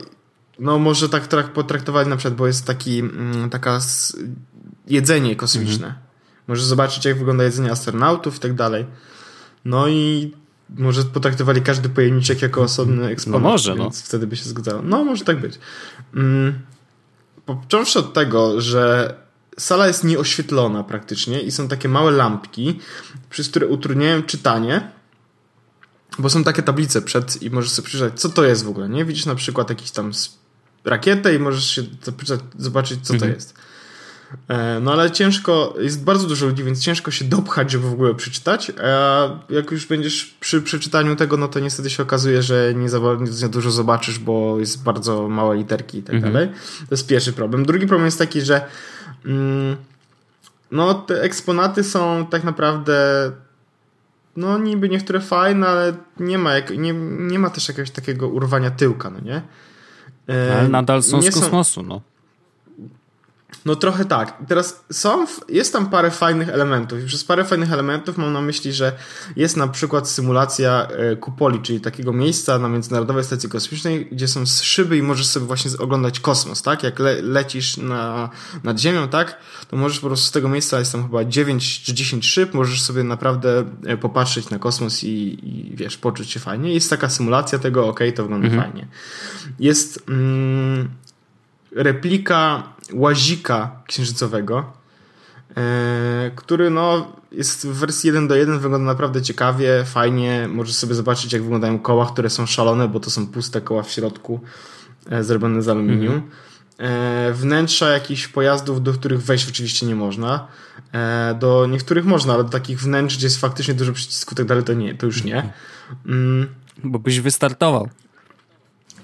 no 0.58 0.78
może 0.78 1.08
tak 1.08 1.28
potraktować 1.52 2.08
na 2.08 2.16
przykład, 2.16 2.34
bo 2.34 2.46
jest 2.46 2.66
taki, 2.66 2.98
mm, 2.98 3.50
taka 3.50 3.78
jedzenie 4.86 5.36
kosmiczne. 5.36 5.86
Mhm. 5.86 6.07
Możesz 6.48 6.64
zobaczyć, 6.64 7.04
jak 7.04 7.18
wygląda 7.18 7.44
jedzenie 7.44 7.72
astronautów 7.72 8.36
i 8.36 8.40
tak 8.40 8.54
dalej. 8.54 8.86
No 9.64 9.88
i 9.88 10.32
może 10.76 11.04
potraktowali 11.04 11.62
każdy 11.62 11.88
pojemniczek 11.88 12.42
jako 12.42 12.62
osobny 12.62 12.96
no 12.96 13.10
eksponat. 13.10 13.42
No 13.42 13.48
może, 13.48 13.74
więc 13.74 14.00
no. 14.00 14.06
wtedy 14.06 14.26
by 14.26 14.36
się 14.36 14.44
zgadzało. 14.44 14.82
No, 14.82 15.04
może 15.04 15.24
tak 15.24 15.40
być. 15.40 15.58
Mm, 16.14 16.58
począwszy 17.46 17.98
od 17.98 18.12
tego, 18.12 18.60
że 18.60 19.14
sala 19.58 19.86
jest 19.86 20.04
nieoświetlona 20.04 20.84
praktycznie 20.84 21.40
i 21.40 21.50
są 21.50 21.68
takie 21.68 21.88
małe 21.88 22.10
lampki, 22.10 22.80
przez 23.30 23.48
które 23.48 23.66
utrudniają 23.66 24.22
czytanie, 24.22 24.90
bo 26.18 26.30
są 26.30 26.44
takie 26.44 26.62
tablice 26.62 27.02
przed 27.02 27.42
i 27.42 27.50
możesz 27.50 27.70
sobie 27.70 27.86
przeczytać, 27.86 28.20
co 28.20 28.28
to 28.28 28.44
jest 28.44 28.64
w 28.64 28.68
ogóle, 28.68 28.88
nie? 28.88 29.04
Widzisz 29.04 29.26
na 29.26 29.34
przykład 29.34 29.70
jakiś 29.70 29.90
tam 29.90 30.12
rakietę 30.84 31.34
i 31.34 31.38
możesz 31.38 31.70
się 31.70 31.82
zobaczyć, 32.58 33.06
co 33.06 33.14
mhm. 33.14 33.32
to 33.32 33.36
jest. 33.36 33.54
E, 34.48 34.80
no 34.80 34.92
ale 34.92 35.10
ciężko, 35.10 35.74
jest 35.80 36.04
bardzo 36.04 36.26
dużo 36.26 36.46
ludzi, 36.46 36.64
więc 36.64 36.82
ciężko 36.82 37.10
się 37.10 37.24
dopchać, 37.24 37.70
żeby 37.70 37.90
w 37.90 37.92
ogóle 37.92 38.14
przeczytać. 38.14 38.72
A 38.84 39.28
jak 39.50 39.70
już 39.70 39.86
będziesz 39.86 40.36
przy 40.40 40.62
przeczytaniu 40.62 41.16
tego, 41.16 41.36
no 41.36 41.48
to 41.48 41.60
niestety 41.60 41.90
się 41.90 42.02
okazuje, 42.02 42.42
że 42.42 42.74
nie 42.74 42.88
za, 42.88 42.98
nie 43.42 43.48
dużo 43.48 43.70
zobaczysz, 43.70 44.18
bo 44.18 44.58
jest 44.58 44.82
bardzo 44.82 45.28
małe 45.28 45.56
literki 45.56 45.98
i 45.98 46.02
tak 46.02 46.14
mhm. 46.14 46.32
dalej. 46.32 46.48
To 46.78 46.90
jest 46.90 47.06
pierwszy 47.06 47.32
problem. 47.32 47.66
Drugi 47.66 47.86
problem 47.86 48.04
jest 48.04 48.18
taki, 48.18 48.40
że 48.40 48.66
mm, 49.26 49.76
no 50.70 50.94
te 50.94 51.22
eksponaty 51.22 51.84
są 51.84 52.26
tak 52.30 52.44
naprawdę 52.44 53.30
no 54.36 54.58
niby 54.58 54.88
niektóre 54.88 55.20
fajne, 55.20 55.68
ale 55.68 55.92
nie 56.20 56.38
ma, 56.38 56.54
jak, 56.54 56.70
nie, 56.70 56.92
nie 57.18 57.38
ma 57.38 57.50
też 57.50 57.68
jakiegoś 57.68 57.90
takiego 57.90 58.28
urwania 58.28 58.70
tyłka, 58.70 59.10
no 59.10 59.20
nie? 59.20 59.42
E, 60.28 60.58
ale 60.58 60.68
nadal 60.68 61.02
są 61.02 61.22
z 61.22 61.30
kosmosu, 61.30 61.80
są... 61.80 61.82
no. 61.82 62.00
No 63.64 63.76
trochę 63.76 64.04
tak. 64.04 64.38
Teraz 64.48 64.84
są, 64.92 65.26
jest 65.48 65.72
tam 65.72 65.90
parę 65.90 66.10
fajnych 66.10 66.48
elementów 66.48 67.02
i 67.02 67.06
przez 67.06 67.24
parę 67.24 67.44
fajnych 67.44 67.72
elementów 67.72 68.18
mam 68.18 68.32
na 68.32 68.40
myśli, 68.40 68.72
że 68.72 68.92
jest 69.36 69.56
na 69.56 69.68
przykład 69.68 70.08
symulacja 70.08 70.86
e, 70.86 71.16
kupoli, 71.16 71.60
czyli 71.60 71.80
takiego 71.80 72.12
miejsca 72.12 72.58
na 72.58 72.68
Międzynarodowej 72.68 73.24
Stacji 73.24 73.48
Kosmicznej, 73.48 74.08
gdzie 74.12 74.28
są 74.28 74.46
szyby 74.46 74.96
i 74.96 75.02
możesz 75.02 75.26
sobie 75.26 75.46
właśnie 75.46 75.70
oglądać 75.78 76.20
kosmos, 76.20 76.62
tak? 76.62 76.82
Jak 76.82 76.98
le 76.98 77.22
lecisz 77.22 77.76
na, 77.76 78.30
nad 78.64 78.80
Ziemią, 78.80 79.08
tak? 79.08 79.38
To 79.68 79.76
możesz 79.76 80.00
po 80.00 80.06
prostu 80.06 80.26
z 80.26 80.30
tego 80.30 80.48
miejsca, 80.48 80.78
jest 80.78 80.92
tam 80.92 81.02
chyba 81.02 81.24
9 81.24 81.82
czy 81.82 81.94
10 81.94 82.26
szyb, 82.26 82.54
możesz 82.54 82.82
sobie 82.82 83.04
naprawdę 83.04 83.64
e, 83.86 83.96
popatrzeć 83.96 84.50
na 84.50 84.58
kosmos 84.58 85.04
i, 85.04 85.38
i 85.42 85.76
wiesz, 85.76 85.96
poczuć 85.96 86.30
się 86.30 86.40
fajnie. 86.40 86.74
Jest 86.74 86.90
taka 86.90 87.08
symulacja 87.08 87.58
tego, 87.58 87.88
ok, 87.88 88.00
to 88.16 88.22
wygląda 88.22 88.48
mhm. 88.48 88.62
fajnie. 88.62 88.86
Jest 89.58 90.04
mm, 90.08 90.88
replika 91.72 92.62
łazika 92.92 93.82
księżycowego, 93.86 94.72
e, 95.56 96.30
który 96.36 96.70
no 96.70 97.12
jest 97.32 97.66
w 97.66 97.72
wersji 97.72 98.06
1 98.06 98.28
do 98.28 98.36
1, 98.36 98.58
wygląda 98.58 98.86
naprawdę 98.86 99.22
ciekawie, 99.22 99.84
fajnie. 99.84 100.48
Możesz 100.48 100.74
sobie 100.74 100.94
zobaczyć, 100.94 101.32
jak 101.32 101.42
wyglądają 101.42 101.78
koła, 101.78 102.06
które 102.06 102.30
są 102.30 102.46
szalone, 102.46 102.88
bo 102.88 103.00
to 103.00 103.10
są 103.10 103.26
puste 103.26 103.60
koła 103.60 103.82
w 103.82 103.90
środku, 103.90 104.40
e, 105.10 105.24
zrobione 105.24 105.62
z 105.62 105.68
aluminium. 105.68 106.14
Mm 106.14 106.20
-hmm. 106.20 107.32
Wnętrza 107.32 107.88
jakichś 107.88 108.28
pojazdów, 108.28 108.82
do 108.82 108.92
których 108.92 109.22
wejść 109.22 109.48
oczywiście 109.48 109.86
nie 109.86 109.94
można. 109.94 110.46
Do 111.38 111.66
niektórych 111.66 112.04
można, 112.04 112.34
ale 112.34 112.44
do 112.44 112.50
takich 112.50 112.80
wnętrz, 112.80 113.16
gdzie 113.16 113.26
jest 113.26 113.40
faktycznie 113.40 113.74
dużo 113.74 113.92
przycisków, 113.92 114.36
tak 114.36 114.46
dalej, 114.46 114.64
to 114.64 114.72
nie, 114.72 114.94
to 114.94 115.06
już 115.06 115.24
nie. 115.24 115.52
Mm. 116.06 116.48
Bo 116.84 116.98
byś 116.98 117.20
wystartował. 117.20 117.88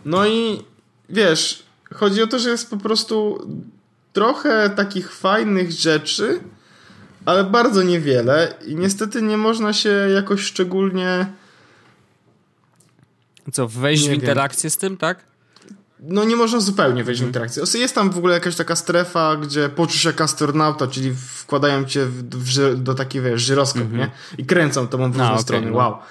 No 0.04 0.26
i 0.26 0.62
wiesz, 1.10 1.64
Chodzi 1.94 2.22
o 2.22 2.26
to, 2.26 2.38
że 2.38 2.50
jest 2.50 2.70
po 2.70 2.76
prostu 2.76 3.46
trochę 4.14 4.70
takich 4.70 5.12
fajnych 5.12 5.72
rzeczy, 5.72 6.40
ale 7.24 7.44
bardzo 7.44 7.82
niewiele 7.82 8.54
i 8.66 8.76
niestety 8.76 9.22
nie 9.22 9.36
można 9.36 9.72
się 9.72 9.90
jakoś 9.90 10.40
szczególnie 10.40 11.26
co, 13.52 13.68
wejść 13.68 14.08
w 14.08 14.12
interakcję 14.12 14.70
wiem. 14.70 14.74
z 14.74 14.76
tym, 14.76 14.96
tak? 14.96 15.24
No 16.00 16.24
nie 16.24 16.36
można 16.36 16.60
zupełnie 16.60 17.04
wejść 17.04 17.20
w 17.20 17.24
mhm. 17.24 17.28
interakcję. 17.28 17.80
Jest 17.80 17.94
tam 17.94 18.10
w 18.10 18.18
ogóle 18.18 18.34
jakaś 18.34 18.56
taka 18.56 18.76
strefa, 18.76 19.36
gdzie 19.36 19.68
poczusz 19.68 20.04
jak 20.04 20.20
astronauta, 20.20 20.86
czyli 20.86 21.14
wkładają 21.14 21.84
cię 21.84 22.06
w, 22.06 22.22
w, 22.22 22.82
do 22.82 22.94
takiej, 22.94 23.22
wiesz, 23.22 23.42
żyroskop, 23.42 23.82
-hmm. 23.82 23.96
nie? 23.96 24.10
I 24.38 24.46
kręcą 24.46 24.88
tobą 24.88 25.12
w 25.12 25.16
różne 25.16 25.30
no, 25.30 25.38
strony. 25.38 25.72
Okay, 25.72 25.82
no. 25.82 26.02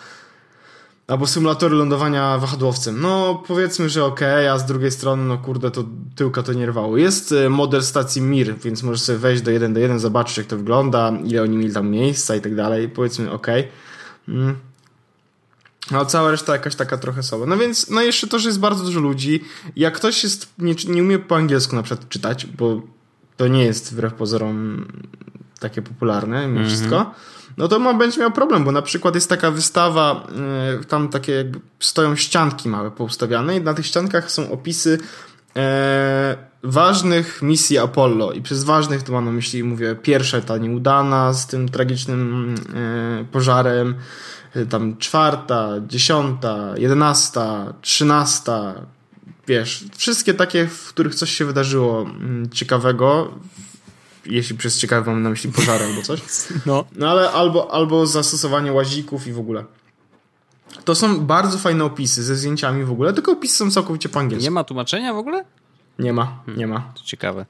Albo 1.08 1.28
symulatory 1.28 1.76
lądowania 1.76 2.38
wahadłowcem. 2.38 3.02
No, 3.02 3.44
powiedzmy, 3.48 3.90
że 3.90 4.06
okej, 4.06 4.34
okay, 4.34 4.52
a 4.52 4.60
z 4.60 4.66
drugiej 4.66 4.92
strony, 4.92 5.24
no 5.24 5.38
kurde, 5.38 5.72
to 5.72 5.84
tyłka 6.16 6.44
to 6.44 6.54
nie 6.54 6.66
rwało. 6.66 6.98
Jest 6.98 7.32
e, 7.32 7.50
model 7.50 7.84
stacji 7.84 8.22
Mir, 8.22 8.58
więc 8.58 8.84
możesz 8.84 9.02
sobie 9.02 9.20
wejść 9.20 9.42
do 9.42 9.52
1 9.52 9.74
do 9.74 9.80
1, 9.80 10.00
zobaczyć 10.00 10.38
jak 10.38 10.48
to 10.48 10.58
wygląda, 10.58 11.12
ile 11.26 11.42
oni 11.42 11.58
mieli 11.58 11.74
tam 11.74 11.90
miejsca 11.90 12.36
i 12.36 12.42
tak 12.42 12.56
dalej. 12.56 12.90
Powiedzmy, 12.90 13.32
okej. 13.32 13.62
Okay. 13.62 14.36
Mm. 14.36 14.56
A 15.92 16.06
cała 16.06 16.32
reszta 16.32 16.54
jakaś 16.54 16.76
taka 16.76 16.98
trochę 16.98 17.24
słaba. 17.24 17.46
No 17.46 17.58
więc, 17.58 17.90
no 17.90 18.02
jeszcze 18.02 18.28
to, 18.28 18.40
że 18.40 18.50
jest 18.50 18.60
bardzo 18.60 18.84
dużo 18.84 19.00
ludzi. 19.00 19.44
Jak 19.76 19.94
ktoś 19.94 20.24
jest, 20.24 20.54
nie, 20.58 20.76
nie 20.88 21.04
umie 21.04 21.20
po 21.20 21.36
angielsku 21.36 21.76
na 21.76 21.84
przykład 21.84 22.10
czytać, 22.10 22.46
bo 22.46 22.82
to 23.38 23.48
nie 23.48 23.66
jest 23.66 23.94
wbrew 23.94 24.14
pozorom 24.14 24.86
takie 25.60 25.82
popularne 25.82 26.48
mimo 26.48 26.60
mm 26.60 26.64
-hmm. 26.64 26.68
wszystko, 26.68 27.14
no 27.58 27.68
to 27.68 27.80
ma, 27.80 27.94
będzie 27.94 28.22
miał 28.22 28.32
problem, 28.32 28.64
bo 28.64 28.72
na 28.72 28.82
przykład 28.82 29.16
jest 29.16 29.30
taka 29.30 29.52
wystawa, 29.52 30.28
yy, 30.78 30.86
tam 30.86 31.10
takie 31.10 31.32
jakby 31.32 31.60
stoją 31.80 32.16
ścianki 32.16 32.70
małe 32.70 32.92
poustawiane 32.92 33.58
i 33.58 33.62
na 33.62 33.74
tych 33.74 33.86
ściankach 33.86 34.32
są 34.32 34.52
opisy 34.52 35.00
e, 35.56 36.38
ważnych 36.64 37.42
misji 37.42 37.78
Apollo. 37.78 38.32
I 38.32 38.42
przez 38.42 38.64
ważnych 38.64 39.04
to 39.04 39.14
mam 39.14 39.26
na 39.26 39.32
myśli, 39.32 39.64
mówię, 39.64 39.96
pierwsza 39.96 40.42
ta 40.42 40.58
nieudana 40.58 41.34
z 41.34 41.48
tym 41.48 41.70
tragicznym 41.70 42.56
e, 42.76 43.26
pożarem, 43.32 43.96
tam 44.70 44.98
czwarta, 44.98 45.70
dziesiąta, 45.88 46.74
jedenasta, 46.78 47.74
trzynasta, 47.82 48.74
wiesz, 49.48 49.86
wszystkie 49.98 50.34
takie, 50.34 50.68
w 50.68 50.88
których 50.90 51.16
coś 51.16 51.32
się 51.32 51.46
wydarzyło 51.46 52.02
mm, 52.02 52.50
ciekawego, 52.50 53.34
jeśli 54.26 54.58
przez 54.58 54.80
ciekawe 54.80 55.12
mam 55.12 55.24
na 55.24 55.30
myśli 55.30 55.52
pożary 55.52 55.86
albo 55.86 56.02
coś. 56.02 56.22
No. 56.66 56.86
no 56.96 57.12
ale 57.12 57.32
albo, 57.32 57.74
albo 57.74 58.08
zastosowanie 58.08 58.72
łazików 58.72 59.28
i 59.28 59.34
w 59.34 59.40
ogóle. 59.40 59.66
To 60.86 60.96
są 60.96 61.20
bardzo 61.20 61.58
fajne 61.58 61.84
opisy 61.84 62.24
ze 62.24 62.36
zdjęciami 62.36 62.84
w 62.84 62.92
ogóle, 62.92 63.14
tylko 63.14 63.32
opisy 63.32 63.56
są 63.56 63.72
całkowicie 63.72 64.10
po 64.10 64.20
angielsku. 64.20 64.44
Nie 64.44 64.52
ma 64.52 64.64
tłumaczenia 64.64 65.14
w 65.14 65.18
ogóle? 65.18 65.46
Nie 66.00 66.14
ma, 66.14 66.40
nie 66.58 66.68
ma. 66.68 66.80
To 66.96 67.04
ciekawe 67.04 67.46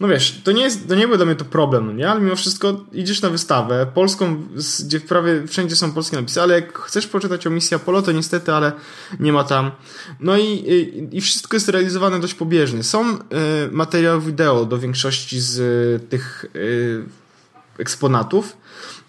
no 0.00 0.08
wiesz, 0.08 0.40
to 0.44 0.52
nie, 0.52 0.62
jest, 0.62 0.88
to 0.88 0.94
nie 0.94 1.08
był 1.08 1.16
dla 1.16 1.26
mnie 1.26 1.34
to 1.34 1.44
problem, 1.44 1.96
nie? 1.96 2.10
Ale 2.10 2.20
mimo 2.20 2.36
wszystko 2.36 2.84
idziesz 2.92 3.22
na 3.22 3.30
wystawę 3.30 3.86
polską, 3.94 4.42
gdzie 4.84 5.00
prawie 5.00 5.46
wszędzie 5.46 5.76
są 5.76 5.92
polskie 5.92 6.16
napisy, 6.16 6.42
ale 6.42 6.54
jak 6.54 6.78
chcesz 6.78 7.06
poczytać 7.06 7.46
o 7.46 7.50
misji 7.50 7.74
Apollo, 7.74 8.02
to 8.02 8.12
niestety, 8.12 8.52
ale 8.52 8.72
nie 9.20 9.32
ma 9.32 9.44
tam. 9.44 9.70
No 10.20 10.36
i, 10.36 10.44
i, 10.44 11.16
i 11.16 11.20
wszystko 11.20 11.56
jest 11.56 11.68
realizowane 11.68 12.20
dość 12.20 12.34
pobieżnie. 12.34 12.82
Są 12.82 13.14
y, 13.14 13.18
materiały 13.70 14.20
wideo 14.20 14.64
do 14.64 14.78
większości 14.78 15.40
z 15.40 15.58
y, 15.58 16.08
tych 16.08 16.44
y, 16.56 17.04
eksponatów, 17.78 18.56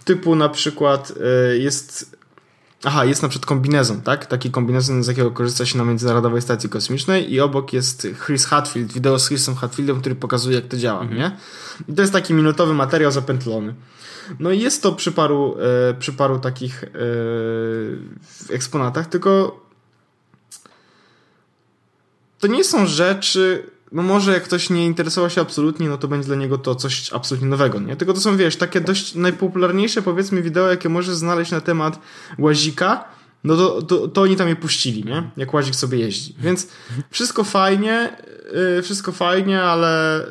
typu 0.05 0.35
na 0.35 0.49
przykład 0.49 1.13
y, 1.51 1.57
jest 1.57 2.20
Aha, 2.83 3.05
jest 3.05 3.23
na 3.23 3.29
przykład 3.29 3.45
kombinezon, 3.45 4.01
tak? 4.01 4.25
Taki 4.25 4.51
kombinezon, 4.51 5.03
z 5.03 5.07
jakiego 5.07 5.31
korzysta 5.31 5.65
się 5.65 5.77
na 5.77 5.83
Międzynarodowej 5.83 6.41
Stacji 6.41 6.69
Kosmicznej 6.69 7.33
i 7.33 7.39
obok 7.39 7.73
jest 7.73 8.07
Chris 8.25 8.45
Hadfield, 8.45 8.93
wideo 8.93 9.19
z 9.19 9.27
Chrisem 9.27 9.55
Hadfieldem, 9.55 9.99
który 9.99 10.15
pokazuje, 10.15 10.55
jak 10.55 10.67
to 10.67 10.77
działa, 10.77 11.01
mhm. 11.01 11.19
nie? 11.19 11.37
I 11.89 11.93
to 11.93 12.01
jest 12.01 12.13
taki 12.13 12.33
minutowy 12.33 12.73
materiał 12.73 13.11
zapętlony. 13.11 13.75
No 14.39 14.51
i 14.51 14.59
jest 14.59 14.83
to 14.83 14.91
przy 14.91 15.11
paru, 15.11 15.57
e, 15.89 15.93
przy 15.93 16.13
paru 16.13 16.39
takich 16.39 16.83
e, 16.83 16.87
eksponatach, 18.53 19.07
tylko 19.07 19.61
to 22.39 22.47
nie 22.47 22.63
są 22.63 22.85
rzeczy, 22.85 23.71
no 23.91 24.03
może 24.03 24.33
jak 24.33 24.43
ktoś 24.43 24.69
nie 24.69 24.85
interesował 24.85 25.29
się 25.29 25.41
absolutnie, 25.41 25.89
no 25.89 25.97
to 25.97 26.07
będzie 26.07 26.27
dla 26.27 26.35
niego 26.35 26.57
to 26.57 26.75
coś 26.75 27.13
absolutnie 27.13 27.47
nowego, 27.47 27.79
nie? 27.79 27.95
Tylko 27.95 28.13
to 28.13 28.19
są, 28.19 28.37
wiesz, 28.37 28.55
takie 28.55 28.81
dość 28.81 29.15
najpopularniejsze, 29.15 30.01
powiedzmy, 30.01 30.41
wideo, 30.41 30.67
jakie 30.67 30.89
możesz 30.89 31.15
znaleźć 31.15 31.51
na 31.51 31.61
temat 31.61 31.99
łazika, 32.37 33.05
no 33.43 33.55
to, 33.55 33.81
to, 33.81 34.07
to 34.07 34.21
oni 34.21 34.35
tam 34.35 34.47
je 34.47 34.55
puścili, 34.55 35.03
nie? 35.03 35.31
Jak 35.37 35.53
łazik 35.53 35.75
sobie 35.75 35.99
jeździ. 35.99 36.35
Więc 36.39 36.67
wszystko 37.09 37.43
fajnie, 37.43 38.17
yy, 38.75 38.81
wszystko 38.81 39.11
fajnie, 39.11 39.61
ale 39.61 40.21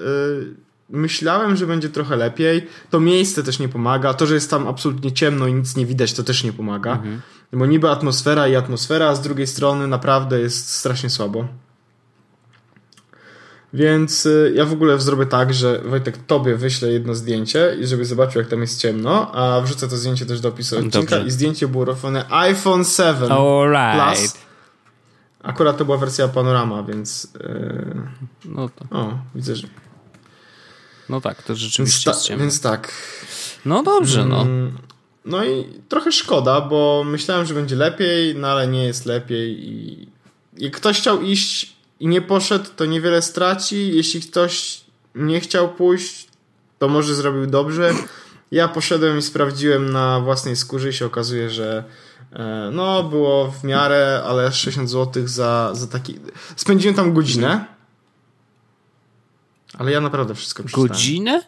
yy, 0.40 0.54
myślałem, 0.90 1.56
że 1.56 1.66
będzie 1.66 1.88
trochę 1.88 2.16
lepiej. 2.16 2.66
To 2.90 3.00
miejsce 3.00 3.42
też 3.42 3.58
nie 3.58 3.68
pomaga. 3.68 4.14
To, 4.14 4.26
że 4.26 4.34
jest 4.34 4.50
tam 4.50 4.68
absolutnie 4.68 5.12
ciemno 5.12 5.46
i 5.46 5.54
nic 5.54 5.76
nie 5.76 5.86
widać, 5.86 6.12
to 6.12 6.22
też 6.22 6.44
nie 6.44 6.52
pomaga. 6.52 6.92
Mhm. 6.92 7.20
Bo 7.52 7.66
niby 7.66 7.90
atmosfera 7.90 8.48
i 8.48 8.56
atmosfera, 8.56 9.08
a 9.08 9.14
z 9.14 9.20
drugiej 9.20 9.46
strony 9.46 9.86
naprawdę 9.86 10.40
jest 10.40 10.72
strasznie 10.72 11.10
słabo. 11.10 11.48
Więc 13.72 14.26
y, 14.26 14.52
ja 14.54 14.64
w 14.64 14.72
ogóle 14.72 15.00
zrobię 15.00 15.26
tak, 15.26 15.54
że 15.54 15.78
Wojtek 15.78 16.18
tobie 16.26 16.56
wyślę 16.56 16.92
jedno 16.92 17.14
zdjęcie 17.14 17.76
i 17.80 17.86
żeby 17.86 18.04
zobaczył 18.04 18.40
jak 18.40 18.50
tam 18.50 18.60
jest 18.60 18.80
ciemno, 18.80 19.32
a 19.34 19.60
wrzucę 19.60 19.88
to 19.88 19.96
zdjęcie 19.96 20.26
też 20.26 20.40
do 20.40 20.48
opisu 20.48 20.76
odcinka 20.76 21.00
Dobrze. 21.00 21.26
i 21.26 21.30
zdjęcie 21.30 21.68
było 21.68 21.84
robione 21.84 22.24
iPhone 22.30 22.84
7 22.84 23.32
Alright. 23.32 24.18
Plus. 24.18 24.34
Akurat 25.42 25.76
to 25.76 25.84
była 25.84 25.96
wersja 25.96 26.28
panorama, 26.28 26.82
więc 26.82 27.28
yy... 27.40 27.94
no 28.44 28.68
to. 28.68 28.98
O, 28.98 29.18
widzę, 29.34 29.56
że 29.56 29.68
no 31.08 31.20
tak, 31.20 31.42
to 31.42 31.54
rzeczywiście 31.54 32.10
więc, 32.10 32.28
ta, 32.28 32.36
więc 32.36 32.60
tak. 32.60 32.92
No 33.64 33.82
dobrze, 33.82 34.24
no. 34.24 34.42
Mm, 34.42 34.78
no 35.24 35.44
i 35.44 35.64
trochę 35.88 36.12
szkoda, 36.12 36.60
bo 36.60 37.04
myślałem, 37.06 37.46
że 37.46 37.54
będzie 37.54 37.76
lepiej, 37.76 38.34
no 38.34 38.48
ale 38.48 38.68
nie 38.68 38.84
jest 38.84 39.06
lepiej 39.06 39.68
i 39.68 40.08
jak 40.58 40.72
ktoś 40.72 40.98
chciał 40.98 41.22
iść 41.22 41.79
i 42.00 42.08
nie 42.08 42.22
poszedł, 42.22 42.70
to 42.76 42.86
niewiele 42.86 43.22
straci. 43.22 43.96
Jeśli 43.96 44.20
ktoś 44.20 44.80
nie 45.14 45.40
chciał 45.40 45.68
pójść, 45.68 46.28
to 46.78 46.88
może 46.88 47.14
zrobił 47.14 47.46
dobrze. 47.46 47.94
Ja 48.50 48.68
poszedłem 48.68 49.18
i 49.18 49.22
sprawdziłem 49.22 49.92
na 49.92 50.20
własnej 50.20 50.56
skórze 50.56 50.88
i 50.88 50.92
się 50.92 51.06
okazuje, 51.06 51.50
że 51.50 51.84
e, 52.32 52.70
no, 52.72 53.02
było 53.02 53.50
w 53.50 53.64
miarę, 53.64 54.22
ale 54.26 54.52
60 54.52 54.90
zł 54.90 55.28
za, 55.28 55.70
za 55.74 55.86
taki. 55.86 56.18
Spędziłem 56.56 56.96
tam 56.96 57.14
godzinę. 57.14 57.64
Ale 59.78 59.92
ja 59.92 60.00
naprawdę 60.00 60.34
wszystko 60.34 60.62
przeczytałem. 60.62 60.88
Godzinę? 60.88 61.42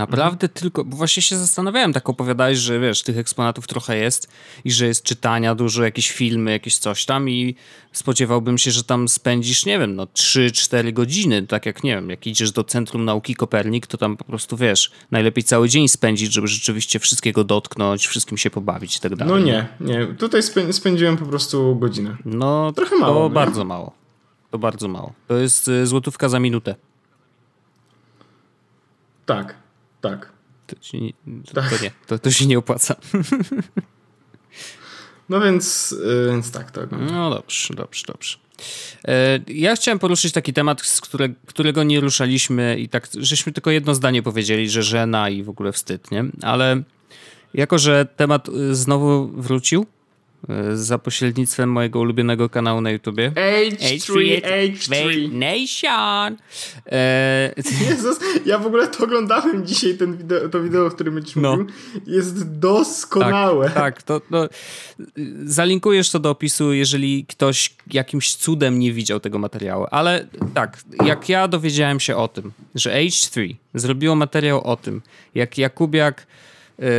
Naprawdę 0.00 0.46
mhm. 0.46 0.60
tylko, 0.60 0.84
bo 0.84 0.96
właśnie 0.96 1.22
się 1.22 1.36
zastanawiałem, 1.36 1.92
tak 1.92 2.08
opowiadałeś, 2.08 2.58
że 2.58 2.80
wiesz, 2.80 3.02
tych 3.02 3.18
eksponatów 3.18 3.66
trochę 3.66 3.96
jest 3.96 4.28
i 4.64 4.72
że 4.72 4.86
jest 4.86 5.02
czytania 5.02 5.54
dużo, 5.54 5.84
jakieś 5.84 6.10
filmy, 6.10 6.50
jakieś 6.50 6.78
coś 6.78 7.04
tam 7.04 7.28
i 7.28 7.54
spodziewałbym 7.92 8.58
się, 8.58 8.70
że 8.70 8.84
tam 8.84 9.08
spędzisz, 9.08 9.66
nie 9.66 9.78
wiem, 9.78 9.96
no 9.96 10.04
3-4 10.04 10.92
godziny, 10.92 11.46
tak 11.46 11.66
jak, 11.66 11.84
nie 11.84 11.94
wiem, 11.94 12.10
jak 12.10 12.26
idziesz 12.26 12.52
do 12.52 12.64
Centrum 12.64 13.04
Nauki 13.04 13.34
Kopernik, 13.34 13.86
to 13.86 13.98
tam 13.98 14.16
po 14.16 14.24
prostu, 14.24 14.56
wiesz, 14.56 14.90
najlepiej 15.10 15.44
cały 15.44 15.68
dzień 15.68 15.88
spędzić, 15.88 16.32
żeby 16.32 16.48
rzeczywiście 16.48 16.98
wszystkiego 16.98 17.44
dotknąć, 17.44 18.06
wszystkim 18.06 18.38
się 18.38 18.50
pobawić 18.50 18.96
i 18.96 19.00
tak 19.00 19.16
dalej. 19.16 19.34
No 19.34 19.40
nie, 19.40 19.68
nie, 19.80 20.06
tutaj 20.06 20.42
spędziłem 20.72 21.16
po 21.16 21.26
prostu 21.26 21.76
godzinę. 21.76 22.16
No, 22.24 22.72
trochę 22.72 22.96
mało. 22.96 23.20
To 23.20 23.28
nie? 23.28 23.34
bardzo 23.34 23.64
mało. 23.64 23.92
To 24.50 24.58
bardzo 24.58 24.88
mało. 24.88 25.12
To 25.28 25.36
jest 25.36 25.68
y, 25.68 25.86
złotówka 25.86 26.28
za 26.28 26.40
minutę. 26.40 26.74
Tak. 29.26 29.59
Tak. 30.00 30.32
To, 30.66 30.76
nie, 30.98 31.12
to, 31.46 31.54
tak. 31.54 31.70
to 31.70 31.84
nie, 31.84 31.90
to, 32.06 32.18
to 32.18 32.30
się 32.30 32.46
nie 32.46 32.58
opłaca. 32.58 32.96
No 35.28 35.40
więc, 35.40 35.94
yy, 36.04 36.26
więc 36.30 36.50
tak, 36.50 36.70
tak. 36.70 36.90
No. 36.90 37.30
dobrze, 37.30 37.74
dobrze, 37.74 38.04
dobrze. 38.06 38.36
E, 39.08 39.40
ja 39.48 39.76
chciałem 39.76 39.98
poruszyć 39.98 40.32
taki 40.32 40.52
temat, 40.52 40.82
z 40.82 41.00
które, 41.00 41.28
którego 41.46 41.82
nie 41.82 42.00
ruszaliśmy 42.00 42.78
i 42.78 42.88
tak, 42.88 43.08
żeśmy 43.18 43.52
tylko 43.52 43.70
jedno 43.70 43.94
zdanie 43.94 44.22
powiedzieli, 44.22 44.70
że 44.70 44.82
żena 44.82 45.30
i 45.30 45.42
w 45.42 45.48
ogóle 45.48 45.72
wstyd, 45.72 46.10
nie? 46.10 46.24
Ale 46.42 46.82
jako, 47.54 47.78
że 47.78 48.06
temat 48.16 48.48
y, 48.48 48.74
znowu 48.74 49.28
wrócił, 49.28 49.86
za 50.74 50.98
pośrednictwem 50.98 51.72
mojego 51.72 52.00
ulubionego 52.00 52.48
kanału 52.48 52.80
na 52.80 52.90
YouTubie. 52.90 53.30
H3, 53.30 54.42
H3. 54.42 55.32
Nation! 55.32 56.36
E... 56.86 57.54
Jezus, 57.90 58.18
ja 58.46 58.58
w 58.58 58.66
ogóle 58.66 58.88
to 58.88 59.04
oglądałem 59.04 59.66
dzisiaj, 59.66 59.94
ten 59.94 60.16
wideo, 60.16 60.48
to 60.48 60.62
wideo, 60.62 60.86
o 60.86 60.90
którym 60.90 61.14
będziesz 61.14 61.36
no. 61.36 61.50
mówił. 61.50 61.66
Jest 62.06 62.58
doskonałe. 62.58 63.66
Tak, 63.66 63.74
tak 63.74 64.02
to, 64.02 64.20
to, 64.20 64.48
zalinkujesz 65.44 66.10
to 66.10 66.18
do 66.18 66.30
opisu, 66.30 66.72
jeżeli 66.72 67.24
ktoś 67.24 67.74
jakimś 67.92 68.34
cudem 68.34 68.78
nie 68.78 68.92
widział 68.92 69.20
tego 69.20 69.38
materiału. 69.38 69.86
Ale 69.90 70.26
tak, 70.54 70.78
jak 71.04 71.28
ja 71.28 71.48
dowiedziałem 71.48 72.00
się 72.00 72.16
o 72.16 72.28
tym, 72.28 72.52
że 72.74 72.94
H3 72.94 73.54
zrobiło 73.74 74.14
materiał 74.14 74.64
o 74.64 74.76
tym, 74.76 75.02
jak 75.34 75.58
Jakubiak 75.58 76.26
E, 76.26 76.26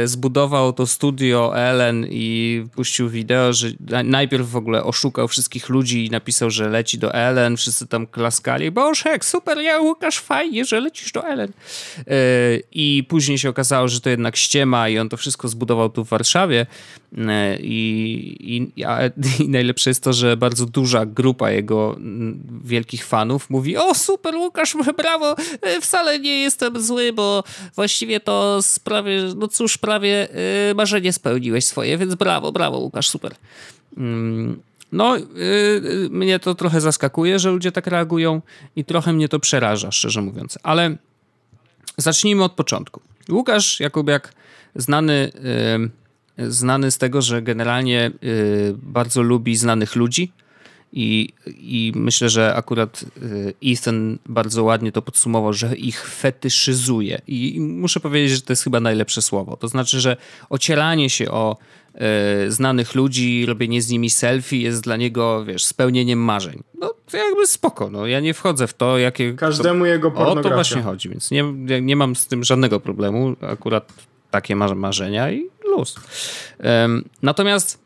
zbudował 0.05 0.73
to 0.73 0.87
studio 0.87 1.57
Ellen 1.57 2.05
i 2.09 2.65
puścił 2.75 3.09
wideo, 3.09 3.53
że 3.53 3.67
najpierw 4.03 4.49
w 4.49 4.55
ogóle 4.55 4.83
oszukał 4.83 5.27
wszystkich 5.27 5.69
ludzi 5.69 6.05
i 6.05 6.09
napisał, 6.09 6.49
że 6.49 6.69
leci 6.69 6.97
do 6.97 7.13
Ellen, 7.13 7.57
wszyscy 7.57 7.87
tam 7.87 8.07
klaskali, 8.07 8.71
Bożek, 8.71 9.25
super, 9.25 9.57
ja 9.57 9.79
Łukasz, 9.79 10.19
fajnie, 10.19 10.65
że 10.65 10.79
lecisz 10.79 11.11
do 11.11 11.27
Ellen. 11.27 11.51
E, 11.97 12.13
I 12.71 13.03
później 13.09 13.37
się 13.37 13.49
okazało, 13.49 13.87
że 13.87 14.01
to 14.01 14.09
jednak 14.09 14.35
ściema 14.35 14.89
i 14.89 14.99
on 14.99 15.09
to 15.09 15.17
wszystko 15.17 15.47
zbudował 15.47 15.89
tu 15.89 16.05
w 16.05 16.09
Warszawie 16.09 16.65
I, 17.59 18.71
i, 18.75 18.83
a, 18.83 18.99
I 19.39 19.49
najlepsze 19.49 19.89
jest 19.89 20.03
to, 20.03 20.13
że 20.13 20.37
bardzo 20.37 20.65
duża 20.65 21.05
grupa 21.05 21.51
jego 21.51 21.97
wielkich 22.63 23.05
fanów 23.05 23.49
mówi: 23.49 23.77
O, 23.77 23.95
super, 23.95 24.35
Łukasz, 24.35 24.77
brawo, 24.97 25.35
e, 25.61 25.81
wcale 25.81 26.19
nie 26.19 26.39
jestem 26.39 26.81
zły, 26.81 27.13
bo 27.13 27.43
właściwie 27.75 28.19
to 28.19 28.61
sprawie, 28.61 29.23
no 29.35 29.47
cóż, 29.47 29.77
prawie 29.77 30.27
e, 30.69 30.73
marzenie 30.73 31.13
spełniłeś 31.13 31.65
swoje, 31.65 31.97
więc 31.97 32.15
brawo, 32.15 32.51
brawo, 32.51 32.77
Łukasz, 32.77 33.09
super. 33.09 33.35
Mm, 33.97 34.61
no, 34.91 35.15
mnie 36.09 36.39
to 36.39 36.55
trochę 36.55 36.81
zaskakuje, 36.81 37.39
że 37.39 37.51
ludzie 37.51 37.71
tak 37.71 37.87
reagują 37.87 38.41
i 38.75 38.85
trochę 38.85 39.13
mnie 39.13 39.29
to 39.29 39.39
przeraża, 39.39 39.91
szczerze 39.91 40.21
mówiąc. 40.21 40.59
Ale 40.63 40.97
zacznijmy 41.97 42.43
od 42.43 42.51
początku. 42.51 43.01
Łukasz 43.29 43.79
Jakubiak, 43.79 44.33
znany, 44.75 45.31
znany 46.37 46.91
z 46.91 46.97
tego, 46.97 47.21
że 47.21 47.41
generalnie 47.41 48.11
yy, 48.21 48.75
bardzo 48.77 49.21
lubi 49.21 49.55
znanych 49.55 49.95
ludzi. 49.95 50.31
I, 50.93 51.29
I 51.45 51.91
myślę, 51.95 52.29
że 52.29 52.55
akurat 52.55 53.05
Ethan 53.63 54.17
bardzo 54.25 54.63
ładnie 54.63 54.91
to 54.91 55.01
podsumował, 55.01 55.53
że 55.53 55.75
ich 55.75 56.07
fetyszyzuje. 56.07 57.21
I 57.27 57.59
muszę 57.59 57.99
powiedzieć, 57.99 58.31
że 58.31 58.41
to 58.41 58.53
jest 58.53 58.63
chyba 58.63 58.79
najlepsze 58.79 59.21
słowo. 59.21 59.57
To 59.57 59.67
znaczy, 59.67 59.99
że 59.99 60.17
ocieranie 60.49 61.09
się 61.09 61.31
o 61.31 61.57
e, 61.93 62.51
znanych 62.51 62.95
ludzi, 62.95 63.45
robienie 63.45 63.81
z 63.81 63.89
nimi 63.89 64.09
selfie 64.09 64.61
jest 64.61 64.83
dla 64.83 64.97
niego, 64.97 65.45
wiesz, 65.45 65.65
spełnieniem 65.65 66.19
marzeń. 66.19 66.63
No 66.79 66.93
to 67.11 67.17
jakby 67.17 67.47
spoko, 67.47 67.89
no 67.89 68.07
ja 68.07 68.19
nie 68.19 68.33
wchodzę 68.33 68.67
w 68.67 68.73
to, 68.73 68.97
jakie... 68.97 69.33
Każdemu 69.33 69.79
to, 69.79 69.85
jego 69.85 70.11
pornografia. 70.11 70.39
O 70.39 70.49
to 70.49 70.55
właśnie 70.55 70.81
chodzi, 70.81 71.09
więc 71.09 71.31
nie, 71.31 71.43
nie 71.81 71.95
mam 71.95 72.15
z 72.15 72.27
tym 72.27 72.43
żadnego 72.43 72.79
problemu, 72.79 73.35
akurat 73.41 73.93
takie 74.31 74.55
marzenia 74.55 75.31
i 75.31 75.49
luz. 75.65 75.95
Natomiast 77.21 77.81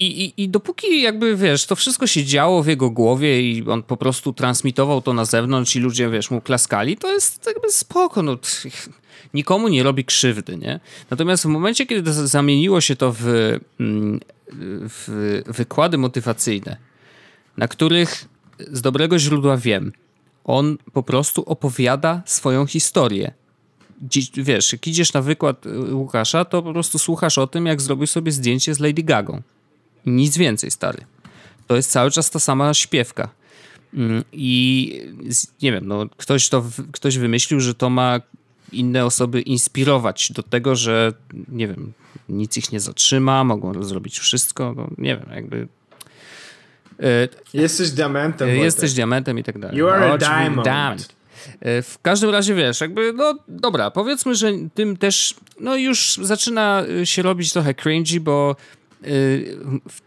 i, 0.00 0.24
i, 0.24 0.42
I 0.42 0.48
dopóki 0.48 1.02
jakby, 1.02 1.36
wiesz, 1.36 1.66
to 1.66 1.76
wszystko 1.76 2.06
się 2.06 2.24
działo 2.24 2.62
w 2.62 2.66
jego 2.66 2.90
głowie 2.90 3.42
i 3.42 3.68
on 3.68 3.82
po 3.82 3.96
prostu 3.96 4.32
transmitował 4.32 5.02
to 5.02 5.12
na 5.12 5.24
zewnątrz 5.24 5.76
i 5.76 5.80
ludzie, 5.80 6.10
wiesz, 6.10 6.30
mu 6.30 6.40
klaskali, 6.40 6.96
to 6.96 7.12
jest 7.12 7.46
jakby 7.46 7.72
spoko, 7.72 8.22
no 8.22 8.38
nikomu 9.34 9.68
nie 9.68 9.82
robi 9.82 10.04
krzywdy, 10.04 10.56
nie? 10.56 10.80
Natomiast 11.10 11.42
w 11.42 11.46
momencie, 11.46 11.86
kiedy 11.86 12.12
zamieniło 12.12 12.80
się 12.80 12.96
to 12.96 13.14
w, 13.18 13.26
mm, 13.80 14.20
w 14.88 15.42
wykłady 15.46 15.98
motywacyjne, 15.98 16.76
na 17.56 17.68
których 17.68 18.24
z 18.58 18.82
dobrego 18.82 19.18
źródła 19.18 19.56
wiem, 19.56 19.92
on 20.44 20.78
po 20.92 21.02
prostu 21.02 21.42
opowiada 21.42 22.22
swoją 22.26 22.66
historię. 22.66 23.32
Wiesz, 24.34 24.72
jak 24.72 24.86
idziesz 24.86 25.12
na 25.12 25.22
wykład 25.22 25.66
y, 25.66 25.94
Łukasza, 25.94 26.44
to 26.44 26.62
po 26.62 26.72
prostu 26.72 26.98
słuchasz 26.98 27.38
o 27.38 27.46
tym, 27.46 27.66
jak 27.66 27.80
zrobił 27.80 28.06
sobie 28.06 28.32
zdjęcie 28.32 28.74
z 28.74 28.78
Lady 28.78 29.02
Gagą. 29.02 29.42
Nic 30.06 30.36
więcej, 30.36 30.70
stary. 30.70 31.04
To 31.66 31.76
jest 31.76 31.90
cały 31.90 32.10
czas 32.10 32.30
ta 32.30 32.38
sama 32.38 32.74
śpiewka. 32.74 33.28
Mm, 33.94 34.24
I 34.32 35.02
nie 35.62 35.72
wiem, 35.72 35.86
no, 35.86 36.06
ktoś, 36.16 36.48
to, 36.48 36.64
ktoś 36.92 37.18
wymyślił, 37.18 37.60
że 37.60 37.74
to 37.74 37.90
ma 37.90 38.20
inne 38.72 39.04
osoby 39.04 39.40
inspirować 39.40 40.32
do 40.32 40.42
tego, 40.42 40.76
że 40.76 41.12
nie 41.48 41.68
wiem, 41.68 41.92
nic 42.28 42.56
ich 42.56 42.72
nie 42.72 42.80
zatrzyma, 42.80 43.44
mogą 43.44 43.84
zrobić 43.84 44.18
wszystko. 44.18 44.74
No, 44.76 44.90
nie 44.98 45.16
wiem, 45.16 45.26
jakby. 45.34 45.68
E, 47.02 47.28
jesteś 47.54 47.90
diamentem. 47.90 48.48
E, 48.48 48.56
jesteś 48.56 48.92
diamentem 48.92 49.38
i 49.38 49.44
tak 49.44 49.58
dalej. 49.58 49.78
You 49.78 49.88
are 49.88 50.08
no, 50.08 50.14
a 50.14 50.18
diamond. 50.18 50.64
diamond. 50.64 51.19
E, 51.60 51.82
w 51.82 51.98
każdym 52.02 52.30
razie 52.30 52.54
wiesz, 52.54 52.80
jakby, 52.80 53.12
no 53.12 53.34
dobra, 53.48 53.90
powiedzmy, 53.90 54.34
że 54.34 54.52
tym 54.74 54.96
też, 54.96 55.34
no 55.60 55.76
już 55.76 56.18
zaczyna 56.22 56.82
się 57.04 57.22
robić 57.22 57.52
trochę 57.52 57.74
cringy, 57.74 58.20
bo 58.20 58.56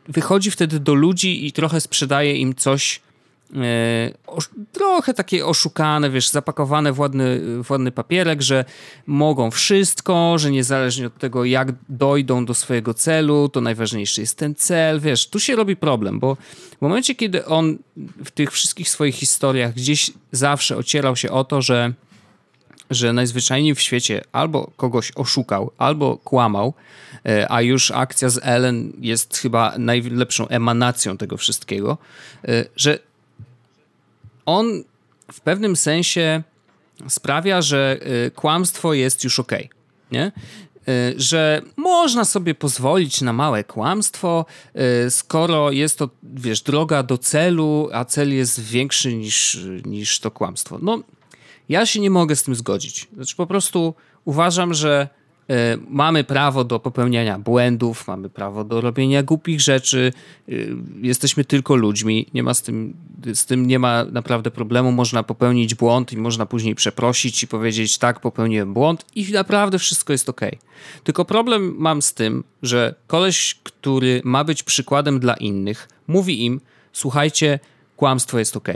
wychodzi 0.08 0.52
wtedy 0.52 0.80
do 0.80 0.94
ludzi 0.94 1.48
i 1.48 1.52
trochę 1.52 1.82
sprzedaje 1.82 2.36
im 2.36 2.56
coś, 2.56 3.02
E, 3.02 3.13
trochę 4.72 5.14
takie 5.14 5.46
oszukane, 5.46 6.10
wiesz, 6.10 6.30
zapakowane 6.30 6.94
w 6.94 7.00
ładny, 7.00 7.40
w 7.64 7.72
ładny 7.72 7.92
papierek, 7.92 8.42
że 8.42 8.66
mogą 9.08 9.52
wszystko, 9.52 10.38
że 10.38 10.52
niezależnie 10.52 11.08
od 11.08 11.18
tego, 11.18 11.46
jak 11.46 11.74
dojdą 11.90 12.46
do 12.46 12.54
swojego 12.54 12.94
celu, 12.94 13.50
to 13.50 13.62
najważniejszy 13.62 14.22
jest 14.22 14.38
ten 14.38 14.56
cel, 14.56 15.00
wiesz, 15.00 15.28
tu 15.28 15.40
się 15.40 15.56
robi 15.56 15.76
problem, 15.76 16.20
bo 16.20 16.38
w 16.78 16.82
momencie, 16.82 17.16
kiedy 17.16 17.46
on 17.46 17.78
w 18.26 18.32
tych 18.32 18.52
wszystkich 18.52 18.90
swoich 18.90 19.16
historiach 19.16 19.74
gdzieś 19.74 20.12
zawsze 20.32 20.78
ocierał 20.78 21.16
się 21.16 21.32
o 21.32 21.44
to, 21.44 21.62
że 21.62 21.94
że 22.90 23.14
najzwyczajniej 23.14 23.76
w 23.76 23.82
świecie 23.82 24.22
albo 24.32 24.72
kogoś 24.78 25.12
oszukał, 25.16 25.72
albo 25.78 26.18
kłamał, 26.18 26.74
e, 27.26 27.52
a 27.52 27.62
już 27.62 27.92
akcja 27.92 28.30
z 28.30 28.40
Ellen 28.44 28.94
jest 29.00 29.38
chyba 29.38 29.74
najlepszą 29.78 30.48
emanacją 30.48 31.18
tego 31.18 31.38
wszystkiego, 31.38 31.98
e, 32.48 32.66
że 32.76 33.00
on 34.46 34.84
w 35.32 35.42
pewnym 35.42 35.76
sensie 35.76 36.44
sprawia, 37.08 37.62
że 37.62 38.00
y, 38.28 38.32
kłamstwo 38.32 38.94
jest 38.94 39.24
już 39.24 39.40
ok, 39.40 39.52
nie? 40.12 40.32
Y, 40.90 41.14
że 41.18 41.62
można 41.78 42.26
sobie 42.26 42.56
pozwolić 42.56 43.22
na 43.22 43.34
małe 43.34 43.64
kłamstwo, 43.64 44.46
y, 45.06 45.12
skoro 45.12 45.72
jest 45.72 46.00
to, 46.00 46.10
wiesz, 46.24 46.62
droga 46.62 47.04
do 47.04 47.18
celu, 47.18 47.90
a 47.94 48.06
cel 48.06 48.36
jest 48.36 48.60
większy 48.60 49.14
niż, 49.14 49.60
niż 49.86 50.20
to 50.20 50.32
kłamstwo. 50.32 50.80
No, 50.82 51.04
ja 51.70 51.86
się 51.86 52.00
nie 52.00 52.10
mogę 52.10 52.36
z 52.36 52.44
tym 52.44 52.56
zgodzić. 52.56 53.08
Znaczy, 53.16 53.36
po 53.36 53.48
prostu 53.48 53.94
uważam, 54.26 54.74
że 54.74 55.10
mamy 55.90 56.24
prawo 56.24 56.64
do 56.64 56.80
popełniania 56.80 57.40
błędów, 57.40 58.08
mamy 58.08 58.30
prawo 58.30 58.64
do 58.64 58.82
robienia 58.82 59.24
głupich 59.24 59.62
rzeczy, 59.62 60.14
e, 60.50 60.52
jesteśmy 61.02 61.46
tylko 61.46 61.76
ludźmi, 61.76 62.26
nie 62.34 62.44
ma 62.44 62.54
z 62.54 62.62
tym, 62.62 62.94
z 63.34 63.46
tym 63.46 63.68
nie 63.68 63.80
ma 63.80 64.06
naprawdę 64.06 64.52
problemu, 64.52 64.92
można 64.92 65.24
popełnić 65.24 65.76
błąd 65.76 66.14
i 66.14 66.18
można 66.18 66.46
później 66.46 66.76
przeprosić 66.76 67.44
i 67.44 67.48
powiedzieć 67.48 67.98
tak, 67.98 68.20
popełniłem 68.20 68.74
błąd 68.74 69.06
i 69.16 69.32
naprawdę 69.32 69.80
wszystko 69.80 70.14
jest 70.14 70.30
ok. 70.30 70.42
Tylko 71.04 71.26
problem 71.26 71.76
mam 71.78 72.02
z 72.02 72.14
tym, 72.14 72.44
że 72.62 72.96
koleś, 73.08 73.60
który 73.64 74.22
ma 74.24 74.44
być 74.44 74.64
przykładem 74.64 75.20
dla 75.20 75.34
innych, 75.34 75.90
mówi 76.08 76.46
im, 76.46 76.62
słuchajcie, 76.94 77.60
kłamstwo 77.98 78.40
jest 78.40 78.58
ok. 78.58 78.70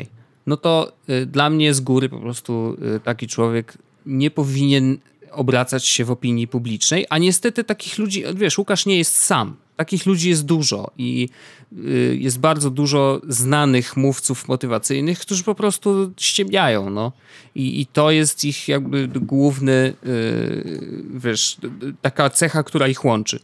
No 0.47 0.57
to 0.57 0.91
y, 1.09 1.25
dla 1.25 1.49
mnie 1.49 1.73
z 1.73 1.79
góry 1.79 2.09
po 2.09 2.19
prostu 2.19 2.77
taki 3.03 3.27
człowiek 3.27 3.77
nie 4.05 4.31
powinien 4.31 4.97
obracać 5.37 5.85
się 5.85 6.05
w 6.05 6.11
opinii 6.11 6.47
publicznej, 6.47 7.05
a 7.09 7.17
niestety 7.17 7.63
takich 7.63 7.97
ludzi, 7.97 8.23
wiesz, 8.35 8.57
Łukasz 8.57 8.85
nie 8.85 8.97
jest 8.97 9.15
sam. 9.15 9.55
Takich 9.75 10.05
ludzi 10.05 10.29
jest 10.29 10.45
dużo 10.45 10.91
i 10.97 11.29
y, 11.77 12.17
jest 12.19 12.39
bardzo 12.39 12.69
dużo 12.69 13.21
znanych 13.27 13.97
mówców 13.97 14.47
motywacyjnych, 14.47 15.19
którzy 15.19 15.43
po 15.43 15.55
prostu 15.55 16.13
ściemniają, 16.17 16.89
no. 16.89 17.11
I, 17.55 17.81
i 17.81 17.85
to 17.85 18.11
jest 18.11 18.45
ich 18.45 18.67
jakby 18.67 19.07
główny, 19.07 19.93
y, 20.05 21.03
wiesz, 21.13 21.57
taka 22.01 22.29
cecha, 22.29 22.63
która 22.63 22.87
ich 22.87 23.05
łączy. 23.05 23.39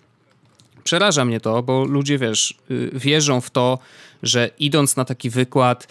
Przeraża 0.83 1.25
mnie 1.25 1.39
to, 1.39 1.63
bo 1.63 1.85
ludzie, 1.85 2.17
wiesz, 2.17 2.57
y, 2.71 2.91
wierzą 2.93 3.41
w 3.41 3.49
to, 3.49 3.79
że 4.23 4.49
idąc 4.59 4.95
na 4.95 5.05
taki 5.05 5.29
wykład, 5.29 5.87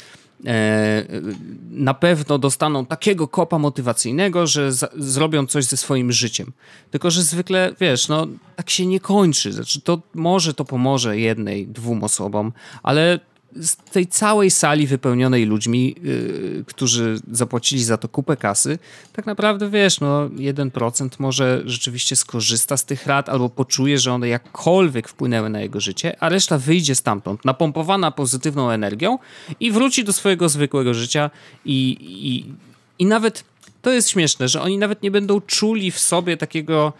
na 1.70 1.94
pewno 1.94 2.38
dostaną 2.38 2.86
takiego 2.86 3.28
kopa 3.28 3.58
motywacyjnego, 3.58 4.46
że 4.46 4.70
zrobią 4.96 5.46
coś 5.46 5.64
ze 5.64 5.76
swoim 5.76 6.12
życiem. 6.12 6.52
Tylko, 6.90 7.10
że 7.10 7.22
zwykle, 7.22 7.74
wiesz, 7.80 8.08
no 8.08 8.26
tak 8.56 8.70
się 8.70 8.86
nie 8.86 9.00
kończy. 9.00 9.52
Znaczy, 9.52 9.80
to 9.80 10.02
może 10.14 10.54
to 10.54 10.64
pomoże 10.64 11.18
jednej, 11.18 11.66
dwóm 11.66 12.04
osobom, 12.04 12.52
ale 12.82 13.20
z 13.60 13.76
tej 13.76 14.06
całej 14.06 14.50
sali 14.50 14.86
wypełnionej 14.86 15.44
ludźmi, 15.44 15.94
yy, 16.02 16.64
którzy 16.66 17.20
zapłacili 17.32 17.84
za 17.84 17.96
to 17.96 18.08
kupę 18.08 18.36
kasy, 18.36 18.78
tak 19.12 19.26
naprawdę 19.26 19.70
wiesz, 19.70 20.00
no 20.00 20.28
1% 20.28 21.08
może 21.18 21.62
rzeczywiście 21.64 22.16
skorzysta 22.16 22.76
z 22.76 22.84
tych 22.84 23.06
rad 23.06 23.28
albo 23.28 23.48
poczuje, 23.48 23.98
że 23.98 24.12
one 24.12 24.28
jakkolwiek 24.28 25.08
wpłynęły 25.08 25.50
na 25.50 25.60
jego 25.60 25.80
życie, 25.80 26.16
a 26.20 26.28
reszta 26.28 26.58
wyjdzie 26.58 26.94
stamtąd 26.94 27.44
napompowana 27.44 28.10
pozytywną 28.10 28.70
energią 28.70 29.18
i 29.60 29.70
wróci 29.70 30.04
do 30.04 30.12
swojego 30.12 30.48
zwykłego 30.48 30.94
życia 30.94 31.30
i, 31.64 31.96
i, 32.00 32.54
i 32.98 33.06
nawet 33.06 33.44
to 33.82 33.90
jest 33.90 34.10
śmieszne, 34.10 34.48
że 34.48 34.62
oni 34.62 34.78
nawet 34.78 35.02
nie 35.02 35.10
będą 35.10 35.40
czuli 35.40 35.90
w 35.90 35.98
sobie 35.98 36.36
takiego 36.36 36.92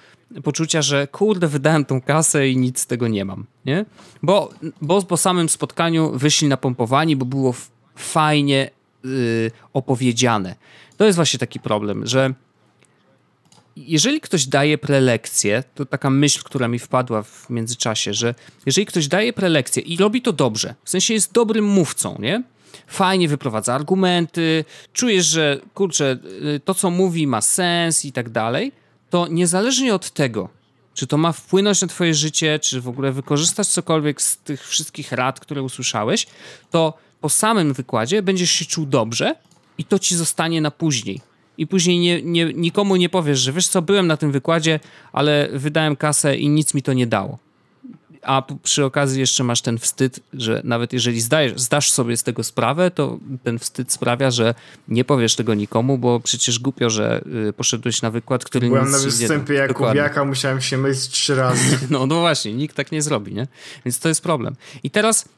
poczucia, 0.44 0.82
że 0.82 1.06
kurde, 1.06 1.48
wydałem 1.48 1.84
tą 1.84 2.00
kasę 2.00 2.48
i 2.48 2.56
nic 2.56 2.80
z 2.80 2.86
tego 2.86 3.08
nie 3.08 3.24
mam, 3.24 3.46
nie? 3.66 3.85
Bo, 4.22 4.51
bo 4.83 5.03
po 5.03 5.16
samym 5.16 5.48
spotkaniu 5.48 6.11
wyszli 6.14 6.48
napompowani, 6.48 7.16
bo 7.16 7.25
było 7.25 7.55
fajnie 7.96 8.70
yy, 9.05 9.51
opowiedziane. 9.72 10.55
To 10.96 11.05
jest 11.05 11.16
właśnie 11.16 11.38
taki 11.38 11.61
problem, 11.61 12.07
że 12.07 12.35
jeżeli 13.77 14.20
ktoś 14.20 14.46
daje 14.46 14.79
prelekcję, 14.79 15.64
to 15.75 15.87
taka 15.87 16.11
myśl, 16.11 16.42
która 16.44 16.68
mi 16.68 16.79
wpadła 16.79 17.22
w 17.22 17.51
międzyczasie, 17.51 18.14
że 18.14 18.35
jeżeli 18.66 18.87
ktoś 18.87 19.09
daje 19.09 19.33
prelekcję 19.33 19.83
i 19.83 19.96
robi 19.96 20.22
to 20.22 20.33
dobrze, 20.33 20.75
w 20.85 20.90
sensie 20.90 21.14
jest 21.14 21.33
dobrym 21.33 21.64
mówcą, 21.64 22.16
nie? 22.18 22.42
Fajnie 22.87 23.29
wyprowadza 23.29 23.75
argumenty, 23.75 24.64
czujesz, 24.92 25.27
że 25.27 25.61
kurczę, 25.75 26.18
y, 26.57 26.61
to 26.64 26.75
co 26.75 26.90
mówi 26.90 27.27
ma 27.27 27.40
sens 27.40 28.05
i 28.05 28.12
tak 28.12 28.31
dalej, 28.31 28.72
to 29.11 29.29
niezależnie 29.29 29.94
od 29.94 30.11
tego, 30.11 30.48
czy 30.94 31.07
to 31.07 31.16
ma 31.16 31.33
wpłynąć 31.33 31.83
na 31.83 31.88
twoje 31.88 32.14
życie, 32.14 32.59
czy 32.59 32.81
w 32.81 32.88
ogóle 32.88 33.12
wykorzystasz 33.12 33.66
cokolwiek 33.66 34.22
z 34.22 34.37
tych 34.37 34.68
wszystkich 34.68 35.12
rad, 35.12 35.40
które 35.40 35.62
usłyszałeś, 35.62 36.26
to 36.70 36.94
po 37.20 37.28
samym 37.28 37.72
wykładzie 37.72 38.22
będziesz 38.22 38.50
się 38.50 38.64
czuł 38.64 38.87
dobrze 38.87 39.35
i 39.78 39.85
to 39.85 39.98
ci 39.98 40.16
zostanie 40.16 40.61
na 40.61 40.70
później. 40.70 41.20
I 41.59 41.66
później 41.66 41.98
nie, 41.98 42.22
nie, 42.22 42.44
nikomu 42.44 42.96
nie 42.96 43.09
powiesz, 43.09 43.38
że 43.38 43.52
wiesz 43.52 43.68
co, 43.68 43.83
byłem 43.83 44.07
na 44.07 44.16
tym 44.16 44.33
wykładzie, 44.33 44.81
ale 45.12 45.48
wydałem 45.52 45.96
kasę 45.96 46.37
i 46.37 46.48
nic 46.48 46.74
mi 46.74 46.83
to 46.83 46.92
nie 46.92 47.07
dało 47.07 47.38
a 48.22 48.42
przy 48.62 48.85
okazji 48.85 49.20
jeszcze 49.20 49.44
masz 49.44 49.62
ten 49.62 49.78
wstyd, 49.78 50.20
że 50.32 50.61
nawet 50.64 50.92
jeżeli 50.92 51.20
zdajesz, 51.20 51.61
zdasz 51.61 51.92
sobie 51.92 52.16
z 52.16 52.22
tego 52.22 52.44
sprawę, 52.44 52.90
to 52.90 53.18
ten 53.42 53.58
wstyd 53.58 53.92
sprawia, 53.92 54.30
że 54.30 54.54
nie 54.88 55.04
powiesz 55.04 55.37
tego 55.37 55.54
nikomu, 55.54 55.98
bo 55.98 56.20
przecież 56.20 56.58
głupio, 56.58 56.90
że 56.90 57.24
y, 57.48 57.52
poszedłeś 57.52 58.02
na 58.02 58.11
wykład, 58.11 58.44
który 58.44 58.68
Byłem 58.68 58.85
nic 58.85 58.92
na 58.92 58.98
występie 58.98 59.54
Jakubiaka, 59.54 60.24
musiałem 60.24 60.61
się 60.61 60.78
myć 60.78 60.98
trzy 60.98 61.35
razy. 61.35 61.78
No, 61.90 62.06
no 62.06 62.20
właśnie, 62.20 62.52
nikt 62.52 62.76
tak 62.76 62.92
nie 62.92 63.02
zrobi, 63.02 63.35
nie? 63.35 63.46
Więc 63.85 63.98
to 63.98 64.08
jest 64.08 64.22
problem. 64.22 64.56
I 64.82 64.90
teraz 64.90 65.28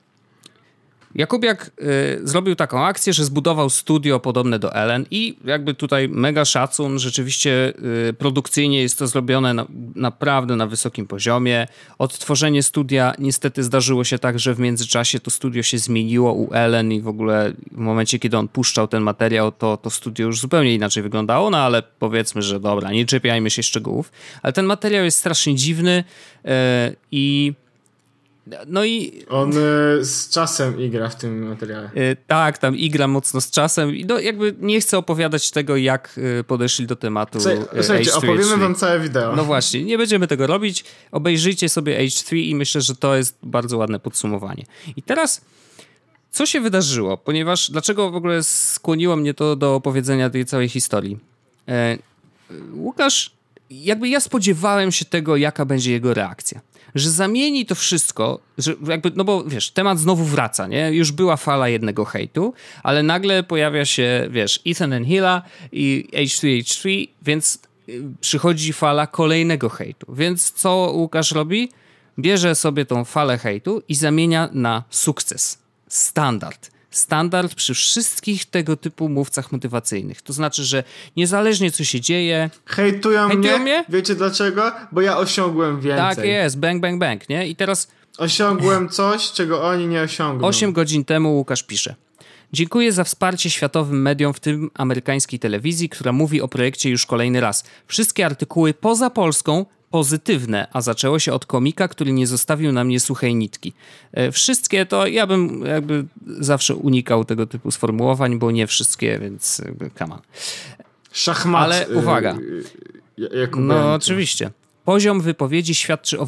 Jakubiak 1.15 1.71
y, 1.81 2.29
zrobił 2.29 2.55
taką 2.55 2.85
akcję, 2.85 3.13
że 3.13 3.25
zbudował 3.25 3.71
studio 3.71 4.21
podobne 4.21 4.59
do 4.59 4.75
Ellen 4.75 5.07
i 5.11 5.37
jakby 5.45 5.75
tutaj 5.75 6.09
mega 6.09 6.45
szacun, 6.45 6.99
rzeczywiście 6.99 7.73
y, 8.09 8.13
produkcyjnie 8.13 8.83
jest 8.83 8.99
to 8.99 9.07
zrobione 9.07 9.55
na, 9.55 9.67
naprawdę 9.95 10.57
na 10.57 10.67
wysokim 10.67 11.07
poziomie. 11.07 11.67
Odtworzenie 11.99 12.63
studia 12.63 13.15
niestety 13.19 13.63
zdarzyło 13.63 14.05
się 14.05 14.19
tak, 14.19 14.39
że 14.39 14.55
w 14.55 14.59
międzyczasie 14.59 15.21
to 15.21 15.31
studio 15.31 15.63
się 15.63 15.79
zmieniło 15.79 16.33
u 16.33 16.53
Ellen 16.53 16.93
i 16.93 17.01
w 17.01 17.09
ogóle 17.09 17.53
w 17.73 17.77
momencie, 17.77 18.19
kiedy 18.19 18.39
on 18.39 18.49
puszczał 18.49 18.89
ten 18.89 19.03
materiał, 19.03 19.53
to, 19.53 19.77
to 19.77 19.91
studio 19.91 20.27
już 20.27 20.41
zupełnie 20.41 20.75
inaczej 20.75 21.03
wyglądało, 21.03 21.51
no 21.51 21.59
ale 21.59 21.83
powiedzmy, 21.99 22.43
że 22.43 22.61
dobra, 22.61 22.93
nie 22.93 23.07
czepiajmy 23.07 23.51
się 23.51 23.63
szczegółów. 23.63 24.13
Ale 24.43 24.53
ten 24.53 24.67
materiał 24.67 25.05
jest 25.05 25.19
strasznie 25.19 25.55
dziwny 25.55 26.05
y, 26.45 26.51
i 27.13 27.53
no 28.67 28.85
i... 28.85 29.25
On 29.29 29.51
y, 29.51 30.05
z 30.05 30.29
czasem 30.29 30.81
igra 30.81 31.09
w 31.09 31.17
tym 31.17 31.49
materiale. 31.49 31.91
Y, 31.97 32.17
tak, 32.27 32.59
tam 32.59 32.77
igra 32.77 33.09
mocno 33.09 33.41
z 33.41 33.51
czasem 33.51 33.97
i 33.97 34.05
no, 34.05 34.19
jakby 34.19 34.55
nie 34.61 34.81
chcę 34.81 34.99
opowiadać 34.99 35.51
tego, 35.51 35.77
jak 35.77 36.19
y, 36.41 36.45
podeszli 36.45 36.87
do 36.87 36.97
tematu 36.97 37.39
Słuchajcie, 37.41 38.11
H3, 38.11 38.17
opowiemy 38.17 38.55
H3. 38.57 38.59
wam 38.59 38.75
całe 38.75 39.01
wideo. 39.01 39.37
No 39.37 39.45
właśnie, 39.45 39.85
nie 39.85 39.99
będziemy 39.99 40.27
tego 40.27 40.47
robić. 40.47 40.85
Obejrzyjcie 41.13 41.69
sobie 41.69 41.99
H3 41.99 42.37
i 42.37 42.55
myślę, 42.55 42.81
że 42.81 42.97
to 42.97 43.17
jest 43.17 43.39
bardzo 43.43 43.79
ładne 43.79 44.01
podsumowanie. 44.01 44.65
I 44.97 45.03
teraz... 45.03 45.41
Co 46.31 46.47
się 46.47 46.61
wydarzyło? 46.61 47.17
Ponieważ 47.17 47.71
dlaczego 47.71 48.11
w 48.11 48.15
ogóle 48.15 48.43
skłoniło 48.43 49.17
mnie 49.17 49.35
to 49.35 49.57
do 49.57 49.75
opowiedzenia 49.75 50.31
tej 50.31 50.45
całej 50.45 50.69
historii? 50.69 51.19
E, 51.69 51.99
Łukasz, 52.73 53.31
jakby 53.71 54.09
ja 54.09 54.21
spodziewałem 54.21 54.93
się 54.93 55.05
tego, 55.05 55.37
jaka 55.37 55.65
będzie 55.65 55.93
jego 55.93 56.15
reakcja 56.15 56.61
że 56.95 57.11
zamieni 57.11 57.67
to 57.67 57.75
wszystko, 57.75 58.41
że 58.59 58.75
jakby, 58.89 59.13
no 59.17 59.25
bo 59.25 59.45
wiesz, 59.45 59.71
temat 59.71 59.99
znowu 59.99 60.25
wraca, 60.25 60.67
nie? 60.67 60.93
Już 60.93 61.13
była 61.13 61.37
fala 61.37 61.69
jednego 61.69 62.05
hejtu, 62.05 62.55
ale 62.83 63.03
nagle 63.03 63.43
pojawia 63.43 63.85
się, 63.85 64.29
wiesz, 64.31 64.61
Ethan 64.67 64.93
and 64.93 65.07
Hilla 65.07 65.43
i 65.73 66.09
H3H3, 66.13 67.09
więc 67.23 67.59
y, 67.89 68.03
przychodzi 68.21 68.73
fala 68.73 69.07
kolejnego 69.07 69.69
hejtu. 69.69 70.15
Więc 70.15 70.53
co 70.53 70.93
Łukasz 70.95 71.33
robi? 71.33 71.69
Bierze 72.19 72.55
sobie 72.55 72.85
tą 72.85 73.05
falę 73.05 73.39
hejtu 73.39 73.83
i 73.89 73.95
zamienia 73.95 74.49
na 74.53 74.83
sukces. 74.91 75.59
Standard 75.89 76.74
standard 76.97 77.55
przy 77.55 77.75
wszystkich 77.75 78.45
tego 78.45 78.77
typu 78.77 79.09
mówcach 79.09 79.53
motywacyjnych. 79.53 80.23
To 80.23 80.33
znaczy, 80.33 80.65
że 80.65 80.85
niezależnie 81.17 81.71
co 81.71 81.85
się 81.85 82.01
dzieje. 82.01 82.51
Hejtują, 82.67 83.29
Hejtują 83.29 83.59
mnie? 83.59 83.59
mnie? 83.59 83.85
Wiecie 83.89 84.15
dlaczego? 84.15 84.73
Bo 84.93 85.01
ja 85.01 85.19
osiągłem 85.19 85.81
więcej. 85.81 86.17
Tak 86.17 86.25
jest, 86.25 86.59
bang, 86.59 86.83
bang, 86.83 87.01
bang, 87.01 87.29
nie? 87.29 87.49
I 87.49 87.57
teraz. 87.57 87.89
Osiągłem 88.19 88.89
coś, 88.89 89.33
czego 89.33 89.63
oni 89.65 89.87
nie 89.87 90.03
osiągną. 90.03 90.49
Osiem 90.49 90.73
godzin 90.73 91.05
temu 91.05 91.37
Łukasz 91.37 91.63
pisze. 91.63 91.95
Dziękuję 92.53 92.93
za 92.93 93.05
wsparcie 93.05 93.51
światowym 93.51 94.03
mediom, 94.03 94.35
w 94.35 94.41
tym 94.41 94.71
amerykańskiej 94.75 95.39
telewizji, 95.39 95.89
która 95.89 96.13
mówi 96.13 96.43
o 96.43 96.49
projekcie 96.49 96.91
już 96.91 97.07
kolejny 97.07 97.41
raz. 97.41 97.65
Wszystkie 97.87 98.27
artykuły 98.27 98.75
poza 98.75 99.11
Polską 99.11 99.67
pozytywne, 99.95 100.67
a 100.73 100.81
zaczęło 100.81 101.19
się 101.19 101.33
od 101.33 101.47
komika, 101.47 101.89
który 101.89 102.13
nie 102.13 102.27
zostawił 102.27 102.73
na 102.73 102.85
mnie 102.85 103.01
suchej 103.01 103.35
nitki. 103.35 103.73
E, 104.13 104.33
wszystkie 104.33 104.87
to 104.87 105.07
ja 105.07 105.27
bym 105.27 105.67
jakby 105.67 106.05
zawsze 106.27 106.75
unikał 106.75 107.25
tego 107.25 107.47
typu 107.47 107.71
sformułowań, 107.71 108.39
bo 108.39 108.51
nie 108.51 108.67
wszystkie, 108.67 109.19
więc 109.19 109.63
on. 110.01 110.21
Szachmat. 111.13 111.65
Ale 111.65 111.89
uwaga. 111.89 112.39
Yy, 113.17 113.49
no 113.57 113.95
oczywiście. 113.95 114.51
Poziom 114.85 115.21
wypowiedzi 115.21 115.75
świadczy 115.75 116.19
o 116.21 116.27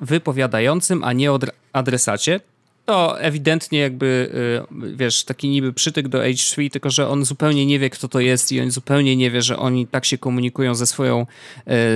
wypowiadającym, 0.00 1.04
a 1.04 1.12
nie 1.12 1.32
o 1.32 1.38
adresacie 1.72 2.40
to 2.84 3.20
ewidentnie 3.20 3.78
jakby, 3.78 4.30
y, 4.72 4.96
wiesz, 4.96 5.24
taki 5.24 5.48
niby 5.48 5.72
przytyk 5.72 6.08
do 6.08 6.18
H3, 6.18 6.70
tylko 6.70 6.90
że 6.90 7.08
on 7.08 7.24
zupełnie 7.24 7.66
nie 7.66 7.78
wie, 7.78 7.90
kto 7.90 8.08
to 8.08 8.20
jest 8.20 8.52
i 8.52 8.60
on 8.60 8.70
zupełnie 8.70 9.16
nie 9.16 9.30
wie, 9.30 9.42
że 9.42 9.56
oni 9.56 9.86
tak 9.86 10.04
się 10.04 10.18
komunikują 10.18 10.74
ze 10.74 10.86
swoją 10.86 11.26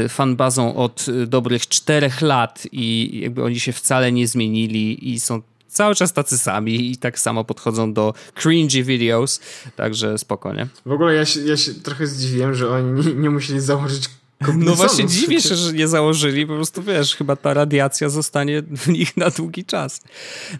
y, 0.04 0.08
fanbazą 0.08 0.76
od 0.76 1.08
y, 1.08 1.26
dobrych 1.26 1.68
czterech 1.68 2.20
lat 2.20 2.68
i 2.72 3.10
jakby 3.22 3.44
oni 3.44 3.60
się 3.60 3.72
wcale 3.72 4.12
nie 4.12 4.28
zmienili 4.28 5.12
i 5.12 5.20
są 5.20 5.42
cały 5.68 5.94
czas 5.94 6.12
tacy 6.12 6.38
sami 6.38 6.90
i 6.90 6.96
tak 6.96 7.18
samo 7.18 7.44
podchodzą 7.44 7.92
do 7.92 8.14
cringy 8.34 8.82
videos, 8.82 9.40
także 9.76 10.18
spokojnie. 10.18 10.66
W 10.86 10.92
ogóle 10.92 11.14
ja 11.14 11.24
się, 11.24 11.40
ja 11.40 11.56
się 11.56 11.74
trochę 11.74 12.06
zdziwiłem, 12.06 12.54
że 12.54 12.70
oni 12.70 13.06
nie, 13.06 13.14
nie 13.22 13.30
musieli 13.30 13.60
założyć 13.60 14.08
no 14.40 14.74
właśnie 14.74 15.06
dziwię 15.06 15.40
się, 15.40 15.56
że 15.56 15.72
nie 15.72 15.88
założyli, 15.88 16.46
po 16.46 16.54
prostu 16.54 16.82
wiesz, 16.82 17.16
chyba 17.16 17.36
ta 17.36 17.54
radiacja 17.54 18.08
zostanie 18.08 18.62
w 18.62 18.88
nich 18.88 19.16
na 19.16 19.30
długi 19.30 19.64
czas. 19.64 20.00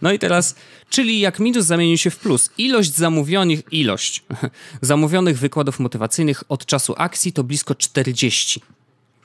No 0.02 0.12
i 0.12 0.18
teraz, 0.18 0.54
czyli 0.90 1.20
jak 1.20 1.38
minus 1.38 1.66
zamienił 1.66 1.98
się 1.98 2.10
w 2.10 2.18
plus. 2.18 2.50
Ilość 2.58 2.94
zamówionych, 2.94 3.60
ilość 3.70 4.24
zamówionych 4.80 5.38
wykładów 5.38 5.80
motywacyjnych 5.80 6.42
od 6.48 6.66
czasu 6.66 6.94
akcji 6.96 7.32
to 7.32 7.44
blisko 7.44 7.74
40. 7.74 8.60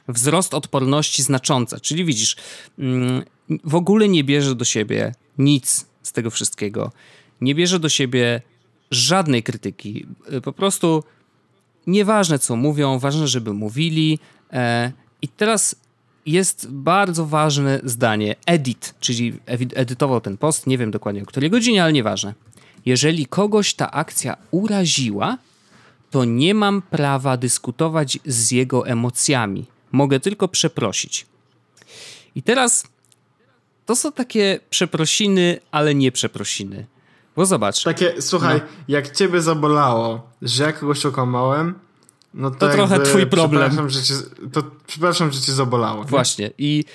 Wzrost 0.07 0.53
odporności 0.53 1.23
znaczący, 1.23 1.79
czyli 1.79 2.05
widzisz, 2.05 2.35
mm, 2.79 3.23
w 3.63 3.75
ogóle 3.75 4.09
nie 4.09 4.23
bierze 4.23 4.55
do 4.55 4.65
siebie 4.65 5.15
nic 5.37 5.85
z 6.03 6.11
tego 6.11 6.31
wszystkiego. 6.31 6.91
Nie 7.41 7.55
bierze 7.55 7.79
do 7.79 7.89
siebie 7.89 8.41
żadnej 8.91 9.43
krytyki. 9.43 10.05
Po 10.43 10.53
prostu 10.53 11.03
nieważne 11.87 12.39
co 12.39 12.55
mówią, 12.55 12.99
ważne, 12.99 13.27
żeby 13.27 13.53
mówili, 13.53 14.19
I 15.21 15.27
teraz 15.27 15.75
jest 16.25 16.71
bardzo 16.71 17.25
ważne 17.25 17.79
zdanie. 17.83 18.35
Edit, 18.45 18.93
czyli 18.99 19.39
edytował 19.75 20.21
ten 20.21 20.37
post, 20.37 20.67
nie 20.67 20.77
wiem 20.77 20.91
dokładnie 20.91 21.23
o 21.23 21.25
której 21.25 21.49
godzinie, 21.49 21.83
ale 21.83 21.93
nieważne. 21.93 22.33
Jeżeli 22.85 23.25
kogoś 23.25 23.73
ta 23.73 23.91
akcja 23.91 24.37
uraziła, 24.51 25.37
to 26.11 26.25
nie 26.25 26.53
mam 26.53 26.81
prawa 26.81 27.37
dyskutować 27.37 28.19
z 28.25 28.51
jego 28.51 28.87
emocjami. 28.87 29.65
Mogę 29.91 30.19
tylko 30.19 30.47
przeprosić. 30.47 31.25
I 32.35 32.43
teraz 32.43 32.83
to 33.85 33.95
są 33.95 34.11
takie 34.11 34.59
przeprosiny, 34.69 35.59
ale 35.71 35.95
nie 35.95 36.11
przeprosiny. 36.11 36.85
Bo 37.35 37.45
zobacz. 37.45 37.83
Takie, 37.83 38.21
słuchaj, 38.21 38.57
no. 38.57 38.83
jak 38.87 39.15
ciebie 39.15 39.41
zabolało, 39.41 40.29
że 40.41 40.63
ja 40.63 40.73
kogoś 40.73 41.05
okłamałem, 41.05 41.79
no 42.33 42.51
to, 42.51 42.57
to 42.57 42.69
trochę 42.69 42.99
twój 42.99 43.25
problem. 43.27 43.69
Przepraszam, 43.69 43.89
że 43.89 44.03
cię, 44.03 44.13
to, 44.51 44.63
przepraszam, 44.87 45.31
że 45.31 45.41
cię 45.41 45.53
zabolało. 45.53 46.03
Właśnie. 46.03 46.45
Nie? 46.45 46.51
I 46.57 46.85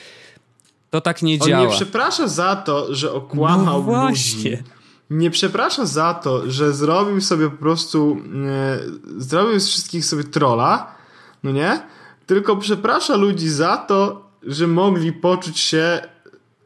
to 0.91 1.01
tak 1.01 1.23
nie 1.23 1.39
On 1.41 1.49
działa. 1.49 1.67
nie 1.67 1.73
przeprasza 1.73 2.29
za 2.29 2.57
to, 2.57 2.95
że 2.95 3.13
okłamał 3.13 3.79
no 3.79 3.83
właśnie. 3.83 4.51
ludzi. 4.51 4.63
Nie 5.11 5.31
przeprasza 5.31 5.87
za 5.87 6.15
to, 6.15 6.51
że 6.51 6.73
zrobił 6.73 7.21
sobie 7.21 7.51
po 7.51 7.57
prostu 7.57 8.21
e, 8.47 8.79
zrobił 9.21 9.61
z 9.61 9.69
wszystkich 9.69 10.05
sobie 10.05 10.25
trolla, 10.25 10.95
no 11.43 11.51
nie? 11.51 11.81
Tylko 12.27 12.57
przeprasza 12.57 13.17
ludzi 13.17 13.49
za 13.49 13.77
to, 13.77 14.27
że 14.43 14.67
mogli 14.67 15.13
poczuć 15.13 15.59
się 15.59 16.01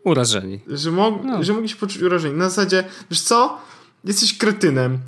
urażeni. 0.04 0.60
Że, 0.66 0.90
mog, 0.90 1.14
no. 1.24 1.42
że 1.44 1.52
mogli 1.52 1.68
się 1.68 1.76
poczuć 1.76 2.02
urażeni. 2.02 2.36
Na 2.36 2.48
zasadzie, 2.48 2.84
wiesz 3.10 3.20
co? 3.20 3.58
Jesteś 4.04 4.38
kretynem. 4.38 4.98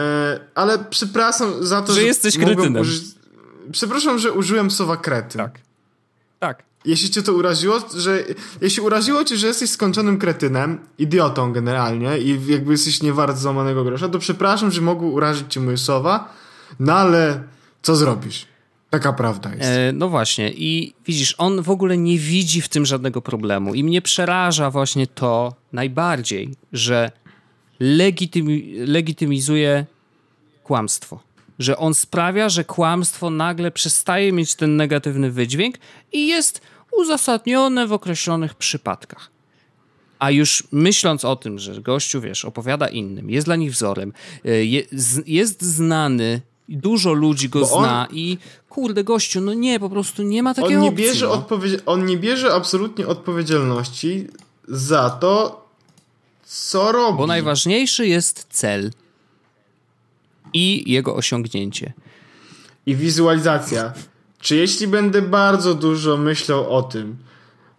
E, 0.00 0.40
ale 0.54 0.78
przepraszam 0.90 1.66
za 1.66 1.82
to, 1.82 1.92
że, 1.92 2.00
że 2.00 2.06
jesteś 2.06 2.38
kretynem. 2.38 2.82
Użyć... 2.82 3.04
Przepraszam, 3.72 4.18
że 4.18 4.32
użyłem 4.32 4.70
słowa 4.70 4.96
kretyn. 4.96 5.38
Tak. 5.38 5.58
Tak. 6.38 6.62
Jeśli 6.84 7.10
cię 7.10 7.22
to 7.22 7.32
uraziło, 7.32 7.78
że 7.96 8.24
jeśli 8.60 8.82
uraziło 8.82 9.24
cię, 9.24 9.36
że 9.36 9.46
jesteś 9.46 9.70
skończonym 9.70 10.18
kretynem, 10.18 10.78
idiotą 10.98 11.52
generalnie 11.52 12.18
i 12.18 12.46
jakby 12.46 12.72
jesteś 12.72 13.02
nie 13.02 13.12
wart 13.12 13.38
złamanego 13.38 13.84
grosza, 13.84 14.08
to 14.08 14.18
przepraszam, 14.18 14.70
że 14.70 14.80
mogły 14.80 15.08
urazić 15.08 15.52
cię 15.52 15.60
moje 15.60 15.76
słowa, 15.76 16.32
no 16.80 16.92
ale 16.92 17.42
co 17.82 17.96
zrobisz? 17.96 18.46
Taka 18.90 19.12
prawda 19.12 19.54
jest. 19.54 19.68
E, 19.68 19.92
no 19.92 20.08
właśnie 20.08 20.52
i 20.52 20.94
widzisz, 21.06 21.34
on 21.38 21.62
w 21.62 21.70
ogóle 21.70 21.96
nie 21.96 22.18
widzi 22.18 22.60
w 22.60 22.68
tym 22.68 22.86
żadnego 22.86 23.22
problemu 23.22 23.74
i 23.74 23.84
mnie 23.84 24.02
przeraża 24.02 24.70
właśnie 24.70 25.06
to 25.06 25.54
najbardziej, 25.72 26.54
że 26.72 27.12
legitymi 27.80 28.74
legitymizuje 28.86 29.86
kłamstwo. 30.64 31.20
Że 31.58 31.76
on 31.76 31.94
sprawia, 31.94 32.48
że 32.48 32.64
kłamstwo 32.64 33.30
nagle 33.30 33.70
przestaje 33.70 34.32
mieć 34.32 34.54
ten 34.54 34.76
negatywny 34.76 35.30
wydźwięk 35.30 35.76
i 36.12 36.26
jest 36.26 36.60
uzasadnione 36.92 37.86
w 37.86 37.92
określonych 37.92 38.54
przypadkach. 38.54 39.30
A 40.18 40.30
już 40.30 40.64
myśląc 40.72 41.24
o 41.24 41.36
tym, 41.36 41.58
że 41.58 41.80
gościu, 41.80 42.20
wiesz, 42.20 42.44
opowiada 42.44 42.88
innym, 42.88 43.30
jest 43.30 43.46
dla 43.46 43.56
nich 43.56 43.72
wzorem, 43.72 44.12
y, 44.46 44.66
jest 45.26 45.62
znany, 45.62 46.40
dużo 46.68 47.12
ludzi 47.12 47.48
go 47.48 47.70
on, 47.70 47.84
zna 47.84 48.08
i 48.12 48.38
kurde, 48.68 49.04
gościu, 49.04 49.40
no 49.40 49.54
nie, 49.54 49.80
po 49.80 49.90
prostu 49.90 50.22
nie 50.22 50.42
ma 50.42 50.54
takiej 50.54 50.76
on 50.76 50.82
nie 50.82 50.88
opcji. 50.88 51.04
Bierze 51.04 51.26
no. 51.26 51.46
on 51.86 52.06
nie 52.06 52.16
bierze 52.16 52.54
absolutnie 52.54 53.06
odpowiedzialności 53.06 54.26
za 54.68 55.10
to, 55.10 55.60
co 56.50 56.92
robi. 56.92 57.18
Bo 57.18 57.26
najważniejszy 57.26 58.06
jest 58.06 58.46
cel 58.50 58.90
i 60.52 60.92
jego 60.92 61.16
osiągnięcie. 61.16 61.92
I 62.86 62.96
wizualizacja. 62.96 63.92
Czy 64.40 64.56
jeśli 64.56 64.86
będę 64.86 65.22
bardzo 65.22 65.74
dużo 65.74 66.16
myślał 66.16 66.76
o 66.76 66.82
tym, 66.82 67.16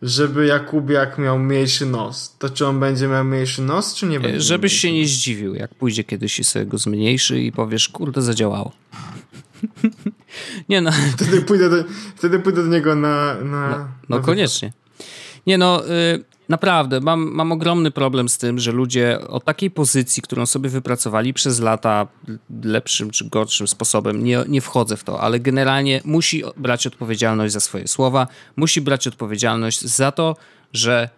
żeby 0.01 0.45
Jakubiak 0.45 1.17
miał 1.17 1.39
mniejszy 1.39 1.86
nos, 1.86 2.36
to 2.39 2.49
czy 2.49 2.67
on 2.67 2.80
będzie 2.80 3.07
miał 3.07 3.26
mniejszy 3.26 3.61
nos, 3.61 3.95
czy 3.95 4.05
nie 4.05 4.19
będzie? 4.19 4.41
Żebyś 4.41 4.74
się 4.74 4.93
nie 4.93 5.07
zdziwił, 5.07 5.55
jak 5.55 5.76
pójdzie 5.76 6.03
kiedyś 6.03 6.39
i 6.39 6.43
sobie 6.43 6.65
go 6.65 6.78
zmniejszy 6.78 7.41
i 7.41 7.51
powiesz, 7.51 7.89
kurde, 7.89 8.22
zadziałało. 8.22 8.72
nie 10.69 10.82
no. 10.82 10.91
Wtedy 11.13 11.41
pójdę 11.41 11.69
do, 11.69 11.84
wtedy 12.15 12.39
pójdę 12.39 12.63
do 12.63 12.69
niego 12.69 12.95
na... 12.95 13.34
na 13.34 13.69
no, 13.69 13.88
no 14.09 14.17
na 14.17 14.24
koniecznie. 14.24 14.74
Nie 15.47 15.57
no, 15.57 15.89
y, 15.89 16.30
naprawdę, 16.52 16.99
mam, 16.99 17.32
mam 17.32 17.52
ogromny 17.52 17.91
problem 17.91 18.30
z 18.30 18.38
tym, 18.38 18.60
że 18.60 18.72
ludzie 18.72 19.20
o 19.28 19.39
takiej 19.39 19.72
pozycji, 19.72 20.24
którą 20.24 20.45
sobie 20.45 20.70
wypracowali 20.70 21.34
przez 21.34 21.60
lata 21.60 22.08
lepszym 22.64 23.12
czy 23.12 23.30
gorszym 23.30 23.68
sposobem, 23.68 24.24
nie, 24.24 24.43
nie 24.47 24.62
wchodzę 24.62 24.97
w 24.97 25.04
to, 25.04 25.22
ale 25.22 25.39
generalnie 25.39 26.02
musi 26.06 26.43
brać 26.58 26.88
odpowiedzialność 26.88 27.54
za 27.54 27.60
swoje 27.60 27.88
słowa, 27.88 28.28
musi 28.56 28.82
brać 28.82 29.08
odpowiedzialność 29.08 29.82
za 29.82 30.12
to, 30.12 30.36
że 30.74 31.10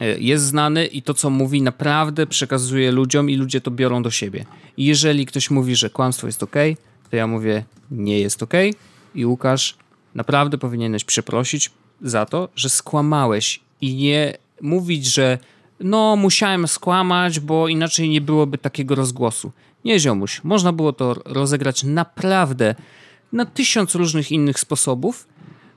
e, 0.00 0.18
jest 0.18 0.44
znany 0.44 0.86
i 0.86 1.02
to, 1.02 1.14
co 1.14 1.30
mówi, 1.30 1.62
naprawdę 1.62 2.26
przekazuje 2.26 2.92
ludziom 2.92 3.30
i 3.30 3.36
ludzie 3.36 3.60
to 3.60 3.70
biorą 3.70 4.02
do 4.02 4.10
siebie. 4.10 4.44
I 4.76 4.84
jeżeli 4.84 5.26
ktoś 5.26 5.50
mówi, 5.50 5.76
że 5.76 5.90
kłamstwo 5.90 6.26
jest 6.26 6.42
ok, 6.42 6.56
to 7.10 7.16
ja 7.16 7.26
mówię, 7.26 7.64
nie 7.90 8.20
jest 8.20 8.42
ok 8.42 8.54
i 9.14 9.26
Łukasz, 9.26 9.76
naprawdę 10.14 10.58
powinieneś 10.58 11.04
przeprosić 11.04 11.70
za 12.02 12.26
to, 12.26 12.48
że 12.56 12.68
skłamałeś 12.68 13.60
i 13.80 13.94
nie 13.94 14.38
mówić, 14.60 15.06
że 15.06 15.38
no 15.80 16.16
musiałem 16.16 16.68
skłamać, 16.68 17.40
bo 17.40 17.68
inaczej 17.68 18.08
nie 18.08 18.20
byłoby 18.20 18.58
takiego 18.58 18.94
rozgłosu. 18.94 19.52
Nie, 19.84 20.00
ziomuś. 20.00 20.44
Można 20.44 20.72
było 20.72 20.92
to 20.92 21.14
rozegrać 21.24 21.84
naprawdę 21.84 22.74
na 23.32 23.44
tysiąc 23.46 23.94
różnych 23.94 24.32
innych 24.32 24.60
sposobów, 24.60 25.28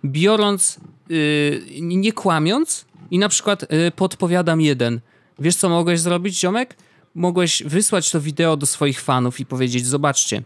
biorąc, 0.06 0.80
yy, 1.10 1.62
nie 1.82 2.14
kłamiąc 2.14 2.86
i 3.12 3.20
na 3.20 3.30
przykład 3.30 3.72
yy, 3.72 3.92
podpowiadam 3.92 4.62
jeden. 4.62 5.00
Wiesz, 5.40 5.56
co 5.56 5.70
mogłeś 5.70 6.00
zrobić, 6.00 6.40
ziomek? 6.40 6.78
Mogłeś 7.16 7.64
wysłać 7.64 8.12
to 8.12 8.22
wideo 8.22 8.58
do 8.58 8.66
swoich 8.66 9.02
fanów 9.02 9.40
i 9.40 9.46
powiedzieć, 9.46 9.86
zobaczcie, 9.86 10.44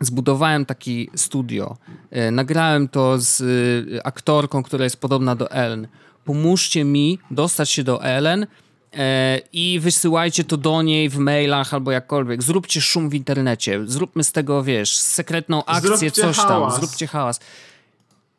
zbudowałem 0.00 0.66
taki 0.66 1.10
studio, 1.14 1.76
yy, 2.10 2.30
nagrałem 2.30 2.88
to 2.88 3.18
z 3.18 3.40
y, 3.40 4.02
aktorką, 4.04 4.62
która 4.62 4.84
jest 4.84 5.00
podobna 5.00 5.36
do 5.36 5.50
Ellen 5.50 5.88
pomóżcie 6.24 6.84
mi 6.84 7.18
dostać 7.30 7.70
się 7.70 7.84
do 7.84 8.04
Ellen 8.04 8.46
e, 8.92 9.40
i 9.52 9.80
wysyłajcie 9.80 10.44
to 10.44 10.56
do 10.56 10.82
niej 10.82 11.08
w 11.08 11.18
mailach 11.18 11.74
albo 11.74 11.92
jakkolwiek. 11.92 12.42
Zróbcie 12.42 12.80
szum 12.80 13.10
w 13.10 13.14
internecie, 13.14 13.80
zróbmy 13.86 14.24
z 14.24 14.32
tego, 14.32 14.62
wiesz, 14.62 14.96
sekretną 14.96 15.64
akcję, 15.64 15.88
zróbcie 15.88 16.10
coś 16.10 16.36
hałas. 16.36 16.72
tam, 16.72 16.80
zróbcie 16.80 17.06
hałas. 17.06 17.40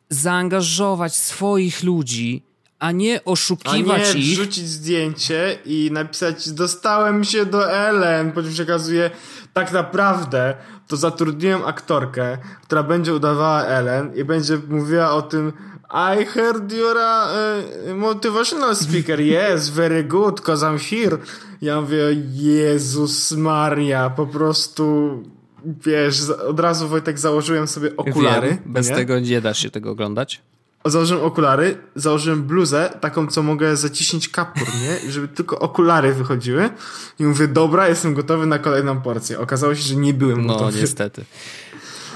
Zaangażować 0.08 1.16
swoich 1.16 1.82
ludzi, 1.82 2.42
a 2.78 2.92
nie 2.92 3.24
oszukiwać 3.24 4.02
a 4.10 4.14
nie 4.14 4.20
ich. 4.20 4.38
wrzucić 4.38 4.68
zdjęcie 4.68 5.58
i 5.64 5.90
napisać 5.92 6.50
dostałem 6.50 7.24
się 7.24 7.46
do 7.46 7.72
Ellen, 7.72 8.32
po 8.32 8.42
czym 8.42 8.52
przekazuje 8.52 9.10
tak 9.52 9.72
naprawdę 9.72 10.54
to 10.88 10.96
zatrudniłem 10.96 11.64
aktorkę, 11.64 12.38
która 12.62 12.82
będzie 12.82 13.14
udawała 13.14 13.64
Ellen 13.64 14.14
i 14.14 14.24
będzie 14.24 14.58
mówiła 14.68 15.10
o 15.10 15.22
tym 15.22 15.52
i 15.94 16.24
heard 16.24 16.72
you're 16.72 16.98
a 16.98 17.26
uh, 17.26 17.94
motivational 17.94 18.74
speaker. 18.74 19.20
Yes, 19.36 19.68
very 19.68 20.02
good, 20.02 20.40
cause 20.40 20.66
I'm 20.66 20.78
here. 20.78 21.18
Ja 21.62 21.80
mówię, 21.80 21.98
Jezus 22.32 23.32
Maria, 23.32 24.10
po 24.10 24.26
prostu 24.26 25.22
wiesz, 25.64 26.30
od 26.30 26.60
razu 26.60 26.88
Wojtek 26.88 27.18
założyłem 27.18 27.66
sobie 27.66 27.96
okulary. 27.96 28.48
Wiem, 28.48 28.58
bez 28.66 28.88
nie? 28.88 28.94
tego 28.96 29.20
nie 29.20 29.40
da 29.40 29.54
się 29.54 29.70
tego 29.70 29.90
oglądać. 29.90 30.42
Założyłem 30.84 31.24
okulary, 31.24 31.76
założyłem 31.94 32.42
bluzę, 32.42 32.90
taką, 33.00 33.26
co 33.26 33.42
mogę 33.42 33.76
zaciśnić 33.76 34.28
kapur, 34.28 34.68
nie? 34.82 35.10
Żeby 35.10 35.28
tylko 35.28 35.58
okulary 35.58 36.14
wychodziły. 36.14 36.70
I 37.18 37.24
mówię, 37.24 37.48
dobra, 37.48 37.88
jestem 37.88 38.14
gotowy 38.14 38.46
na 38.46 38.58
kolejną 38.58 39.00
porcję. 39.00 39.40
Okazało 39.40 39.74
się, 39.74 39.82
że 39.82 39.96
nie 39.96 40.14
byłem 40.14 40.46
no, 40.46 40.52
gotowy. 40.52 40.72
No, 40.72 40.80
niestety. 40.80 41.24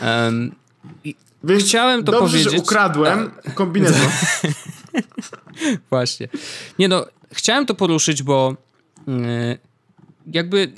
Um, 0.02 0.52
Chciałem 1.58 2.04
to 2.04 2.12
dobrze, 2.12 2.28
powiedzieć. 2.28 2.52
że 2.52 2.58
ukradłem 2.58 3.30
kombinezon. 3.54 4.10
Właśnie. 5.90 6.28
Nie 6.78 6.88
no, 6.88 7.06
chciałem 7.32 7.66
to 7.66 7.74
poruszyć, 7.74 8.22
bo 8.22 8.56
yy, 9.06 9.58
jakby 10.32 10.72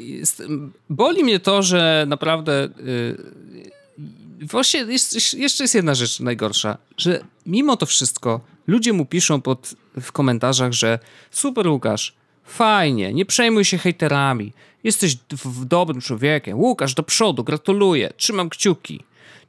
boli 0.90 1.24
mnie 1.24 1.40
to, 1.40 1.62
że 1.62 2.04
naprawdę 2.08 2.68
yy, 2.84 4.46
właśnie 4.46 4.80
jest, 4.80 5.34
jeszcze 5.34 5.64
jest 5.64 5.74
jedna 5.74 5.94
rzecz 5.94 6.20
najgorsza, 6.20 6.78
że 6.96 7.24
mimo 7.46 7.76
to 7.76 7.86
wszystko 7.86 8.40
ludzie 8.66 8.92
mu 8.92 9.06
piszą 9.06 9.40
pod, 9.40 9.74
w 10.00 10.12
komentarzach, 10.12 10.72
że 10.72 10.98
super 11.30 11.68
Łukasz, 11.68 12.14
fajnie, 12.44 13.12
nie 13.12 13.26
przejmuj 13.26 13.64
się 13.64 13.78
hejterami, 13.78 14.52
jesteś 14.84 15.16
dobrym 15.64 16.00
człowiekiem, 16.00 16.58
Łukasz 16.58 16.94
do 16.94 17.02
przodu, 17.02 17.44
gratuluję, 17.44 18.12
trzymam 18.16 18.50
kciuki. 18.50 19.04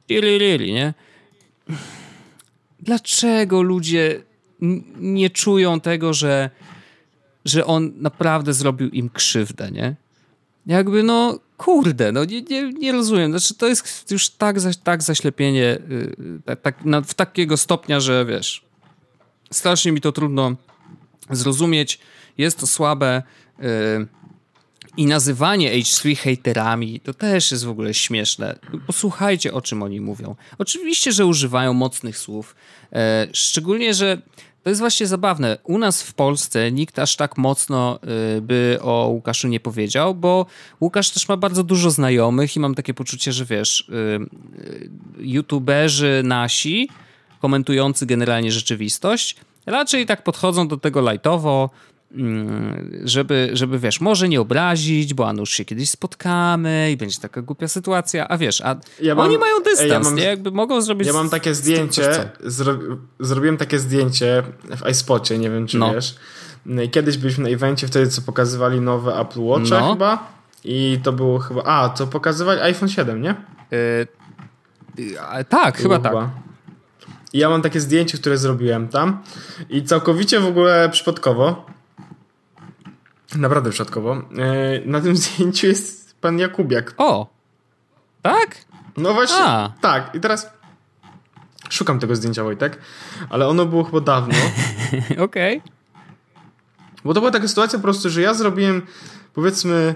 Lili, 0.08 0.72
nie? 0.72 0.94
Dlaczego 2.80 3.62
ludzie 3.62 4.22
nie 4.96 5.30
czują 5.30 5.80
tego, 5.80 6.14
że, 6.14 6.50
że 7.44 7.66
on 7.66 7.92
naprawdę 7.96 8.54
zrobił 8.54 8.88
im 8.88 9.10
krzywdę, 9.10 9.70
nie? 9.70 9.96
Jakby 10.66 11.02
no, 11.02 11.38
kurde, 11.56 12.12
no 12.12 12.24
nie, 12.24 12.42
nie, 12.42 12.72
nie 12.72 12.92
rozumiem. 12.92 13.30
Znaczy, 13.30 13.54
to 13.54 13.68
jest 13.68 14.10
już 14.10 14.30
tak, 14.30 14.56
tak 14.84 15.02
zaślepienie 15.02 15.78
yy, 15.88 16.56
tak, 16.62 16.84
na, 16.84 17.00
w 17.00 17.14
takiego 17.14 17.56
stopnia, 17.56 18.00
że 18.00 18.24
wiesz, 18.26 18.64
strasznie 19.50 19.92
mi 19.92 20.00
to 20.00 20.12
trudno 20.12 20.56
zrozumieć. 21.30 21.98
Jest 22.38 22.58
to 22.58 22.66
słabe. 22.66 23.22
Yy, 23.58 24.06
i 24.96 25.06
nazywanie 25.06 25.72
H3 25.72 26.16
haterami 26.16 27.00
to 27.00 27.14
też 27.14 27.50
jest 27.50 27.64
w 27.64 27.68
ogóle 27.68 27.94
śmieszne. 27.94 28.58
Posłuchajcie, 28.86 29.52
o 29.52 29.62
czym 29.62 29.82
oni 29.82 30.00
mówią. 30.00 30.34
Oczywiście, 30.58 31.12
że 31.12 31.26
używają 31.26 31.72
mocnych 31.72 32.18
słów, 32.18 32.54
e, 32.92 33.26
szczególnie, 33.32 33.94
że 33.94 34.22
to 34.62 34.70
jest 34.70 34.80
właśnie 34.80 35.06
zabawne. 35.06 35.58
U 35.64 35.78
nas 35.78 36.02
w 36.02 36.14
Polsce 36.14 36.72
nikt 36.72 36.98
aż 36.98 37.16
tak 37.16 37.38
mocno 37.38 37.98
e, 38.02 38.40
by 38.40 38.78
o 38.82 39.08
Łukaszu 39.08 39.48
nie 39.48 39.60
powiedział, 39.60 40.14
bo 40.14 40.46
Łukasz 40.80 41.10
też 41.10 41.28
ma 41.28 41.36
bardzo 41.36 41.64
dużo 41.64 41.90
znajomych 41.90 42.56
i 42.56 42.60
mam 42.60 42.74
takie 42.74 42.94
poczucie, 42.94 43.32
że 43.32 43.44
wiesz, 43.44 43.90
e, 43.90 45.24
youtuberzy 45.24 46.22
nasi, 46.24 46.88
komentujący 47.40 48.06
generalnie 48.06 48.52
rzeczywistość, 48.52 49.36
raczej 49.66 50.06
tak 50.06 50.24
podchodzą 50.24 50.68
do 50.68 50.76
tego 50.76 51.12
lightowo, 51.12 51.70
Mm, 51.70 51.91
żeby, 53.04 53.50
żeby 53.52 53.78
wiesz, 53.78 54.00
może 54.00 54.28
nie 54.28 54.40
obrazić, 54.40 55.14
bo 55.14 55.28
a 55.28 55.44
się 55.44 55.64
kiedyś 55.64 55.90
spotkamy 55.90 56.90
i 56.92 56.96
będzie 56.96 57.20
taka 57.20 57.42
głupia 57.42 57.68
sytuacja, 57.68 58.28
a 58.28 58.38
wiesz, 58.38 58.60
a 58.60 58.76
ja 59.00 59.14
mam, 59.14 59.26
oni 59.26 59.38
mają 59.38 59.60
dystans, 59.60 59.90
ja 59.90 60.00
mam, 60.00 60.16
nie? 60.16 60.24
Jakby 60.24 60.50
mogą 60.50 60.80
zrobić... 60.80 61.06
Ja 61.06 61.12
mam 61.12 61.30
takie 61.30 61.54
zdjęcie, 61.54 62.30
zro, 62.44 62.78
zrobiłem 63.20 63.56
takie 63.56 63.78
zdjęcie 63.78 64.42
w 64.76 64.90
iSpocie, 64.90 65.38
nie 65.38 65.50
wiem 65.50 65.66
czy 65.66 65.78
no. 65.78 65.94
wiesz. 65.94 66.16
No 66.66 66.82
Kiedyś 66.90 67.16
byliśmy 67.16 67.44
na 67.44 67.50
evencie 67.50 67.86
wtedy, 67.86 68.10
co 68.10 68.22
pokazywali 68.22 68.80
nowe 68.80 69.14
Apple 69.16 69.40
Watch 69.40 69.70
no. 69.70 69.92
chyba 69.92 70.32
i 70.64 71.00
to 71.02 71.12
było 71.12 71.38
chyba, 71.38 71.62
a, 71.64 71.90
co 71.90 72.06
pokazywali 72.06 72.60
iPhone 72.60 72.88
7, 72.88 73.22
nie? 73.22 73.34
Yy, 73.70 75.44
tak, 75.48 75.78
chyba 75.78 75.98
tak. 75.98 76.14
I 77.32 77.38
ja 77.38 77.48
mam 77.48 77.62
takie 77.62 77.80
zdjęcie, 77.80 78.18
które 78.18 78.38
zrobiłem 78.38 78.88
tam 78.88 79.22
i 79.70 79.82
całkowicie 79.82 80.40
w 80.40 80.46
ogóle 80.46 80.88
przypadkowo 80.92 81.72
Naprawdę 83.36 83.70
przypadkowo. 83.70 84.16
E, 84.16 84.22
na 84.86 85.00
tym 85.00 85.16
zdjęciu 85.22 85.66
jest 85.66 86.14
pan 86.20 86.38
Jakubiak. 86.38 86.94
O! 86.96 87.32
Tak? 88.22 88.56
No 88.96 89.14
właśnie. 89.14 89.44
A. 89.44 89.72
Tak. 89.80 90.14
I 90.14 90.20
teraz 90.20 90.50
szukam 91.70 91.98
tego 91.98 92.16
zdjęcia, 92.16 92.44
Wojtek, 92.44 92.78
ale 93.30 93.48
ono 93.48 93.66
było 93.66 93.84
chyba 93.84 94.00
dawno. 94.00 94.34
Okej. 95.24 95.58
Okay. 95.58 95.72
Bo 97.04 97.14
to 97.14 97.20
była 97.20 97.30
taka 97.30 97.48
sytuacja 97.48 97.78
po 97.78 97.82
prostu, 97.82 98.10
że 98.10 98.20
ja 98.20 98.34
zrobiłem, 98.34 98.82
powiedzmy, 99.34 99.94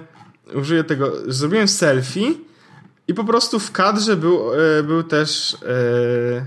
użyję 0.55 0.85
tego, 0.85 1.13
zrobiłem 1.27 1.69
selfie 1.69 2.35
i 3.09 3.15
po 3.15 3.25
prostu 3.25 3.59
w 3.59 3.73
kadrze 3.73 4.17
był, 4.17 4.55
e, 4.55 4.83
był 4.83 5.03
też 5.03 5.55
e, 5.55 6.47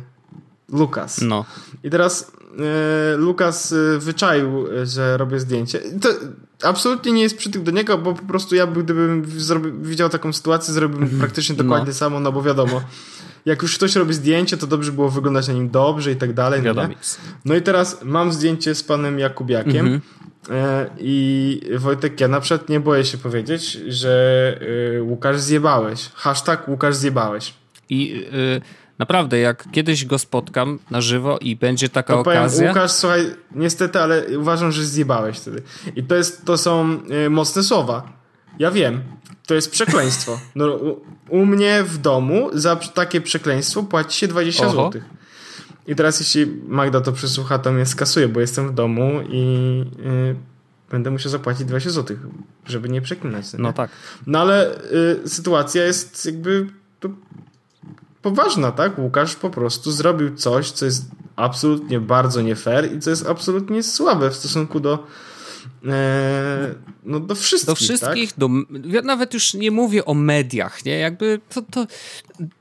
Lukas. 0.70 1.22
No. 1.22 1.46
I 1.84 1.90
teraz 1.90 2.32
e, 3.14 3.18
Lukas 3.18 3.74
e, 3.74 4.00
wyczaił, 4.00 4.68
że 4.84 5.18
robię 5.18 5.40
zdjęcie. 5.40 5.80
To 6.02 6.10
absolutnie 6.64 7.12
nie 7.12 7.22
jest 7.22 7.38
przytyk 7.38 7.62
do 7.64 7.72
niego, 7.72 7.97
bo 7.97 8.14
po 8.14 8.26
prostu 8.26 8.55
ja 8.55 8.68
gdybym 8.68 9.26
zrobi, 9.38 9.72
widział 9.89 10.10
taką 10.10 10.34
sytuację, 10.34 10.74
zrobiłbym 10.74 11.03
Mhm. 11.03 11.20
praktycznie 11.20 11.55
dokładnie 11.55 11.88
No. 11.88 11.93
samo, 11.93 12.20
no 12.20 12.32
bo 12.32 12.41
wiadomo, 12.41 12.82
jak 13.45 13.62
już 13.62 13.76
ktoś 13.76 13.95
robi 13.95 14.14
zdjęcie, 14.14 14.57
to 14.57 14.68
dobrze 14.68 14.91
było 14.91 15.10
wyglądać 15.10 15.47
na 15.47 15.53
nim 15.53 15.70
dobrze 15.70 16.12
i 16.12 16.16
tak 16.16 16.34
dalej. 16.34 16.62
No, 16.76 16.89
no 17.45 17.55
i 17.55 17.62
teraz 17.62 18.03
mam 18.03 18.34
zdjęcie 18.34 18.76
z 18.76 18.84
panem 18.84 19.20
Jakubiakiem. 19.20 19.86
Mhm. 19.88 20.01
E, 20.49 20.89
I 20.99 21.62
Wojtek, 21.78 22.22
ja 22.22 22.28
na 22.28 22.39
przykład 22.41 22.70
nie 22.70 22.80
boję 22.80 23.05
się 23.05 23.18
powiedzieć, 23.18 23.72
że 23.88 24.60
e, 24.97 25.03
Łukasz 25.03 25.39
zjebałeś. 25.39 26.10
Hashtag 26.16 26.68
Łukasz 26.68 26.95
zjebałeś. 26.95 27.53
I 27.89 28.26
y, 28.34 28.62
naprawdę, 29.00 29.39
jak 29.39 29.72
kiedyś 29.72 30.06
go 30.06 30.20
spotkam 30.20 30.80
na 30.91 31.02
żywo 31.02 31.38
i 31.41 31.56
będzie 31.56 31.89
taka 31.89 32.14
To 32.14 32.24
powiem, 32.24 32.39
okazja. 32.39 32.68
Łukasz, 32.68 32.91
słuchaj, 32.91 33.26
niestety, 33.56 34.00
ale 34.00 34.39
uważam, 34.39 34.72
że 34.72 34.86
zjebałeś 34.86 35.38
wtedy. 35.38 35.62
I 35.95 36.04
to, 36.04 36.16
jest, 36.16 36.45
to 36.45 36.58
są 36.58 37.00
y, 37.26 37.30
mocne 37.30 37.64
słowa. 37.64 38.12
Ja 38.60 38.72
wiem. 38.72 39.02
To 39.47 39.56
jest 39.56 39.72
przekleństwo. 39.72 40.39
No, 40.56 40.76
u, 40.76 41.02
u 41.30 41.45
mnie 41.45 41.84
w 41.84 41.97
domu 41.97 42.50
za 42.54 42.76
takie 42.76 43.22
przekleństwo 43.22 43.84
płaci 43.84 44.20
się 44.20 44.28
20 44.28 44.68
Oho. 44.68 44.91
zł. 44.91 45.02
I 45.88 45.95
teraz 45.95 46.20
jeśli 46.20 46.45
Magda 46.68 47.02
to 47.02 47.12
przesłucha, 47.12 47.60
to 47.60 47.72
mnie 47.72 47.86
skasuje, 47.86 48.28
bo 48.28 48.39
jestem 48.39 48.68
w 48.68 48.74
domu 48.74 49.12
i 49.30 49.45
y, 50.06 50.36
będę 50.91 51.12
musiał 51.12 51.32
zapłacić 51.32 51.66
20 51.66 51.89
zł, 51.89 52.18
żeby 52.66 52.89
nie 52.89 53.02
przeklinać. 53.02 53.54
nie? 53.54 53.60
No 53.60 53.74
tak. 53.74 53.91
No 54.28 54.39
ale 54.39 54.76
y, 55.24 55.30
sytuacja 55.30 55.84
jest 55.84 56.26
jakby 56.26 56.68
poważna, 58.22 58.72
tak? 58.72 59.00
Łukasz 59.00 59.36
po 59.36 59.50
prostu 59.50 59.92
zrobił 59.92 60.36
coś, 60.36 60.72
co 60.72 60.86
jest 60.86 61.06
absolutnie 61.36 62.00
bardzo 62.00 62.42
nie 62.42 62.56
fair 62.56 62.96
i 62.96 63.00
co 63.00 63.10
jest 63.10 63.28
absolutnie 63.28 63.84
słabe 63.84 64.30
w 64.30 64.36
stosunku 64.36 64.80
do 64.80 65.08
no 67.03 67.20
do 67.20 67.36
wszystkich, 67.36 67.68
Do 67.68 67.76
wszystkich, 67.76 68.34
do, 68.38 68.49
ja 68.86 69.01
nawet 69.01 69.34
już 69.34 69.53
nie 69.53 69.72
mówię 69.72 70.05
o 70.05 70.14
mediach, 70.14 70.86
nie? 70.86 70.99
Jakby 70.99 71.39
to, 71.49 71.62
to 71.62 71.88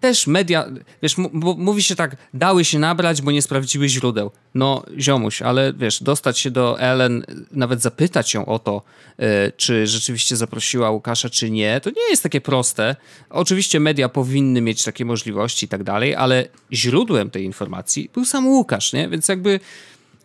też 0.01 0.27
media, 0.27 0.67
wiesz, 1.03 1.17
mówi 1.57 1.83
się 1.83 1.97
tak, 1.97 2.17
dały 2.35 2.65
się 2.65 2.79
nabrać, 2.79 3.23
bo 3.23 3.31
nie 3.31 3.43
sprawdziły 3.43 3.89
źródeł. 3.89 4.31
No, 4.55 4.83
ziomuś, 4.99 5.43
ale 5.43 5.73
wiesz, 5.73 6.03
dostać 6.03 6.39
się 6.39 6.51
do 6.51 6.81
Ellen, 6.81 7.25
nawet 7.51 7.83
zapytać 7.83 8.35
ją 8.35 8.47
o 8.47 8.59
to, 8.59 8.83
e, 9.19 9.53
czy 9.53 9.87
rzeczywiście 9.87 10.37
zaprosiła 10.37 10.91
Łukasza, 10.91 11.31
czy 11.31 11.51
nie, 11.51 11.81
to 11.81 11.91
nie 11.91 12.11
jest 12.11 12.23
takie 12.23 12.41
proste. 12.41 12.97
Oczywiście 13.31 13.81
media 13.81 14.09
powinny 14.09 14.61
mieć 14.61 14.85
takie 14.85 15.05
możliwości 15.05 15.67
i 15.67 15.69
tak 15.69 15.85
dalej, 15.85 16.15
ale 16.15 16.49
źródłem 16.73 17.31
tej 17.31 17.45
informacji 17.45 18.11
był 18.15 18.25
sam 18.25 18.47
Łukasz, 18.47 18.93
nie? 18.93 19.09
Więc 19.09 19.29
jakby 19.29 19.61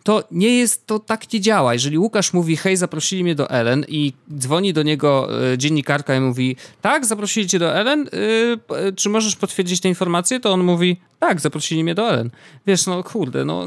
to 0.04 0.24
nie 0.30 0.56
jest, 0.58 0.86
to 0.86 0.98
tak 0.98 1.32
nie 1.32 1.40
działa. 1.40 1.72
Jeżeli 1.72 1.98
Łukasz 1.98 2.32
mówi, 2.32 2.56
hej, 2.56 2.76
zaprosili 2.76 3.22
mnie 3.24 3.34
do 3.34 3.50
Ellen 3.50 3.84
i 3.88 4.12
dzwoni 4.38 4.72
do 4.72 4.82
niego 4.82 5.28
e, 5.52 5.58
dziennikarka 5.58 6.16
i 6.16 6.20
mówi, 6.20 6.56
tak, 6.82 7.06
zaprosili 7.06 7.46
cię 7.48 7.58
do 7.58 7.74
Ellen, 7.74 8.00
y, 8.14 8.58
p- 8.66 8.92
czy 8.96 9.08
możesz 9.08 9.36
potwierdzić 9.36 9.80
tę 9.80 9.88
informację? 9.88 10.40
To 10.40 10.52
on 10.52 10.64
mówi, 10.64 11.00
tak, 11.18 11.40
zaprosili 11.40 11.84
mnie 11.84 11.94
do 11.94 12.08
Ellen. 12.10 12.30
Wiesz, 12.66 12.86
no 12.86 13.04
kurde, 13.04 13.44
no... 13.44 13.66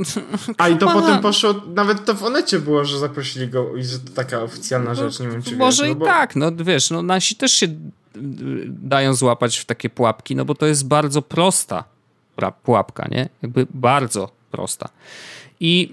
A 0.58 0.70
i 0.70 0.78
to 0.78 0.88
potem 0.88 1.22
poszło, 1.22 1.54
nawet 1.76 2.06
to 2.06 2.14
w 2.14 2.24
Onecie 2.24 2.60
było, 2.60 2.86
że 2.86 3.00
zaprosili 3.00 3.48
go 3.48 3.76
i 3.76 3.84
że 3.84 4.00
to 4.00 4.12
taka 4.14 4.42
oficjalna 4.42 4.96
rzecz, 4.96 5.20
nie 5.20 5.28
wiem 5.28 5.42
czy 5.44 5.56
Może 5.58 5.84
wiesz, 5.84 5.92
i 5.92 5.94
no 5.94 6.00
bo- 6.00 6.06
tak, 6.06 6.36
no 6.36 6.52
wiesz, 6.56 6.90
no 6.90 7.02
nasi 7.02 7.36
też 7.36 7.52
się 7.52 7.68
dają 8.68 9.14
złapać 9.14 9.58
w 9.58 9.66
takie 9.66 9.90
pułapki, 9.90 10.36
no 10.36 10.46
bo 10.46 10.56
to 10.56 10.66
jest 10.66 10.88
bardzo 10.88 11.22
prosta 11.22 11.84
pułapka, 12.64 13.08
nie? 13.12 13.30
Jakby 13.42 13.68
bardzo 13.74 14.30
prosta. 14.52 14.90
I 15.60 15.92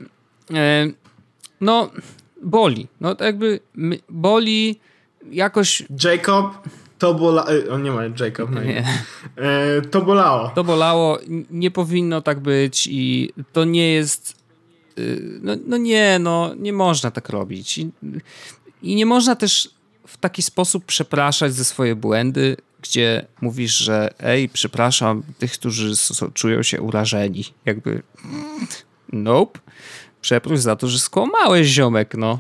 no, 1.61 1.91
boli. 2.43 2.89
No 3.01 3.15
to 3.15 3.25
jakby 3.25 3.61
boli 4.09 4.81
jakoś 5.31 5.83
Jacob 6.05 6.69
to 6.99 7.15
bola... 7.15 7.45
e, 7.47 7.71
On 7.73 7.83
nie 7.83 7.91
ma 7.91 8.03
Jacob 8.05 8.51
imię. 8.51 8.65
nie, 8.65 8.85
E, 9.37 9.83
to 9.83 10.03
bolało. 10.03 10.49
to 10.49 10.65
bolało, 10.65 11.19
nie 11.51 11.71
powinno 11.71 12.21
tak 12.23 12.41
być 12.41 12.89
i 12.91 13.33
to 13.53 13.65
nie 13.65 13.93
jest 13.93 14.45
no, 15.43 15.53
no 15.67 15.77
nie, 15.77 16.19
no 16.21 16.55
nie 16.59 16.73
można 16.73 17.11
tak 17.11 17.29
robić 17.29 17.79
I, 17.79 17.91
i 18.83 18.95
nie 18.95 19.07
można 19.07 19.37
też 19.37 19.71
w 20.07 20.17
taki 20.17 20.43
sposób 20.43 20.85
przepraszać 20.85 21.55
za 21.55 21.65
swoje 21.65 21.97
błędy, 21.97 22.57
gdzie 22.83 23.27
mówisz, 23.41 23.77
że 23.77 24.15
ej, 24.19 24.49
przepraszam 24.49 25.23
tych, 25.39 25.53
którzy 25.53 25.93
czują 26.35 26.63
się 26.63 26.83
urażeni. 26.83 27.45
Jakby 27.65 28.03
nope. 29.13 29.61
Przeproś 30.25 30.61
za 30.61 30.77
to, 30.77 30.89
że 30.89 30.99
skłamałeś, 30.99 31.67
ziomek, 31.67 32.15
no. 32.19 32.39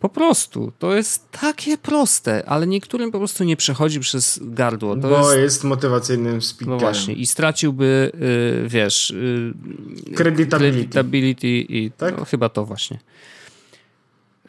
Po 0.00 0.08
prostu. 0.08 0.72
To 0.78 0.94
jest 0.96 1.30
takie 1.30 1.78
proste, 1.78 2.48
ale 2.48 2.66
niektórym 2.66 3.10
po 3.12 3.18
prostu 3.18 3.44
nie 3.44 3.56
przechodzi 3.56 4.00
przez 4.00 4.40
gardło. 4.42 4.96
To 4.96 5.08
bo 5.08 5.18
jest 5.32 5.40
jest, 5.42 5.64
motywacyjnym 5.64 6.34
no 6.34 6.40
speakerem. 6.40 6.78
właśnie, 6.80 7.14
i 7.14 7.26
straciłby, 7.26 8.12
y, 8.64 8.68
wiesz, 8.68 9.10
y, 9.10 9.52
Credibility. 10.16 10.88
credibility 10.88 11.48
i 11.48 11.90
Tak? 11.90 12.18
no, 12.18 12.24
chyba 12.24 12.48
to 12.48 12.64
właśnie. 12.64 12.98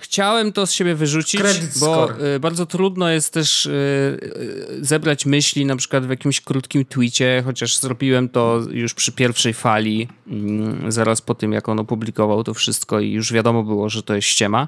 Chciałem 0.03 0.51
to 0.53 0.67
z 0.67 0.71
siebie 0.71 0.95
wyrzucić, 0.95 1.41
Credit 1.41 1.79
bo 1.79 2.07
score. 2.07 2.25
y, 2.35 2.39
bardzo 2.39 2.65
trudno 2.65 3.09
jest 3.09 3.33
też 3.33 3.65
y, 3.65 3.69
y, 3.71 4.85
zebrać 4.85 5.25
myśli 5.25 5.65
na 5.65 5.75
przykład 5.75 6.05
w 6.05 6.09
jakimś 6.09 6.41
krótkim 6.41 6.85
tweetie, 6.85 7.41
chociaż 7.45 7.77
zrobiłem 7.79 8.29
to 8.29 8.59
już 8.71 8.93
przy 8.93 9.11
pierwszej 9.11 9.53
fali, 9.53 10.07
mm, 10.27 10.91
zaraz 10.91 11.21
po 11.21 11.35
tym 11.35 11.53
jak 11.53 11.69
on 11.69 11.79
opublikował 11.79 12.43
to 12.43 12.53
wszystko 12.53 12.99
i 12.99 13.11
już 13.11 13.33
wiadomo 13.33 13.63
było, 13.63 13.89
że 13.89 14.03
to 14.03 14.15
jest 14.15 14.27
ściema. 14.27 14.67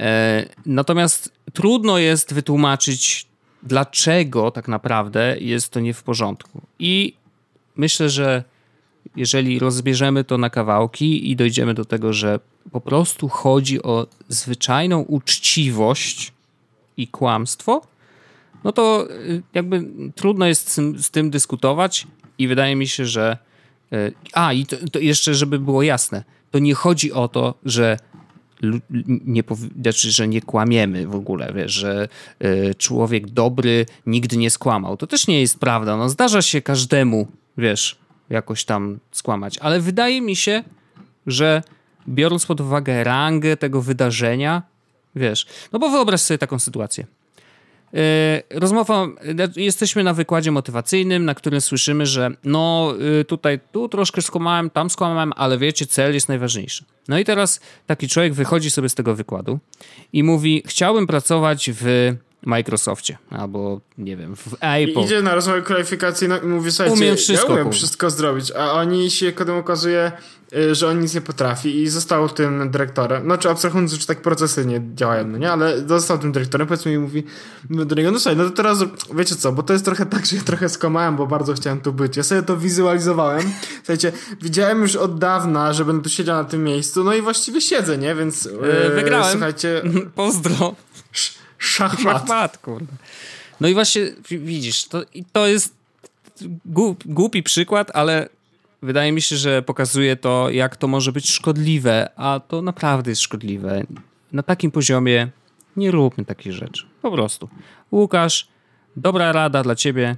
E, 0.00 0.46
Natomiast 0.66 1.32
trudno 1.52 1.98
jest 1.98 2.34
wytłumaczyć, 2.34 3.26
dlaczego 3.62 4.50
tak 4.50 4.68
naprawdę 4.68 5.36
jest 5.40 5.68
to 5.72 5.80
nie 5.80 5.94
w 5.94 6.02
porządku. 6.02 6.60
I 6.78 7.14
myślę, 7.76 8.10
że 8.10 8.44
jeżeli 9.16 9.58
rozbierzemy 9.58 10.24
to 10.24 10.38
na 10.38 10.50
kawałki 10.50 11.30
i 11.30 11.36
dojdziemy 11.36 11.74
do 11.74 11.84
tego, 11.84 12.12
że 12.12 12.40
po 12.72 12.80
prostu 12.80 13.28
chodzi 13.28 13.82
o 13.82 14.06
zwyczajną 14.28 15.00
uczciwość 15.00 16.32
i 16.96 17.08
kłamstwo, 17.08 17.82
no 18.64 18.72
to 18.72 19.10
y, 19.10 19.42
jakby 19.54 19.84
trudno 20.14 20.46
jest 20.46 20.80
z 20.98 21.10
tym, 21.10 21.30
dyskutować 21.30 22.06
i 22.38 22.48
wydaje 22.48 22.76
mi 22.76 22.88
się, 22.88 23.06
że. 23.06 23.38
y, 23.92 24.12
A, 24.32 24.52
i 24.52 24.66
to, 24.66 24.76
to 24.92 24.98
jeszcze, 24.98 25.34
żeby 25.34 25.58
było 25.58 25.82
jasne, 25.82 26.24
to 26.50 26.58
nie 26.58 26.74
chodzi 26.74 27.12
o 27.12 27.28
to, 27.28 27.54
że 27.64 27.96
nie 29.24 29.42
znaczy, 29.82 30.10
że 30.10 30.28
nie 30.28 30.42
kłamiemy 30.42 31.06
w 31.06 31.14
ogóle, 31.14 31.52
wiesz, 31.54 31.72
że 31.72 32.08
y, 32.44 32.74
człowiek 32.74 33.30
dobry 33.30 33.86
nigdy 34.06 34.36
nie 34.36 34.50
skłamał. 34.50 34.96
To 34.96 35.06
też 35.06 35.26
nie 35.26 35.40
jest 35.40 35.58
prawda. 35.58 35.96
No, 35.96 36.08
zdarza 36.08 36.42
się 36.42 36.62
każdemu, 36.62 37.26
wiesz, 37.58 37.98
jakoś 38.32 38.64
tam 38.64 38.98
skłamać, 39.12 39.58
ale 39.58 39.80
wydaje 39.80 40.20
mi 40.20 40.36
się, 40.36 40.64
że 41.26 41.62
biorąc 42.08 42.46
pod 42.46 42.60
uwagę 42.60 43.04
rangę 43.04 43.56
tego 43.56 43.82
wydarzenia, 43.82 44.62
wiesz, 45.14 45.46
no 45.72 45.78
bo 45.78 45.90
wyobraź 45.90 46.20
sobie 46.20 46.38
taką 46.38 46.58
sytuację. 46.58 47.06
Yy, 47.92 48.00
Rozmowa, 48.60 49.06
yy, 49.56 49.62
jesteśmy 49.62 50.04
na 50.04 50.14
wykładzie 50.14 50.50
motywacyjnym, 50.50 51.24
na 51.24 51.34
którym 51.34 51.60
słyszymy, 51.60 52.06
że 52.06 52.30
no 52.44 52.94
yy, 52.98 53.24
tutaj, 53.24 53.60
tu 53.72 53.88
troszkę 53.88 54.22
skłamałem, 54.22 54.70
tam 54.70 54.90
skłamałem, 54.90 55.32
ale 55.36 55.58
wiecie, 55.58 55.86
cel 55.86 56.14
jest 56.14 56.28
najważniejszy. 56.28 56.84
No 57.08 57.18
i 57.18 57.24
teraz 57.24 57.60
taki 57.86 58.08
człowiek 58.08 58.34
wychodzi 58.34 58.70
sobie 58.70 58.88
z 58.88 58.94
tego 58.94 59.14
wykładu 59.14 59.58
i 60.12 60.22
mówi, 60.22 60.62
chciałbym 60.66 61.06
pracować 61.06 61.70
w 61.72 62.14
Microsoftie, 62.46 63.18
albo 63.30 63.80
nie 63.98 64.16
wiem, 64.16 64.36
w 64.36 64.54
Apple. 64.60 65.00
idzie 65.00 65.22
na 65.22 65.34
rozmowę 65.34 65.62
kwalifikacyjną 65.62 66.40
i 66.40 66.46
mówi, 66.46 66.70
słuchajcie, 66.72 67.02
Umiem 67.02 67.16
wszystko, 67.16 67.48
ja 67.48 67.60
umiem 67.60 67.72
wszystko 67.72 68.10
zrobić, 68.10 68.52
a 68.52 68.72
oni 68.72 69.10
się 69.10 69.32
potem 69.32 69.56
okazuje, 69.56 70.12
y, 70.56 70.74
że 70.74 70.88
on 70.88 71.00
nic 71.00 71.14
nie 71.14 71.20
potrafi 71.20 71.82
i 71.82 71.88
został 71.88 72.28
tym 72.28 72.70
dyrektorem, 72.70 73.24
znaczy 73.24 73.50
abstrahując, 73.50 73.92
że 73.92 74.06
tak 74.06 74.22
procesy 74.22 74.66
nie 74.66 74.82
działają, 74.94 75.26
no 75.26 75.38
nie, 75.38 75.52
ale 75.52 75.88
został 75.88 76.18
tym 76.18 76.32
dyrektorem, 76.32 76.66
powiedzmy 76.68 76.92
i 76.92 76.98
mówi 76.98 77.24
do 77.70 77.94
niego, 77.94 78.10
no 78.10 78.18
słuchaj, 78.18 78.36
no 78.36 78.44
to 78.44 78.50
teraz, 78.50 78.84
wiecie 79.14 79.34
co, 79.34 79.52
bo 79.52 79.62
to 79.62 79.72
jest 79.72 79.84
trochę 79.84 80.06
tak, 80.06 80.26
że 80.26 80.36
ja 80.36 80.42
trochę 80.42 80.68
skomałem, 80.68 81.16
bo 81.16 81.26
bardzo 81.26 81.54
chciałem 81.54 81.80
tu 81.80 81.92
być, 81.92 82.16
ja 82.16 82.22
sobie 82.22 82.42
to 82.42 82.56
wizualizowałem, 82.56 83.52
słuchajcie, 83.76 84.12
widziałem 84.42 84.82
już 84.82 84.96
od 84.96 85.18
dawna, 85.18 85.72
że 85.72 85.84
będę 85.84 86.02
tu 86.02 86.10
siedział 86.10 86.36
na 86.36 86.44
tym 86.44 86.64
miejscu, 86.64 87.04
no 87.04 87.14
i 87.14 87.22
właściwie 87.22 87.60
siedzę, 87.60 87.98
nie, 87.98 88.14
więc 88.14 88.46
y, 88.46 88.50
wygrałem. 88.94 89.30
słuchajcie, 89.32 89.82
Pozdro. 90.14 90.74
Szachmat. 91.62 92.18
Szachmat, 92.18 92.58
kurde. 92.58 92.92
No 93.60 93.68
i 93.68 93.74
właśnie 93.74 94.02
wi- 94.28 94.38
widzisz, 94.38 94.84
to, 94.84 95.02
to 95.32 95.46
jest 95.46 95.74
głup, 96.64 97.04
głupi 97.06 97.42
przykład, 97.42 97.90
ale 97.94 98.28
wydaje 98.82 99.12
mi 99.12 99.22
się, 99.22 99.36
że 99.36 99.62
pokazuje 99.62 100.16
to, 100.16 100.50
jak 100.50 100.76
to 100.76 100.88
może 100.88 101.12
być 101.12 101.30
szkodliwe, 101.30 102.10
a 102.16 102.40
to 102.48 102.62
naprawdę 102.62 103.10
jest 103.10 103.22
szkodliwe. 103.22 103.82
Na 104.32 104.42
takim 104.42 104.70
poziomie 104.70 105.28
nie 105.76 105.90
róbmy 105.90 106.24
takich 106.24 106.52
rzeczy. 106.52 106.86
Po 107.02 107.10
prostu. 107.12 107.48
Łukasz, 107.92 108.48
dobra 108.96 109.32
rada 109.32 109.62
dla 109.62 109.74
ciebie. 109.74 110.16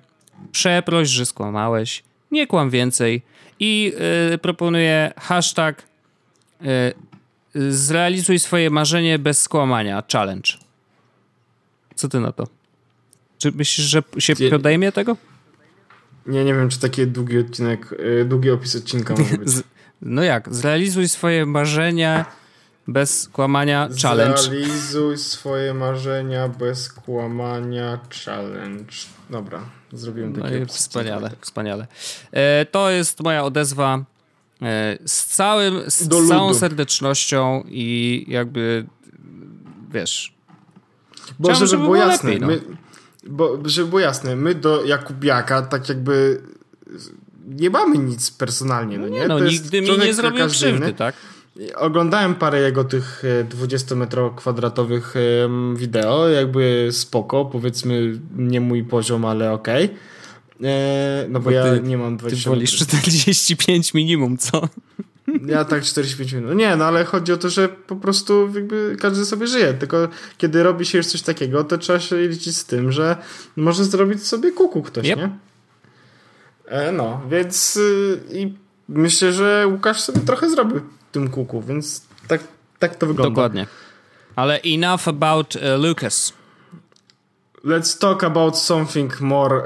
Przeproś, 0.53 1.09
że 1.09 1.27
skłamałeś. 1.27 2.03
nie 2.31 2.47
kłam 2.47 2.71
więcej. 2.71 3.23
I 3.61 3.93
y, 4.35 4.39
proponuję 4.39 5.13
hashtag 5.17 5.83
y, 6.63 6.95
zrealizuj 7.73 8.39
swoje 8.39 8.71
marzenie 8.71 9.19
bez 9.19 9.43
skłamania, 9.43 10.03
challenge. 10.13 10.49
Co 11.95 12.09
ty 12.09 12.21
na 12.21 12.33
to? 12.33 12.47
Czy 13.39 13.53
myślisz, 13.53 13.87
że 13.87 14.03
się 14.19 14.33
Gdzie- 14.35 14.51
podejmie 14.51 14.93
tego? 14.93 15.17
Nie, 16.27 16.45
nie 16.45 16.55
wiem, 16.55 16.69
czy 16.69 16.81
taki 16.81 17.07
długi 17.07 17.39
odcinek, 17.39 17.93
y, 17.93 18.25
długi 18.25 18.51
opis 18.51 18.77
odcinka 18.77 19.15
może 19.15 19.39
być. 19.45 19.49
No 20.03 20.23
jak? 20.23 20.55
Zrealizuj 20.55 21.09
swoje 21.09 21.47
marzenia 21.47 22.27
bez 22.89 23.29
kłamania, 23.29 23.89
challenge. 24.03 24.39
Zrealizuj 24.39 25.19
swoje 25.19 25.75
marzenia 25.75 26.49
bez 26.49 26.93
kłamania, 26.93 27.99
challenge. 28.25 28.93
Dobra, 29.31 29.61
zrobiłem 29.93 30.33
No 30.37 30.43
taki 30.43 30.55
i 30.55 30.63
opis 30.63 30.75
wspaniale, 30.77 31.17
odcinka. 31.27 31.45
wspaniale. 31.45 31.87
E, 32.33 32.67
to 32.67 32.91
jest 32.91 33.21
moja 33.23 33.45
odezwa 33.45 34.05
e, 34.63 34.99
z, 35.07 35.25
całym, 35.27 35.91
z 35.91 36.09
Do 36.09 36.27
całą 36.29 36.47
ludu. 36.49 36.59
serdecznością 36.59 37.65
i 37.69 38.25
jakby 38.29 38.87
wiesz. 39.93 40.35
Bo 41.39 41.49
Chciałbym, 41.49 41.55
żeby, 41.55 41.69
żeby 41.69 41.83
było 41.83 41.97
jasne, 41.97 42.31
lepiej, 42.31 42.41
no. 42.41 42.47
my, 42.47 42.61
bo, 43.27 43.59
żeby 43.65 43.89
było 43.89 44.01
jasne, 44.01 44.37
my 44.37 44.55
do 44.55 44.85
Jakubiaka 44.85 45.63
tak 45.63 45.89
jakby 45.89 46.41
nie 47.49 47.71
mamy 47.71 47.99
nic 47.99 48.31
personalnie, 48.31 48.99
no 48.99 49.09
nie? 49.09 49.21
Nie, 49.21 49.29
no, 49.29 49.39
To 49.39 49.45
nigdy 49.45 49.83
mi 49.83 49.99
nie 49.99 50.15
zrobił 50.15 50.47
krzywdy, 50.49 50.93
tak? 50.93 51.15
Oglądałem 51.75 52.35
parę 52.35 52.61
jego 52.61 52.85
tych 52.85 53.23
e, 53.25 53.45
20-metrowych 53.45 54.35
kwadratowych 54.35 55.15
em, 55.45 55.77
wideo, 55.77 56.29
jakby 56.29 56.89
spoko, 56.93 57.45
powiedzmy 57.45 58.19
nie 58.37 58.61
mój 58.61 58.85
poziom, 58.85 59.25
ale 59.25 59.53
okej. 59.53 59.91
E, 60.65 61.27
No 61.29 61.41
bo, 61.41 61.45
Bo 61.45 61.51
ja 61.51 61.63
ty- 61.65 61.81
nie 61.83 61.99
mam 61.99 62.17
Ty 62.17 62.21
20 62.21 62.51
wolisz 62.51 62.81
metrów. 62.81 63.01
45 63.03 63.95
minimum, 63.95 64.39
co? 64.39 64.69
Ja 65.47 65.65
tak 65.65 65.83
45 65.83 66.33
minut. 66.33 66.49
No 66.49 66.55
nie, 66.55 66.77
no 66.77 66.85
ale 66.85 67.05
chodzi 67.05 67.33
o 67.33 67.37
to, 67.37 67.51
że 67.51 67.69
po 67.69 67.97
prostu 67.97 68.51
jakby 68.55 68.97
każdy 69.01 69.25
sobie 69.25 69.47
żyje. 69.47 69.75
Tylko 69.75 70.09
kiedy 70.39 70.63
robi 70.63 70.87
się 70.87 70.99
już 70.99 71.07
coś 71.07 71.23
takiego, 71.23 71.65
to 71.65 71.79
trzeba 71.79 72.01
się 72.01 72.29
liczyć 72.29 72.57
z 72.57 72.65
tym, 72.65 72.93
że 72.93 73.17
może 73.57 73.85
zrobić 73.85 74.27
sobie 74.27 74.53
kuku 74.53 74.83
ktoś, 74.83 75.07
Yep. 75.09 75.17
nie? 75.19 75.31
E, 76.69 76.93
no, 76.93 77.21
więc 77.31 77.77
y, 77.77 78.21
i 78.33 78.55
myślę, 78.89 79.33
że 79.33 79.67
Łukasz 79.71 80.01
sobie 80.01 80.21
trochę 80.21 80.51
zrobił 80.51 80.81
tym 81.13 81.29
kuku, 81.31 81.63
więc 81.63 82.03
tak, 82.29 82.41
tak 82.79 82.97
to 82.97 83.07
wygląda. 83.07 83.31
Dokładnie. 83.31 83.67
Ale 84.37 84.61
enough 84.65 85.09
about 85.09 85.57
e, 85.57 85.77
Lucas. 85.77 86.33
Let's 87.65 87.99
talk 87.99 88.25
about 88.25 88.59
something 88.59 89.21
more 89.21 89.63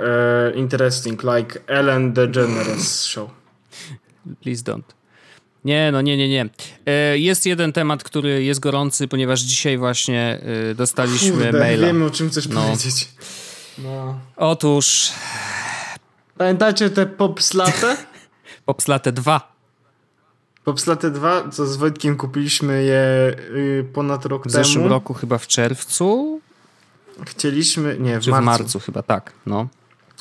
e, 0.50 0.54
interesting, 0.54 1.22
like 1.22 1.60
Ellen 1.66 2.12
DeGeneres 2.12 3.06
show. 3.06 3.30
Please 4.42 4.62
don't. 4.64 4.82
Nie, 5.64 5.92
no 5.92 6.00
nie, 6.00 6.16
nie, 6.16 6.28
nie. 6.28 6.48
E, 6.86 7.18
Jest 7.18 7.46
jeden 7.46 7.72
temat, 7.72 8.04
który 8.04 8.44
jest 8.44 8.60
gorący, 8.60 9.08
ponieważ 9.08 9.40
dzisiaj 9.40 9.78
właśnie 9.78 10.40
e, 10.70 10.74
dostaliśmy 10.74 11.30
Kurde, 11.44 11.58
maila. 11.58 11.86
wiem 11.86 12.02
o 12.02 12.10
czym 12.10 12.30
chcesz 12.30 12.48
No. 12.48 12.62
powiedzieć. 12.62 13.08
No. 13.78 14.18
Otóż 14.36 15.10
Pamiętacie 16.38 16.90
te 16.90 17.06
popslate? 17.06 17.96
Popslate 18.66 19.12
2 19.12 19.52
Popslate 20.64 21.10
2, 21.10 21.48
co 21.48 21.66
z 21.66 21.76
Wojtkiem 21.76 22.16
kupiliśmy 22.16 22.82
je 22.84 23.36
y, 23.56 23.84
ponad 23.92 24.24
rok 24.26 24.48
w 24.48 24.52
temu. 24.52 24.64
zeszłym 24.64 24.86
roku 24.86 25.14
chyba 25.14 25.38
w 25.38 25.46
czerwcu, 25.46 26.40
Chcieliśmy, 27.26 27.96
nie, 28.00 28.20
w 28.20 28.24
czy 28.24 28.30
marcu. 28.30 28.42
w 28.42 28.46
marcu 28.46 28.80
chyba, 28.80 29.02
tak, 29.02 29.32
no. 29.46 29.68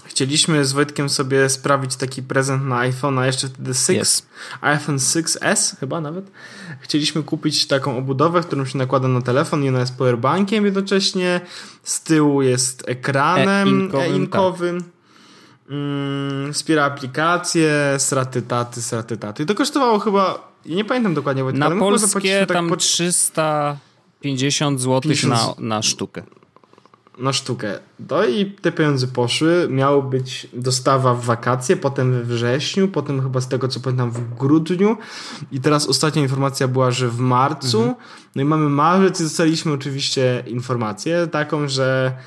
Chcieliśmy 0.06 0.66
z 0.66 0.74
Wojtkiem 0.74 1.10
sobie 1.10 1.50
sprawić 1.50 1.96
taki 1.96 2.24
prezent 2.24 2.64
na 2.64 2.78
iPhone, 2.80 3.20
a 3.20 3.26
jeszcze 3.26 3.48
wtedy 3.48 3.74
6, 3.74 4.02
Yes. 4.02 4.26
iPhone 4.62 4.98
6S 4.98 5.76
chyba 5.80 6.02
nawet. 6.02 6.32
Chcieliśmy 6.82 7.24
kupić 7.24 7.68
taką 7.68 7.98
obudowę, 7.98 8.42
którą 8.42 8.66
się 8.66 8.78
nakłada 8.78 9.08
na 9.08 9.22
telefon 9.22 9.64
i 9.64 9.70
ona 9.70 9.80
jest 9.80 9.98
powerbankiem 9.98 10.66
jednocześnie. 10.66 11.42
Z 11.84 12.02
tyłu 12.02 12.42
jest 12.42 12.84
ekranem 12.90 13.68
E-inkowym, 13.68 14.12
e-inkowym. 14.12 14.84
Mm, 15.70 16.54
wspiera 16.54 16.86
aplikacje, 16.86 17.96
straty 17.98 18.42
taty, 18.42 18.82
straty 18.82 19.18
taty. 19.18 19.46
To 19.46 19.56
kosztowało 19.56 20.00
chyba, 20.00 20.52
nie 20.66 20.86
pamiętam 20.86 21.14
dokładnie, 21.14 21.44
Wojtek, 21.44 21.60
Na 21.60 21.66
ale 21.66 21.80
polskie 21.80 22.40
tak 22.40 22.50
tam 22.58 22.70
po 22.70 22.78
350 22.78 24.82
zł 24.82 25.02
50 25.02 25.60
na, 25.60 25.76
na 25.76 25.82
sztukę. 25.82 26.24
Na 27.18 27.34
sztukę. 27.34 27.80
No 28.10 28.26
i 28.26 28.46
te 28.46 28.72
pieniądze 28.72 29.08
poszły. 29.08 29.68
Miało 29.70 30.02
być 30.02 30.48
dostawa 30.54 31.14
w 31.14 31.26
wakacje, 31.26 31.78
potem 31.78 32.12
we 32.12 32.24
wrześniu, 32.24 32.88
potem 32.88 33.22
chyba 33.22 33.42
z 33.42 33.48
tego 33.48 33.68
co 33.68 33.80
pamiętam 33.80 34.12
w 34.12 34.36
grudniu. 34.36 34.98
I 35.52 35.60
teraz 35.60 35.88
ostatnia 35.88 36.22
informacja 36.22 36.68
była, 36.68 36.92
że 36.92 37.10
w 37.10 37.20
marcu. 37.20 37.96
No 38.36 38.42
i 38.42 38.46
mamy 38.46 38.70
marzec 38.70 39.20
i 39.20 39.24
dostaliśmy 39.24 39.72
oczywiście 39.72 40.44
informację 40.48 41.28
taką, 41.28 41.68
że 41.68 42.18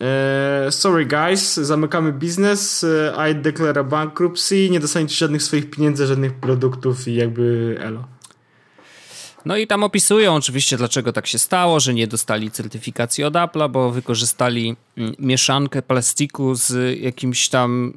e, 0.00 0.66
sorry 0.70 1.06
guys, 1.06 1.54
zamykamy 1.54 2.12
biznes, 2.12 2.84
e, 2.84 3.30
I 3.30 3.34
declare 3.34 3.84
bankruptcy, 3.84 4.70
nie 4.70 4.80
dostaniecie 4.80 5.16
żadnych 5.16 5.42
swoich 5.42 5.70
pieniędzy, 5.70 6.06
żadnych 6.06 6.34
produktów 6.34 7.08
i 7.08 7.14
jakby 7.14 7.76
elo. 7.80 8.04
No 9.44 9.56
i 9.56 9.66
tam 9.66 9.84
opisują 9.84 10.34
oczywiście, 10.34 10.76
dlaczego 10.76 11.12
tak 11.12 11.26
się 11.26 11.38
stało, 11.38 11.80
że 11.80 11.94
nie 11.94 12.06
dostali 12.06 12.50
certyfikacji 12.50 13.24
od 13.24 13.34
Apple'a, 13.34 13.70
bo 13.70 13.90
wykorzystali 13.90 14.76
mm, 14.96 15.14
mieszankę 15.18 15.82
plastiku 15.82 16.54
z 16.54 16.98
jakimś 17.00 17.48
tam 17.48 17.92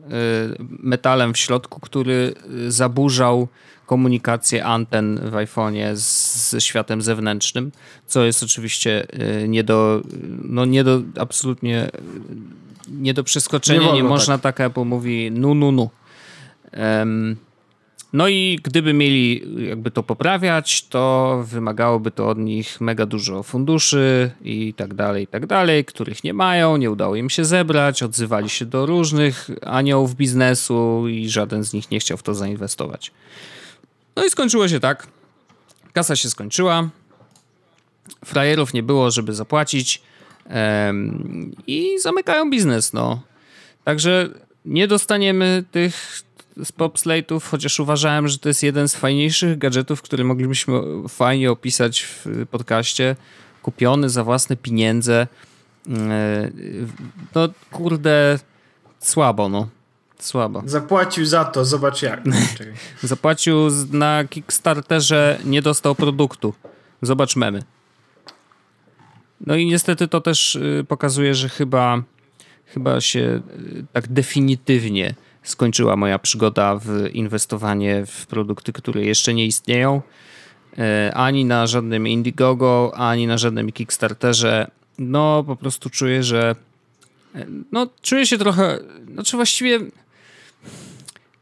y, 0.51 0.65
metalem 0.79 1.33
w 1.33 1.37
środku, 1.37 1.79
który 1.79 2.33
y, 2.67 2.71
zaburzał 2.71 3.47
komunikację 3.85 4.65
anten 4.65 5.19
w 5.29 5.33
iPhone'ie 5.33 5.95
ze 5.95 6.61
światem 6.61 7.01
zewnętrznym, 7.01 7.71
co 8.07 8.25
jest 8.25 8.43
oczywiście 8.43 9.07
y, 9.43 9.47
nie 9.47 9.63
do, 9.63 10.01
no 10.43 10.65
nie 10.65 10.83
do, 10.83 11.01
absolutnie 11.19 11.89
nie 12.89 13.13
do 13.13 13.23
przeskoczenia, 13.23 13.79
Nie 13.79 13.91
nie, 13.93 14.03
można 14.03 14.37
tak 14.37 14.61
Apple 14.61 14.85
mówi 14.85 15.31
nu, 15.31 15.55
nu, 15.55 15.71
nu. 15.71 15.89
Em, 16.71 17.37
no 18.16 18.28
i 18.28 18.59
gdyby 18.63 18.93
mieli 18.93 19.43
jakby 19.68 19.91
to 19.91 20.03
poprawiać, 20.03 20.88
to 20.88 21.43
wymagałoby 21.47 22.11
to 22.11 22.30
od 22.30 22.38
nich 22.38 22.82
mega 22.82 23.05
dużo 23.05 23.43
funduszy 23.43 24.32
i 24.41 24.74
tak 24.74 24.93
dalej, 24.93 25.24
i 25.24 25.28
tak 25.28 25.45
dalej, 25.45 25.86
których 25.86 26.24
nie 26.24 26.34
mają, 26.34 26.78
nie 26.78 26.91
udało 26.91 27.16
im 27.16 27.30
się 27.30 27.45
zebrać, 27.45 28.03
odzywali 28.03 28.49
się 28.49 28.66
do 28.66 28.86
różnych 28.86 29.49
aniołów 29.61 30.16
biznesu 30.16 31.07
i 31.07 31.30
żaden 31.30 31.63
z 31.63 31.74
nich 31.74 31.91
nie 31.91 31.99
chciał 31.99 32.18
w 32.18 32.24
to 32.24 32.34
zainwestować. 32.34 33.11
No 34.16 34.26
i 34.26 34.30
skończyło 34.30 34.68
się 34.68 34.80
tak. 34.80 35.07
Kasa 35.93 36.16
się 36.16 36.30
skończyła. 36.30 36.89
Frajerów 38.26 38.74
nie 38.74 38.84
było, 38.84 39.11
żeby 39.11 39.34
zapłacić. 39.34 40.01
I 41.68 41.99
zamykają 41.99 42.49
biznes, 42.49 42.93
no. 42.93 43.22
Także 43.84 44.30
nie 44.66 44.88
dostaniemy 44.88 45.63
tych 45.72 46.24
z 46.63 46.71
popslate'ów, 46.71 47.49
chociaż 47.49 47.79
uważałem, 47.79 48.27
że 48.27 48.37
to 48.37 48.49
jest 48.49 48.63
jeden 48.63 48.87
z 48.89 48.95
fajniejszych 48.95 49.57
gadżetów, 49.57 50.01
który 50.01 50.23
moglibyśmy 50.23 50.73
fajnie 51.09 51.51
opisać 51.51 52.01
w 52.01 52.25
podcaście. 52.51 53.15
Kupiony 53.61 54.09
za 54.09 54.23
własne 54.23 54.55
pieniądze. 54.55 55.27
E, 55.89 56.51
No 57.35 57.49
kurde, 57.71 58.39
słabo, 58.99 59.49
no. 59.49 59.67
Słabo. 60.19 60.63
Zapłacił 60.65 61.25
za 61.25 61.45
to, 61.45 61.65
zobacz 61.65 62.01
jak. 62.01 62.21
Zapłacił 63.03 63.55
na 63.91 64.23
Kickstarterze, 64.29 65.39
nie 65.45 65.61
dostał 65.61 65.95
produktu. 65.95 66.53
Zobacz 67.01 67.35
memy. 67.35 67.63
No 69.41 69.55
i 69.55 69.65
niestety 69.65 70.07
to 70.07 70.21
też 70.21 70.55
y, 70.55 70.85
pokazuje, 70.87 71.35
że 71.35 71.49
chyba, 71.49 72.03
chyba 72.65 73.01
się 73.01 73.19
y, 73.19 73.85
tak 73.93 74.07
definitywnie 74.07 75.15
skończyła 75.45 75.95
moja 75.95 76.19
przygoda 76.19 76.75
w 76.75 77.09
inwestowanie 77.13 78.05
w 78.05 78.25
produkty, 78.25 78.73
które 78.73 79.05
jeszcze 79.05 79.33
nie 79.33 79.45
istnieją. 79.45 80.01
E, 80.77 81.11
Ani 81.15 81.45
na 81.45 81.67
żadnym 81.67 82.07
Indiegogo, 82.07 82.91
ani 82.95 83.27
na 83.27 83.37
żadnym 83.37 83.71
Kickstarterze. 83.71 84.71
No 84.99 85.43
po 85.43 85.55
prostu 85.55 85.89
czuję, 85.89 86.23
że 86.23 86.55
e, 87.35 87.45
no 87.71 87.87
czuję 88.01 88.25
się 88.25 88.37
trochę, 88.37 88.79
znaczy 89.13 89.35
właściwie 89.35 89.79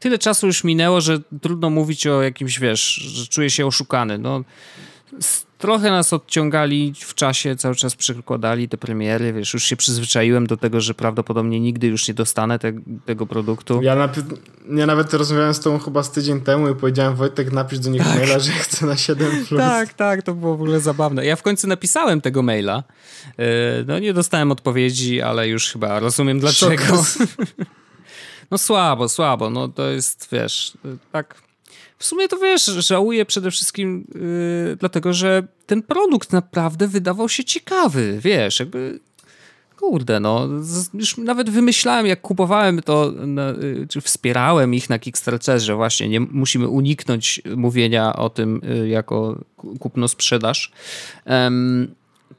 tyle 0.00 0.18
czasu 0.18 0.46
już 0.46 0.64
minęło, 0.64 1.00
że 1.00 1.18
trudno 1.42 1.70
mówić 1.70 2.06
o 2.06 2.22
jakimś, 2.22 2.58
wiesz, 2.58 2.94
że 2.94 3.26
czuję 3.26 3.50
się 3.50 3.66
oszukany. 3.66 4.18
No, 4.18 4.44
trochę 5.58 5.90
nas 5.90 6.12
odciągali 6.12 6.92
w 6.98 7.14
czasie, 7.14 7.56
cały 7.56 7.74
czas 7.74 7.96
przekładali 7.96 8.68
te 8.68 8.78
premiery, 8.78 9.32
wiesz, 9.32 9.54
już 9.54 9.64
się 9.64 9.76
przyzwyczaiłem 9.76 10.46
do 10.46 10.56
tego, 10.56 10.80
że 10.80 10.94
prawdopodobnie 10.94 11.60
nigdy 11.60 11.86
już 11.86 12.08
nie 12.08 12.14
dostanę 12.14 12.58
te, 12.58 12.72
tego 13.06 13.26
produktu. 13.26 13.82
Ja, 13.82 13.96
napi- 13.96 14.36
ja 14.76 14.86
nawet 14.86 15.14
rozmawiałem 15.14 15.54
z 15.54 15.60
tobą 15.60 15.78
chyba 15.78 16.02
z 16.02 16.10
tydzień 16.10 16.40
temu 16.40 16.68
i 16.68 16.74
powiedziałem 16.74 17.14
Wojtek 17.14 17.52
napisz 17.52 17.78
do 17.78 17.90
nich 17.90 18.06
maila, 18.06 18.38
że 18.38 18.52
chcę 18.52 18.86
na 18.86 18.96
7 18.96 19.44
plus. 19.46 19.60
Tak, 19.60 19.94
tak, 19.94 20.22
to 20.22 20.34
było 20.34 20.56
w 20.56 20.60
ogóle 20.62 20.80
zabawne. 20.80 21.26
Ja 21.26 21.36
w 21.36 21.42
końcu 21.42 21.66
napisałem 21.66 22.20
tego 22.20 22.42
maila. 22.42 22.82
Yy, 23.38 23.44
No 23.86 23.98
nie 23.98 24.14
dostałem 24.14 24.52
odpowiedzi, 24.52 25.22
ale 25.22 25.48
już 25.48 25.72
chyba 25.72 26.00
rozumiem 26.00 26.40
dlaczego. 26.40 26.84
Szok. 26.84 27.26
No 28.50 28.58
słabo, 28.58 29.08
słabo, 29.08 29.50
no 29.50 29.68
to 29.68 29.90
jest, 29.90 30.28
wiesz, 30.32 30.72
tak... 31.12 31.43
W 31.98 32.04
sumie 32.04 32.28
to 32.28 32.38
wiesz, 32.38 32.64
żałuję 32.64 33.24
przede 33.24 33.50
wszystkim 33.50 34.06
yy, 34.68 34.76
dlatego, 34.76 35.12
że 35.12 35.46
ten 35.66 35.82
produkt 35.82 36.32
naprawdę 36.32 36.88
wydawał 36.88 37.28
się 37.28 37.44
ciekawy, 37.44 38.18
wiesz, 38.20 38.60
jakby 38.60 39.00
kurde, 39.90 40.20
no, 40.20 40.48
już 40.94 41.18
nawet 41.18 41.50
wymyślałem, 41.50 42.06
jak 42.06 42.20
kupowałem 42.20 42.82
to, 42.82 43.12
y, 43.62 43.86
czy 43.88 44.00
wspierałem 44.00 44.74
ich 44.74 44.90
na 44.90 44.98
Kickstarterze, 44.98 45.74
właśnie 45.74 46.08
nie 46.08 46.20
musimy 46.20 46.68
uniknąć 46.68 47.42
mówienia 47.56 48.16
o 48.16 48.30
tym 48.30 48.60
y, 48.82 48.88
jako 48.88 49.38
kupno-sprzedaż. 49.78 50.72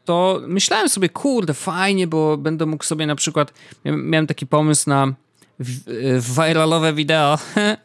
To 0.05 0.41
myślałem 0.47 0.89
sobie, 0.89 1.09
kurde, 1.09 1.53
fajnie, 1.53 2.07
bo 2.07 2.37
będę 2.37 2.65
mógł 2.65 2.83
sobie 2.83 3.07
na 3.07 3.15
przykład, 3.15 3.53
miałem 3.85 4.27
taki 4.27 4.47
pomysł 4.47 4.89
na 4.89 5.13
viralowe 6.37 6.93
wideo, 6.93 7.37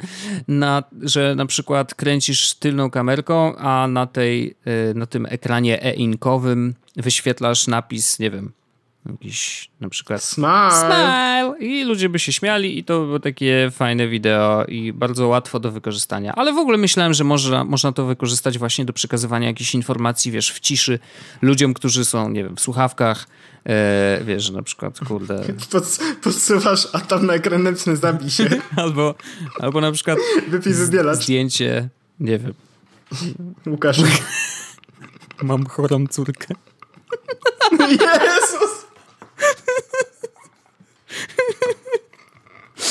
na, 0.49 0.83
że 1.03 1.35
na 1.35 1.47
przykład 1.47 1.95
kręcisz 1.95 2.55
tylną 2.55 2.91
kamerką, 2.91 3.57
a 3.57 3.89
na, 3.89 4.07
tej, 4.07 4.57
y, 4.91 4.95
na 4.95 5.07
tym 5.07 5.27
ekranie 5.31 5.83
e-inkowym 5.83 6.75
wyświetlasz 6.97 7.67
napis, 7.67 8.19
nie 8.19 8.31
wiem, 8.31 8.53
jakiś 9.07 9.71
na 9.81 9.89
przykład 9.89 10.25
smile. 10.25 10.71
smile 10.71 11.55
i 11.61 11.85
ludzie 11.85 12.09
by 12.09 12.19
się 12.19 12.33
śmiali 12.33 12.79
i 12.79 12.85
to 12.85 13.01
było 13.01 13.21
takie 13.21 13.71
fajne 13.73 14.09
wideo 14.09 14.65
i 14.65 14.93
bardzo 14.93 15.29
łatwo 15.29 15.61
do 15.61 15.73
wykorzystania. 15.73 16.33
Ale 16.35 16.53
w 16.53 16.59
ogóle 16.59 16.79
myślałem, 16.79 17.15
że 17.15 17.25
można, 17.25 17.65
można 17.65 17.93
to 17.93 18.05
wykorzystać 18.05 18.59
właśnie 18.59 18.85
do 18.85 18.93
przekazywania 18.93 19.47
jakichś 19.47 19.75
informacji, 19.75 20.33
wiesz, 20.33 20.53
w 20.53 20.61
ciszy 20.61 20.99
ludziom, 21.43 21.75
którzy 21.75 22.05
są, 22.05 22.29
nie 22.29 22.45
wiem, 22.45 22.57
w 22.57 22.61
słuchawkach, 22.61 23.27
e, 23.67 24.21
wiesz, 24.25 24.51
na 24.51 24.63
przykład, 24.63 25.01
kurde... 25.09 25.45
Pod, 25.73 25.99
podsuwasz, 26.23 26.89
a 26.93 27.01
tam 27.01 27.27
na 27.27 27.33
ekran 27.33 27.63
napisane 27.63 27.97
zabij 27.97 28.31
się. 28.31 28.49
albo, 28.77 29.15
albo 29.61 29.81
na 29.81 29.93
przykład 29.93 30.19
Wypij 30.49 30.73
zdjęcie, 31.13 31.89
nie 32.21 32.39
wiem. 32.39 32.55
Łukasz. 33.67 34.01
Mam 35.43 35.67
chorą 35.67 36.07
córkę. 36.07 36.55
Jezus! 37.79 38.90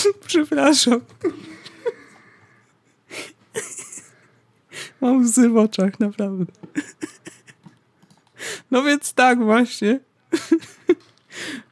Przepraszam. 0.28 1.02
Mam 5.02 5.22
łzy 5.22 5.50
w 5.50 5.58
oczach, 5.58 6.00
naprawdę. 6.00 6.46
No 8.72 8.84
więc 8.84 9.14
tak 9.14 9.44
właśnie. 9.44 10.00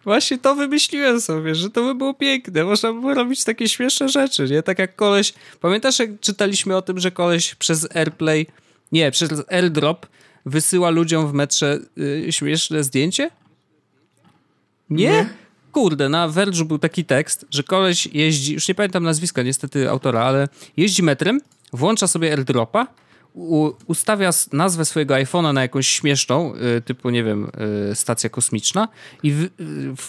Właśnie 0.04 0.38
to 0.38 0.56
wymyśliłem 0.56 1.22
sobie, 1.22 1.56
że 1.56 1.70
to 1.70 1.84
by 1.84 1.96
było 1.96 2.14
piękne. 2.14 2.64
Można 2.64 2.94
by 2.94 3.00
było 3.00 3.14
robić 3.14 3.44
takie 3.44 3.70
śmieszne 3.70 4.10
rzeczy, 4.10 4.48
nie? 4.50 4.64
Tak 4.64 4.80
jak 4.80 4.96
koleś... 4.96 5.34
Pamiętasz, 5.62 6.00
jak 6.00 6.20
czytaliśmy 6.20 6.76
o 6.76 6.82
tym, 6.82 7.00
że 7.00 7.12
koleś 7.12 7.56
przez 7.56 7.96
AirPlay... 7.96 8.48
Nie, 8.92 9.12
przez 9.12 9.30
AirDrop 9.50 10.08
wysyła 10.46 10.90
ludziom 10.90 11.28
w 11.28 11.34
metrze 11.34 11.80
y, 11.98 12.28
śmieszne 12.32 12.84
zdjęcie? 12.84 13.30
Nie? 14.90 15.06
nie? 15.06 15.30
Kurde, 15.78 16.10
na 16.10 16.30
Verge'u 16.30 16.64
był 16.64 16.80
taki 16.80 17.06
tekst, 17.06 17.46
że 17.52 17.64
koleś 17.64 18.08
jeździ, 18.08 18.54
już 18.54 18.68
nie 18.68 18.76
pamiętam 18.76 19.04
nazwiska 19.04 19.44
niestety 19.44 19.90
autora, 19.90 20.22
ale 20.22 20.48
jeździ 20.78 21.04
metrem, 21.04 21.42
włącza 21.74 22.08
sobie 22.08 22.32
airdropa, 22.32 22.88
u, 23.34 23.72
ustawia 23.88 24.30
nazwę 24.54 24.86
swojego 24.86 25.14
iPhone'a 25.14 25.54
na 25.54 25.62
jakąś 25.62 25.88
śmieszną, 25.88 26.54
y, 26.78 26.82
typu, 26.82 27.10
nie 27.10 27.24
wiem, 27.24 27.52
y, 27.92 27.96
stacja 27.96 28.30
kosmiczna 28.30 28.88
i 29.24 29.32
w, 29.32 29.44
y, 29.44 29.50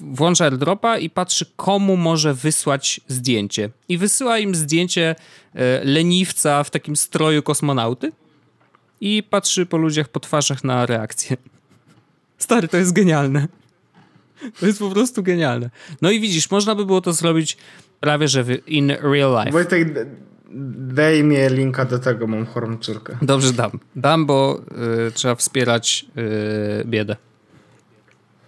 włącza 0.00 0.44
airdropa 0.44 0.98
i 0.98 1.10
patrzy, 1.10 1.46
komu 1.56 1.96
może 1.96 2.34
wysłać 2.34 3.00
zdjęcie. 3.08 3.70
I 3.88 3.98
wysyła 3.98 4.38
im 4.38 4.54
zdjęcie 4.54 5.14
y, 5.54 5.58
leniwca 5.84 6.64
w 6.64 6.70
takim 6.70 6.96
stroju 6.96 7.42
kosmonauty 7.42 8.12
i 9.00 9.22
patrzy 9.22 9.66
po 9.66 9.76
ludziach, 9.76 10.08
po 10.08 10.20
twarzach 10.20 10.64
na 10.64 10.86
reakcję. 10.86 11.36
Stary, 12.38 12.68
to 12.68 12.76
jest 12.76 12.92
genialne. 12.92 13.48
To 14.60 14.66
jest 14.66 14.78
po 14.78 14.90
prostu 14.90 15.22
genialne. 15.22 15.70
No 16.02 16.10
i 16.10 16.20
widzisz, 16.20 16.50
można 16.50 16.74
by 16.74 16.86
było 16.86 17.00
to 17.00 17.12
zrobić 17.12 17.56
prawie, 18.00 18.28
że 18.28 18.44
in 18.66 18.90
real 18.90 19.38
life. 19.38 19.52
Wojtek, 19.52 20.06
daj 20.94 21.24
mi 21.24 21.36
linka 21.50 21.84
do 21.84 21.98
tego, 21.98 22.26
mam 22.26 22.46
chorą 22.46 22.78
córkę. 22.78 23.18
Dobrze, 23.22 23.52
dam. 23.52 23.70
Dam, 23.96 24.26
bo 24.26 24.60
y, 25.08 25.12
trzeba 25.12 25.34
wspierać 25.34 26.06
y, 26.82 26.84
biedę. 26.84 27.16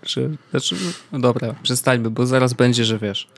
Czy, 0.03 0.37
znaczy, 0.51 0.77
no 1.13 1.19
dobra, 1.19 1.55
przestańmy, 1.63 2.11
bo 2.11 2.27
zaraz 2.27 2.53
będzie, 2.53 2.85
że 2.85 2.99
wiesz. 2.99 3.29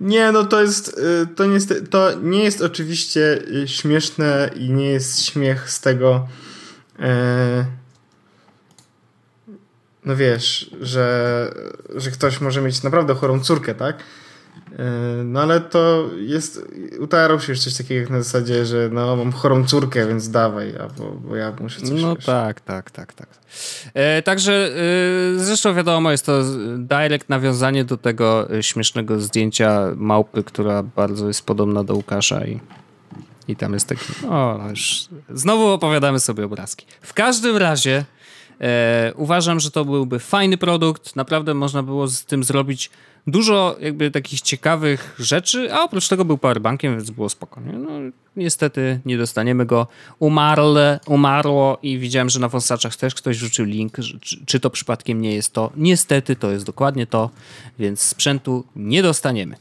Nie, 0.00 0.32
no 0.32 0.44
to 0.44 0.62
jest, 0.62 0.98
y, 1.22 1.26
to 1.26 1.46
nie 1.46 1.54
jest, 1.54 1.74
to 1.90 2.18
nie 2.22 2.44
jest 2.44 2.62
oczywiście 2.62 3.42
y, 3.62 3.68
śmieszne 3.68 4.50
i 4.56 4.70
nie 4.70 4.88
jest 4.88 5.24
śmiech 5.24 5.70
z 5.70 5.80
tego, 5.80 6.28
e, 6.98 7.66
no 10.06 10.16
wiesz, 10.16 10.70
że, 10.80 11.50
że 11.96 12.10
ktoś 12.10 12.40
może 12.40 12.60
mieć 12.60 12.82
naprawdę 12.82 13.14
chorą 13.14 13.40
córkę, 13.40 13.74
tak? 13.74 13.96
E, 14.78 14.84
no 15.24 15.40
ale 15.40 15.60
to 15.60 16.10
jest, 16.16 16.60
utarł 17.00 17.40
się 17.40 17.52
już 17.52 17.60
coś 17.60 17.74
takiego 17.74 18.00
jak 18.00 18.10
na 18.10 18.22
zasadzie, 18.22 18.66
że 18.66 18.88
no 18.92 19.16
mam 19.16 19.32
chorą 19.32 19.64
córkę, 19.66 20.06
więc 20.06 20.30
dawaj, 20.30 20.74
bo, 20.98 21.10
bo 21.10 21.36
ja 21.36 21.52
muszę 21.60 21.80
coś 21.80 22.02
No 22.02 22.16
wiesz. 22.16 22.24
tak, 22.24 22.60
tak, 22.60 22.90
tak, 22.90 23.14
tak. 23.14 23.28
E, 23.94 24.22
także 24.22 24.70
e, 25.34 25.38
zresztą 25.38 25.74
wiadomo, 25.74 26.10
jest 26.10 26.26
to 26.26 26.42
direct 26.78 27.28
nawiązanie 27.28 27.84
do 27.84 27.96
tego 27.96 28.50
e, 28.50 28.62
śmiesznego 28.62 29.20
zdjęcia 29.20 29.80
małpy, 29.96 30.44
która 30.44 30.82
bardzo 30.82 31.28
jest 31.28 31.46
podobna 31.46 31.84
do 31.84 31.94
Łukasza 31.94 32.44
i, 32.44 32.60
i 33.48 33.56
tam 33.56 33.72
jest 33.72 33.88
taki, 33.88 34.26
o 34.30 34.60
już 34.70 35.08
znowu 35.30 35.66
opowiadamy 35.68 36.20
sobie 36.20 36.44
obrazki. 36.44 36.86
W 37.00 37.14
każdym 37.14 37.56
razie 37.56 38.04
e, 38.60 39.12
uważam, 39.16 39.60
że 39.60 39.70
to 39.70 39.84
byłby 39.84 40.18
fajny 40.18 40.56
produkt, 40.56 41.16
naprawdę 41.16 41.54
można 41.54 41.82
było 41.82 42.08
z 42.08 42.24
tym 42.24 42.44
zrobić 42.44 42.90
dużo 43.26 43.76
jakby 43.80 44.10
takich 44.10 44.40
ciekawych 44.40 45.14
rzeczy, 45.18 45.74
a 45.74 45.82
oprócz 45.82 46.08
tego 46.08 46.24
był 46.24 46.38
powerbankiem, 46.38 46.96
więc 46.96 47.10
było 47.10 47.28
spokojnie. 47.28 47.72
No, 47.72 47.90
niestety 48.36 49.00
nie 49.06 49.18
dostaniemy 49.18 49.66
go. 49.66 49.86
Umarle, 50.18 51.00
umarło 51.06 51.78
i 51.82 51.98
widziałem, 51.98 52.30
że 52.30 52.40
na 52.40 52.48
wąsaczach 52.48 52.96
też 52.96 53.14
ktoś 53.14 53.36
rzucił 53.36 53.64
link, 53.64 53.96
czy, 54.20 54.46
czy 54.46 54.60
to 54.60 54.70
przypadkiem 54.70 55.20
nie 55.20 55.34
jest 55.34 55.52
to. 55.52 55.70
Niestety 55.76 56.36
to 56.36 56.50
jest 56.50 56.66
dokładnie 56.66 57.06
to, 57.06 57.30
więc 57.78 58.02
sprzętu 58.02 58.64
nie 58.76 59.02
dostaniemy. 59.02 59.56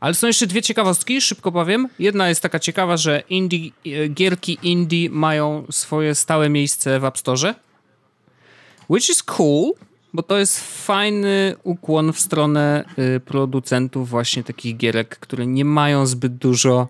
Ale 0.00 0.14
są 0.14 0.26
jeszcze 0.26 0.46
dwie 0.46 0.62
ciekawostki, 0.62 1.20
szybko 1.20 1.52
powiem. 1.52 1.88
Jedna 1.98 2.28
jest 2.28 2.42
taka 2.42 2.58
ciekawa, 2.58 2.96
że 2.96 3.22
indie, 3.28 3.70
e, 3.86 4.08
gierki 4.08 4.58
indie 4.62 5.10
mają 5.10 5.64
swoje 5.70 6.14
stałe 6.14 6.48
miejsce 6.48 7.00
w 7.00 7.04
App 7.04 7.18
Store. 7.18 7.54
Which 8.88 9.10
is 9.10 9.22
cool, 9.22 9.72
bo 10.14 10.22
to 10.22 10.38
jest 10.38 10.84
fajny 10.86 11.54
ukłon 11.62 12.12
w 12.12 12.20
stronę 12.20 12.84
y, 13.16 13.20
producentów 13.20 14.08
właśnie 14.08 14.44
takich 14.44 14.76
gierek, 14.76 15.18
które 15.18 15.46
nie 15.46 15.64
mają 15.64 16.06
zbyt 16.06 16.36
dużo 16.36 16.88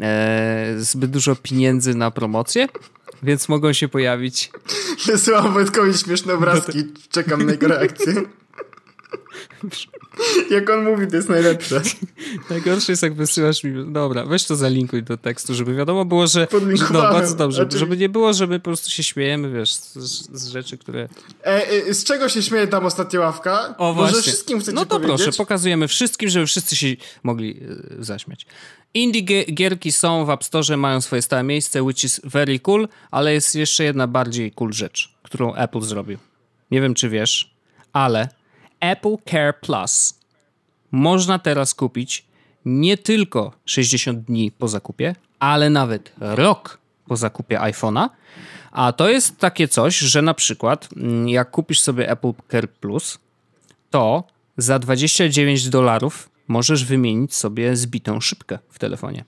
e, 0.00 0.74
zbyt 0.78 1.10
dużo 1.10 1.36
pieniędzy 1.36 1.94
na 1.94 2.10
promocję, 2.10 2.68
więc 3.22 3.48
mogą 3.48 3.72
się 3.72 3.88
pojawić. 3.88 4.50
Wysyłam 5.06 5.52
Wojtkowi 5.52 5.94
śmieszne 5.94 6.34
obrazki, 6.34 6.84
czekam 7.10 7.46
na 7.46 7.52
jego 7.52 7.68
reakcję. 7.68 8.14
Jak 10.50 10.70
on 10.70 10.84
mówi, 10.84 11.06
to 11.06 11.16
jest 11.16 11.28
najlepsze. 11.28 11.82
Najgorsze 12.50 12.92
jest, 12.92 13.02
jak 13.02 13.14
wysyłasz 13.14 13.64
mi. 13.64 13.92
Dobra, 13.92 14.24
weź 14.24 14.44
to 14.44 14.56
zalinkuj 14.56 15.02
do 15.02 15.16
tekstu, 15.16 15.54
żeby 15.54 15.74
wiadomo 15.74 16.04
było, 16.04 16.26
że. 16.26 16.46
No, 16.92 17.02
bardzo 17.02 17.34
dobrze. 17.34 17.62
Znaczy... 17.62 17.78
Żeby 17.78 17.96
nie 17.96 18.08
było, 18.08 18.32
że 18.32 18.46
my 18.46 18.60
po 18.60 18.64
prostu 18.64 18.90
się 18.90 19.02
śmiejemy, 19.02 19.50
wiesz, 19.50 19.74
z, 19.74 19.94
z 20.32 20.46
rzeczy, 20.46 20.78
które. 20.78 21.08
E, 21.44 21.70
e, 21.70 21.94
z 21.94 22.04
czego 22.04 22.28
się 22.28 22.42
śmieje 22.42 22.66
tam 22.66 22.86
ostatnia 22.86 23.20
ławka? 23.20 23.74
O, 23.78 23.94
właśnie. 23.94 24.16
Może 24.16 24.22
wszystkim 24.22 24.60
chcecie 24.60 24.74
No 24.74 24.86
to 24.86 25.00
powiedzieć? 25.00 25.22
proszę, 25.22 25.36
pokazujemy 25.36 25.88
wszystkim, 25.88 26.28
żeby 26.28 26.46
wszyscy 26.46 26.76
się 26.76 26.86
mogli 27.22 27.60
e, 28.00 28.04
zaśmiać. 28.04 28.46
Indie 28.94 29.44
gierki 29.44 29.92
są 29.92 30.24
w 30.24 30.30
App 30.30 30.44
Store, 30.44 30.76
mają 30.76 31.00
swoje 31.00 31.22
stałe 31.22 31.42
miejsce, 31.42 31.82
which 31.82 32.04
is 32.04 32.20
very 32.24 32.58
cool, 32.58 32.88
ale 33.10 33.34
jest 33.34 33.54
jeszcze 33.54 33.84
jedna 33.84 34.06
bardziej 34.06 34.52
cool 34.52 34.72
rzecz, 34.72 35.14
którą 35.22 35.54
Apple 35.54 35.80
zrobił. 35.80 36.18
Nie 36.70 36.80
wiem, 36.80 36.94
czy 36.94 37.08
wiesz, 37.08 37.54
ale 37.92 38.28
Apple 38.90 39.16
Care 39.30 39.60
Plus 39.60 40.14
można 40.90 41.38
teraz 41.38 41.74
kupić 41.74 42.24
nie 42.64 42.98
tylko 42.98 43.52
60 43.64 44.18
dni 44.18 44.50
po 44.50 44.68
zakupie, 44.68 45.14
ale 45.38 45.70
nawet 45.70 46.12
rok 46.20 46.78
po 47.06 47.16
zakupie 47.16 47.58
iPhone'a. 47.58 48.08
A 48.72 48.92
to 48.92 49.08
jest 49.08 49.38
takie 49.38 49.68
coś, 49.68 49.98
że 49.98 50.22
na 50.22 50.34
przykład 50.34 50.88
mm, 50.96 51.28
jak 51.28 51.50
kupisz 51.50 51.80
sobie 51.80 52.10
Apple 52.10 52.32
Care 52.50 52.68
Plus, 52.68 53.18
to 53.90 54.24
za 54.56 54.78
29 54.78 55.68
dolarów 55.68 56.30
możesz 56.48 56.84
wymienić 56.84 57.34
sobie 57.34 57.76
zbitą 57.76 58.20
szybkę 58.20 58.58
w 58.70 58.78
telefonie. 58.78 59.24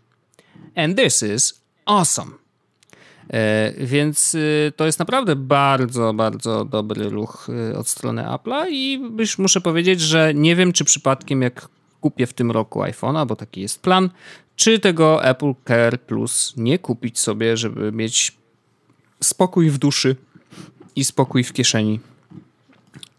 And 0.77 0.99
this 0.99 1.23
is 1.23 1.61
awesome. 1.85 2.46
E, 3.31 3.73
więc 3.87 4.35
y, 4.35 4.73
to 4.77 4.87
jest 4.87 4.99
naprawdę 4.99 5.37
bardzo, 5.37 6.15
bardzo 6.15 6.65
dobry 6.65 7.09
ruch 7.09 7.49
y, 7.71 7.79
od 7.79 7.89
strony 7.89 8.23
Apple'a 8.23 8.71
i 8.71 9.01
już 9.19 9.39
muszę 9.39 9.61
powiedzieć, 9.61 10.01
że 10.01 10.35
nie 10.35 10.57
wiem, 10.57 10.73
czy 10.73 10.85
przypadkiem 10.85 11.43
jak 11.43 11.69
kupię 12.01 12.27
w 12.27 12.33
tym 12.33 12.51
roku 12.51 12.81
iPhone'a, 12.81 13.27
bo 13.27 13.37
taki 13.37 13.61
jest 13.61 13.83
plan, 13.83 14.11
czy 14.57 14.79
tego 14.79 15.25
Apple 15.25 15.55
Care 15.69 16.01
Plus 16.01 16.55
nie 16.57 16.79
kupić 16.79 17.19
sobie, 17.19 17.57
żeby 17.57 17.93
mieć 17.93 18.37
spokój 19.23 19.71
w 19.71 19.79
duszy 19.79 20.17
i 20.97 21.05
spokój 21.05 21.45
w 21.45 21.53
kieszeni. 21.53 22.01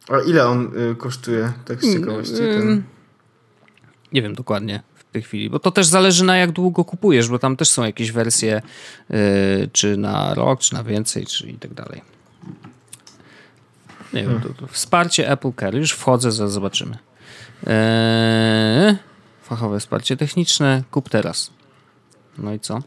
A 0.09 0.19
ile 0.19 0.47
on 0.47 0.71
y, 0.91 0.95
kosztuje, 0.95 1.53
tak 1.65 1.83
z 1.83 1.93
ciekawości? 1.93 2.37
Ten... 2.37 2.83
Nie 4.13 4.21
wiem 4.21 4.35
dokładnie 4.35 4.83
w 5.09 5.11
tej 5.11 5.21
chwili, 5.21 5.49
bo 5.49 5.59
to 5.59 5.71
też 5.71 5.87
zależy 5.87 6.23
na 6.23 6.37
jak 6.37 6.51
długo 6.51 6.85
kupujesz, 6.85 7.27
bo 7.27 7.39
tam 7.39 7.55
też 7.57 7.69
są 7.69 7.83
jakieś 7.83 8.11
wersje 8.11 8.61
y, 9.11 9.69
czy 9.73 9.97
na 9.97 10.33
rok, 10.33 10.59
czy 10.59 10.73
na 10.73 10.83
więcej, 10.83 11.25
czy 11.25 11.49
i 11.49 11.53
tak 11.53 11.73
dalej. 11.73 12.01
Nie 14.13 14.23
wiem, 14.23 14.41
to, 14.41 14.49
to 14.49 14.67
wsparcie 14.67 15.31
Apple 15.31 15.51
Care. 15.59 15.75
Już 15.75 15.91
wchodzę, 15.91 16.31
zaraz 16.31 16.53
zobaczymy. 16.53 16.97
Eee, 17.67 18.95
fachowe 19.43 19.79
wsparcie 19.79 20.17
techniczne. 20.17 20.83
Kup 20.91 21.09
teraz. 21.09 21.51
No 22.37 22.53
i 22.53 22.59
co? 22.59 22.79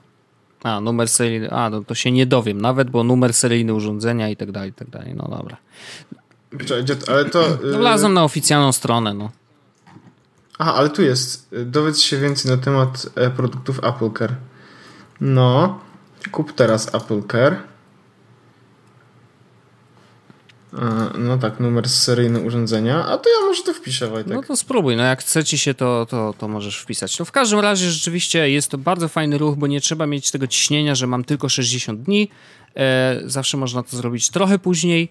A, 0.62 0.80
numer 0.80 1.08
seryjny. 1.08 1.50
A, 1.50 1.70
no 1.70 1.84
to 1.84 1.94
się 1.94 2.12
nie 2.12 2.26
dowiem 2.26 2.60
nawet, 2.60 2.90
bo 2.90 3.04
numer 3.04 3.34
seryjny 3.34 3.74
urządzenia 3.74 4.28
i 4.28 4.36
tak 4.36 4.52
dalej, 4.52 4.70
i 4.70 4.72
tak 4.72 4.90
dalej. 4.90 5.14
No 5.14 5.28
dobra. 5.30 5.56
Ale 7.08 7.24
to... 7.24 7.54
y, 7.54 7.58
No 7.72 7.78
wlazłem 7.78 8.14
na 8.14 8.24
oficjalną 8.24 8.72
stronę, 8.72 9.14
no. 9.14 9.30
Aha, 10.60 10.74
ale 10.74 10.90
tu 10.90 11.02
jest. 11.02 11.54
Dowiedz 11.66 12.00
się 12.00 12.18
więcej 12.18 12.50
na 12.50 12.56
temat 12.56 13.06
e, 13.14 13.30
produktów 13.30 13.78
Apple 13.84 14.10
Care. 14.18 14.34
No, 15.20 15.80
kup 16.32 16.52
teraz 16.52 16.94
Apple 16.94 17.22
Care. 17.32 17.56
E, 20.72 21.10
No 21.18 21.38
tak, 21.38 21.60
numer 21.60 21.88
seryjny 21.88 22.40
urządzenia. 22.40 23.06
A 23.06 23.18
to 23.18 23.30
ja 23.30 23.46
może 23.46 23.62
to 23.62 23.74
wpiszę, 23.74 24.08
Wojtek. 24.08 24.34
No 24.34 24.42
to 24.42 24.56
spróbuj, 24.56 24.96
no 24.96 25.02
jak 25.02 25.20
chce 25.20 25.44
ci 25.44 25.58
się, 25.58 25.74
to, 25.74 26.06
to, 26.10 26.34
to 26.38 26.48
możesz 26.48 26.78
wpisać. 26.78 27.18
No 27.18 27.24
w 27.24 27.32
każdym 27.32 27.60
razie 27.60 27.90
rzeczywiście 27.90 28.50
jest 28.50 28.70
to 28.70 28.78
bardzo 28.78 29.08
fajny 29.08 29.38
ruch, 29.38 29.56
bo 29.56 29.66
nie 29.66 29.80
trzeba 29.80 30.06
mieć 30.06 30.30
tego 30.30 30.46
ciśnienia, 30.46 30.94
że 30.94 31.06
mam 31.06 31.24
tylko 31.24 31.48
60 31.48 32.02
dni. 32.02 32.30
E, 32.76 33.20
zawsze 33.24 33.56
można 33.56 33.82
to 33.82 33.96
zrobić 33.96 34.30
trochę 34.30 34.58
później 34.58 35.10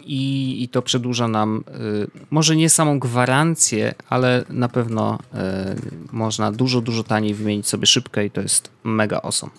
i, 0.00 0.56
i 0.62 0.68
to 0.68 0.82
przedłuża 0.82 1.28
nam 1.28 1.64
y, 1.68 2.06
może 2.30 2.56
nie 2.56 2.70
samą 2.70 2.98
gwarancję, 2.98 3.94
ale 4.08 4.44
na 4.50 4.68
pewno 4.68 5.18
e, 5.34 5.76
można 6.12 6.52
dużo, 6.52 6.80
dużo 6.80 7.04
taniej 7.04 7.34
wymienić 7.34 7.68
sobie 7.68 7.86
szybkę 7.86 8.26
i 8.26 8.30
to 8.30 8.40
jest 8.40 8.70
mega 8.84 9.20
awesome. 9.22 9.52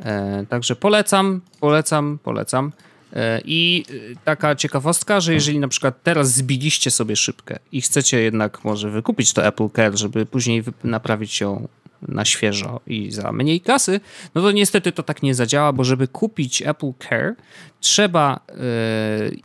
E, 0.00 0.46
Także 0.48 0.76
polecam, 0.76 1.40
polecam, 1.60 2.18
polecam. 2.22 2.72
E, 3.12 3.40
I 3.44 3.84
y, 3.90 4.16
taka 4.24 4.56
ciekawostka, 4.56 5.20
że 5.20 5.34
jeżeli 5.34 5.58
na 5.58 5.68
przykład 5.68 6.02
teraz 6.02 6.32
zbiliście 6.32 6.90
sobie 6.90 7.16
szybkę 7.16 7.58
i 7.72 7.80
chcecie 7.80 8.20
jednak 8.20 8.64
może 8.64 8.90
wykupić 8.90 9.32
to 9.32 9.46
Apple 9.46 9.68
Care, 9.76 9.98
żeby 9.98 10.26
później 10.26 10.64
naprawić 10.84 11.40
ją 11.40 11.68
na 12.08 12.24
świeżo 12.24 12.80
i 12.86 13.10
za 13.10 13.32
mniej 13.32 13.60
kasy, 13.60 14.00
no 14.34 14.42
to 14.42 14.52
niestety 14.52 14.92
to 14.92 15.02
tak 15.02 15.22
nie 15.22 15.34
zadziała, 15.34 15.72
bo 15.72 15.84
żeby 15.84 16.08
kupić 16.08 16.62
Apple 16.62 16.92
Care, 17.08 17.34
trzeba 17.80 18.40
e, 18.48 18.54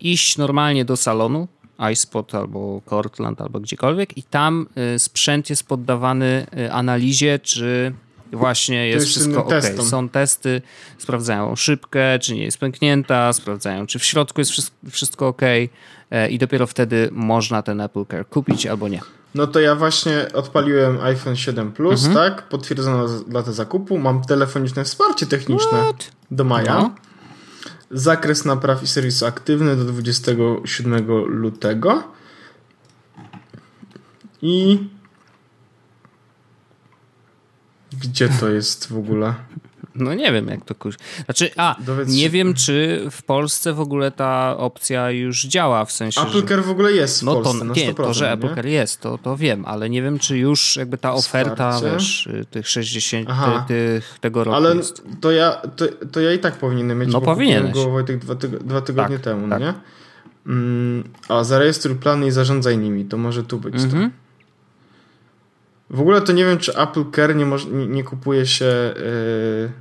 iść 0.01 0.37
normalnie 0.37 0.85
do 0.85 0.97
salonu, 0.97 1.47
iSpot 1.93 2.35
albo 2.35 2.81
Cortland 2.89 3.41
albo 3.41 3.59
gdziekolwiek 3.59 4.17
i 4.17 4.23
tam 4.23 4.67
e, 4.75 4.99
sprzęt 4.99 5.49
jest 5.49 5.67
poddawany 5.67 6.45
e, 6.57 6.73
analizie, 6.73 7.39
czy 7.39 7.93
właśnie 8.31 8.87
jest 8.87 9.05
jest 9.05 9.17
wszystko 9.17 9.45
ok. 9.45 9.49
testom. 9.49 9.85
Są 9.85 10.09
testy, 10.09 10.61
sprawdzają 10.97 11.55
szybkę, 11.55 12.19
czy 12.19 12.35
nie 12.35 12.43
jest 12.43 12.57
pęknięta, 12.57 13.33
sprawdzają, 13.33 13.87
czy 13.87 13.99
w 13.99 14.05
środku 14.05 14.41
jest 14.41 14.71
wszystko, 14.91 15.27
ok 15.27 15.41
e, 16.11 16.29
i 16.29 16.37
dopiero 16.37 16.67
wtedy 16.67 17.09
można 17.11 17.61
ten 17.61 17.81
Apple 17.81 18.05
Care 18.05 18.29
kupić 18.29 18.65
albo 18.65 18.87
nie. 18.87 19.01
No 19.37 19.47
to 19.47 19.59
ja 19.59 19.75
właśnie 19.75 20.27
odpaliłem 20.33 20.99
iPhone 21.01 21.35
7 21.35 21.71
Plus, 21.71 22.05
Mhm. 22.05 22.13
tak? 22.33 22.49
Potwierdzono 22.49 23.07
datę 23.27 23.53
zakupu. 23.53 23.97
Mam 23.97 24.21
telefoniczne 24.21 24.83
wsparcie 24.83 25.25
techniczne 25.27 25.79
What? 25.83 26.11
do 26.31 26.43
maja. 26.43 26.73
No. 26.79 26.95
Zakres 27.91 28.45
napraw 28.45 28.83
i 28.83 28.87
serwisu 28.87 29.25
aktywny 29.25 29.75
do 29.75 29.85
27 29.85 31.05
lutego. 31.27 32.03
I. 34.41 34.79
Gdzie 38.01 38.29
to 38.29 38.49
jest 38.49 38.87
w 38.87 38.97
ogóle? 38.97 39.33
No 39.97 40.13
nie 40.13 40.31
wiem, 40.31 40.47
jak 40.47 40.65
to 40.65 40.75
kuś. 40.75 40.95
Znaczy, 41.25 41.49
a, 41.57 41.75
Dowiedz 41.79 42.09
nie 42.09 42.23
się- 42.23 42.29
wiem, 42.29 42.53
czy 42.53 43.05
w 43.11 43.23
Polsce 43.23 43.73
w 43.73 43.79
ogóle 43.79 44.11
ta 44.11 44.57
opcja 44.57 45.11
już 45.11 45.43
działa, 45.45 45.85
w 45.85 45.91
sensie, 45.91 46.21
Apple 46.21 46.31
że... 46.31 46.43
Care 46.43 46.63
w 46.63 46.69
ogóle 46.69 46.91
jest 46.91 47.19
w 47.19 47.23
No 47.23 47.35
to 47.35 47.41
Polsce 47.41 47.65
na 47.65 47.73
100%. 47.73 47.77
nie, 47.77 47.93
to, 47.93 48.13
że 48.13 48.31
Apple 48.31 48.47
nie? 48.49 48.55
Care 48.55 48.65
jest, 48.65 49.01
to, 49.01 49.17
to 49.17 49.37
wiem, 49.37 49.65
ale 49.65 49.89
nie 49.89 50.01
wiem, 50.01 50.19
czy 50.19 50.37
już 50.37 50.75
jakby 50.75 50.97
ta 50.97 51.13
oferta, 51.13 51.71
Wsparcie. 51.71 51.93
wiesz, 51.97 52.29
tych 52.51 52.67
60, 52.69 53.27
Aha. 53.31 53.65
ty, 53.67 53.73
tych, 53.73 54.19
tego 54.19 54.43
roku 54.43 54.55
Ale 54.55 54.75
jest. 54.75 55.03
to 55.21 55.31
ja, 55.31 55.51
to, 55.75 55.85
to 56.11 56.19
ja 56.21 56.33
i 56.33 56.39
tak 56.39 56.55
powinienem 56.55 56.99
mieć, 56.99 57.13
No 57.13 57.19
bo 57.19 57.25
powinieneś. 57.25 57.73
go 57.73 57.89
Wojtek 57.89 58.17
dwa, 58.17 58.33
tyg- 58.33 58.63
dwa 58.63 58.81
tygodnie 58.81 59.15
Tak, 59.15 59.23
temu, 59.25 59.49
tak. 59.49 59.59
nie? 59.61 59.73
Mm, 60.47 61.03
a 61.29 61.43
zarejestruj 61.43 61.95
plany 61.95 62.27
i 62.27 62.31
zarządzaj 62.31 62.77
nimi, 62.77 63.05
to 63.05 63.17
może 63.17 63.43
tu 63.43 63.59
być 63.59 63.73
to. 63.75 63.83
Mhm. 63.83 64.11
W 65.89 66.01
ogóle 66.01 66.21
to 66.21 66.31
nie 66.31 66.45
wiem, 66.45 66.57
czy 66.57 66.77
Apple 66.77 67.03
Care 67.15 67.35
nie, 67.35 67.45
nie, 67.71 67.87
nie 67.87 68.03
kupuje 68.03 68.45
się 68.45 68.65
yy, 68.65 69.71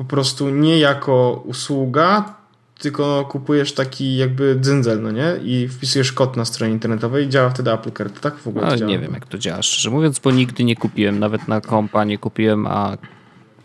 po 0.00 0.04
prostu 0.04 0.50
nie 0.50 0.78
jako 0.78 1.42
usługa, 1.46 2.34
tylko 2.78 3.24
kupujesz 3.30 3.72
taki 3.72 4.16
jakby 4.16 4.56
dzyndzel, 4.60 5.02
no 5.02 5.10
nie? 5.10 5.36
I 5.44 5.68
wpisujesz 5.68 6.12
kod 6.12 6.36
na 6.36 6.44
stronie 6.44 6.72
internetowej 6.72 7.26
i 7.26 7.28
działa 7.28 7.50
wtedy 7.50 7.72
Apple 7.72 7.90
Care. 7.92 8.10
To 8.10 8.20
tak 8.20 8.36
w 8.38 8.46
ogóle 8.46 8.66
Ale 8.66 8.76
działa. 8.78 8.90
nie 8.90 8.98
wiem, 8.98 9.12
jak 9.14 9.26
to 9.26 9.38
działa, 9.38 9.62
szczerze 9.62 9.90
mówiąc, 9.90 10.18
bo 10.18 10.30
nigdy 10.30 10.64
nie 10.64 10.76
kupiłem, 10.76 11.18
nawet 11.18 11.48
na 11.48 11.60
kompa 11.60 12.04
nie 12.04 12.18
kupiłem, 12.18 12.66
a 12.66 12.96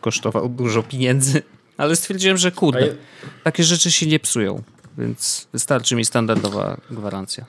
kosztował 0.01 0.49
dużo 0.49 0.83
pieniędzy. 0.83 1.41
Ale 1.77 1.95
stwierdziłem, 1.95 2.37
że 2.37 2.51
kurde, 2.51 2.81
je, 2.81 2.95
takie 3.43 3.63
rzeczy 3.63 3.91
się 3.91 4.05
nie 4.07 4.19
psują, 4.19 4.61
więc 4.97 5.47
wystarczy 5.53 5.95
mi 5.95 6.05
standardowa 6.05 6.77
gwarancja. 6.91 7.45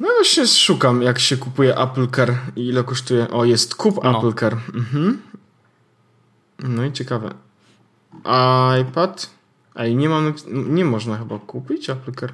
no 0.00 0.08
właśnie 0.16 0.46
szukam, 0.46 1.02
jak 1.02 1.18
się 1.18 1.36
kupuje 1.36 1.76
Apple 1.78 2.08
Care 2.16 2.34
i 2.56 2.66
ile 2.68 2.84
kosztuje. 2.84 3.30
O, 3.30 3.44
jest 3.44 3.74
kup 3.74 4.04
No. 4.04 4.18
Apple 4.18 4.32
Care. 4.40 4.56
Mhm. 4.74 5.22
No 6.58 6.84
i 6.84 6.92
ciekawe. 6.92 7.30
iPad. 8.80 9.30
Ej, 9.76 9.96
nie 9.96 10.08
mam, 10.08 10.34
nie 10.52 10.84
można 10.84 11.18
chyba 11.18 11.38
kupić 11.38 11.86
Care 11.86 12.32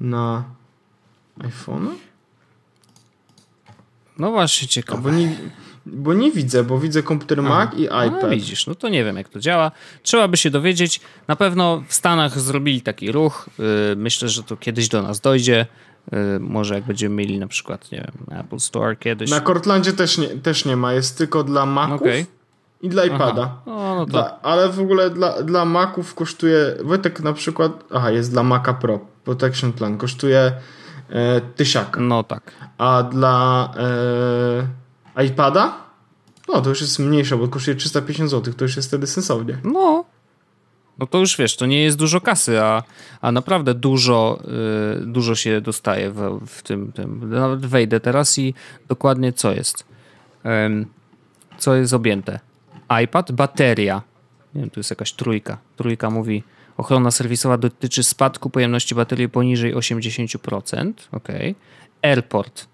na 0.00 0.44
iPhone'a? 1.38 1.90
No 4.18 4.30
właśnie, 4.30 4.68
ciekawe. 4.68 5.02
Bo 5.02 5.10
nie, 5.10 5.36
bo 5.86 6.14
nie 6.14 6.32
widzę, 6.32 6.64
bo 6.64 6.78
widzę 6.78 7.02
komputer 7.02 7.42
Mac 7.42 7.74
i 7.74 7.88
A, 7.88 8.04
iPad. 8.06 8.30
widzisz, 8.30 8.66
no 8.66 8.74
to 8.74 8.88
nie 8.88 9.04
wiem, 9.04 9.16
jak 9.16 9.28
to 9.28 9.40
działa. 9.40 9.70
Trzeba 10.02 10.28
by 10.28 10.36
się 10.36 10.50
dowiedzieć. 10.50 11.00
Na 11.28 11.36
pewno 11.36 11.82
w 11.88 11.94
Stanach 11.94 12.40
zrobili 12.40 12.82
taki 12.82 13.12
ruch. 13.12 13.50
Yy, 13.58 13.64
Myślę, 13.96 14.28
że 14.28 14.42
to 14.42 14.56
kiedyś 14.56 14.88
do 14.88 15.02
nas 15.02 15.20
dojdzie. 15.20 15.66
Yy, 16.12 16.18
Może 16.40 16.74
jak 16.74 16.84
będziemy 16.84 17.14
mieli 17.14 17.38
na 17.38 17.46
przykład, 17.46 17.92
nie 17.92 17.98
wiem, 17.98 18.38
Apple 18.40 18.58
Store 18.58 18.96
kiedyś. 18.96 19.30
Na 19.30 19.40
Cortlandzie 19.40 19.92
też 19.92 20.18
nie, 20.18 20.28
też 20.28 20.64
nie 20.64 20.76
ma, 20.76 20.92
jest 20.92 21.18
tylko 21.18 21.44
dla 21.44 21.66
Maców 21.66 22.00
Okej. 22.00 22.26
I 22.82 22.88
dla 22.88 23.04
iPada. 23.04 23.42
Aha. 23.42 23.94
No, 23.96 24.06
Dla, 24.06 24.40
ale 24.42 24.68
w 24.68 24.80
ogóle 24.80 25.10
dla, 25.10 25.42
dla 25.42 25.64
Maców 25.64 26.14
kosztuje, 26.14 26.74
Wojtek 26.84 27.20
na 27.20 27.32
przykład, 27.32 27.72
aha, 27.90 28.10
jest 28.10 28.30
dla 28.30 28.42
Maca 28.42 28.74
Pro, 28.74 29.00
Protection 29.24 29.72
Plan, 29.72 29.98
kosztuje 29.98 30.52
e, 31.10 31.40
tysiaka. 31.40 32.00
no 32.00 32.22
tak. 32.24 32.52
A 32.78 33.02
dla 33.02 33.68
e, 35.16 35.24
iPada, 35.24 35.76
no 36.48 36.60
to 36.60 36.68
już 36.68 36.80
jest 36.80 36.98
mniejsze, 36.98 37.36
bo 37.36 37.48
kosztuje 37.48 37.76
350 37.76 38.30
zł, 38.30 38.54
to 38.54 38.64
już 38.64 38.76
jest 38.76 38.88
wtedy 38.88 39.06
sensownie. 39.06 39.58
No. 39.64 40.04
No 40.98 41.06
to 41.06 41.18
już 41.18 41.36
wiesz, 41.36 41.56
to 41.56 41.66
nie 41.66 41.82
jest 41.82 41.98
dużo 41.98 42.20
kasy, 42.20 42.60
a, 42.60 42.82
a 43.20 43.32
naprawdę 43.32 43.74
dużo, 43.74 44.38
yy, 44.98 45.06
dużo 45.06 45.34
się 45.34 45.60
dostaje 45.60 46.10
w, 46.10 46.40
w 46.46 46.62
tym, 46.62 46.92
tym. 46.92 47.30
Nawet 47.30 47.66
wejdę 47.66 48.00
teraz 48.00 48.38
i 48.38 48.54
dokładnie 48.88 49.32
co 49.32 49.52
jest. 49.52 49.84
Co 51.58 51.74
jest 51.74 51.92
objęte? 51.92 52.40
iPad, 53.04 53.32
bateria. 53.32 54.02
Nie 54.54 54.60
wiem, 54.60 54.70
tu 54.70 54.80
jest 54.80 54.90
jakaś 54.90 55.12
trójka. 55.12 55.58
Trójka 55.76 56.10
mówi, 56.10 56.42
ochrona 56.76 57.10
serwisowa 57.10 57.58
dotyczy 57.58 58.02
spadku 58.02 58.50
pojemności 58.50 58.94
baterii 58.94 59.28
poniżej 59.28 59.74
80%. 59.74 60.92
Ok. 61.12 61.28
Airport. 62.02 62.66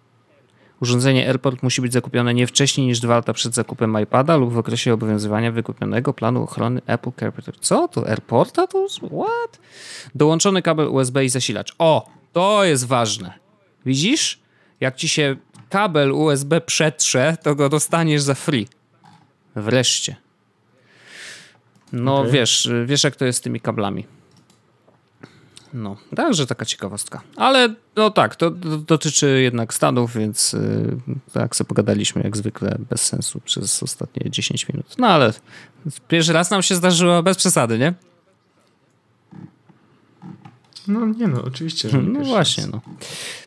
Urządzenie 0.80 1.28
AirPort 1.28 1.62
musi 1.62 1.80
być 1.80 1.92
zakupione 1.92 2.34
nie 2.34 2.46
wcześniej 2.46 2.86
niż 2.86 3.00
dwa 3.00 3.14
lata 3.14 3.32
przed 3.32 3.54
zakupem 3.54 4.02
iPada 4.02 4.36
lub 4.36 4.52
w 4.52 4.58
okresie 4.58 4.92
obowiązywania 4.92 5.52
wykupionego 5.52 6.12
planu 6.12 6.42
ochrony 6.42 6.80
Apple 6.86 7.10
CarPlay. 7.20 7.56
Co? 7.60 7.88
To 7.88 8.08
AirPorta? 8.08 8.66
To 8.66 8.86
what? 8.88 9.60
Dołączony 10.14 10.62
kabel 10.62 10.88
USB 10.88 11.24
i 11.24 11.28
zasilacz. 11.28 11.74
O, 11.78 12.10
to 12.32 12.64
jest 12.64 12.86
ważne. 12.86 13.32
Widzisz? 13.86 14.40
Jak 14.80 14.96
ci 14.96 15.08
się 15.08 15.36
kabel 15.70 16.12
USB 16.12 16.60
przetrze, 16.60 17.36
to 17.42 17.54
go 17.54 17.68
dostaniesz 17.68 18.22
za 18.22 18.34
free. 18.34 18.66
Wreszcie. 19.56 20.16
No 21.92 22.18
Okej. 22.18 22.32
wiesz, 22.32 22.70
wiesz 22.86 23.04
jak 23.04 23.16
to 23.16 23.24
jest 23.24 23.38
z 23.38 23.42
tymi 23.42 23.60
kablami. 23.60 24.06
No, 25.74 25.96
także 26.16 26.46
taka 26.46 26.64
ciekawostka. 26.64 27.20
Ale 27.36 27.74
no 27.96 28.10
tak, 28.10 28.36
to, 28.36 28.50
to 28.50 28.78
dotyczy 28.78 29.40
jednak 29.42 29.74
Stanów, 29.74 30.14
więc 30.16 30.52
yy, 30.52 30.98
tak 31.32 31.56
sobie 31.56 31.68
pogadaliśmy 31.68 32.22
jak 32.22 32.36
zwykle 32.36 32.76
bez 32.90 33.02
sensu 33.02 33.40
przez 33.40 33.82
ostatnie 33.82 34.30
10 34.30 34.68
minut. 34.68 34.94
No 34.98 35.06
ale 35.06 35.32
pierwszy 36.08 36.32
raz 36.32 36.50
nam 36.50 36.62
się 36.62 36.74
zdarzyło 36.74 37.22
bez 37.22 37.36
przesady, 37.36 37.78
nie? 37.78 37.94
No 40.88 41.06
nie 41.06 41.26
no, 41.26 41.42
oczywiście. 41.44 41.88
Że 41.88 42.02
no 42.02 42.20
właśnie, 42.20 42.62
raz. 42.64 42.72
no. 42.72 42.80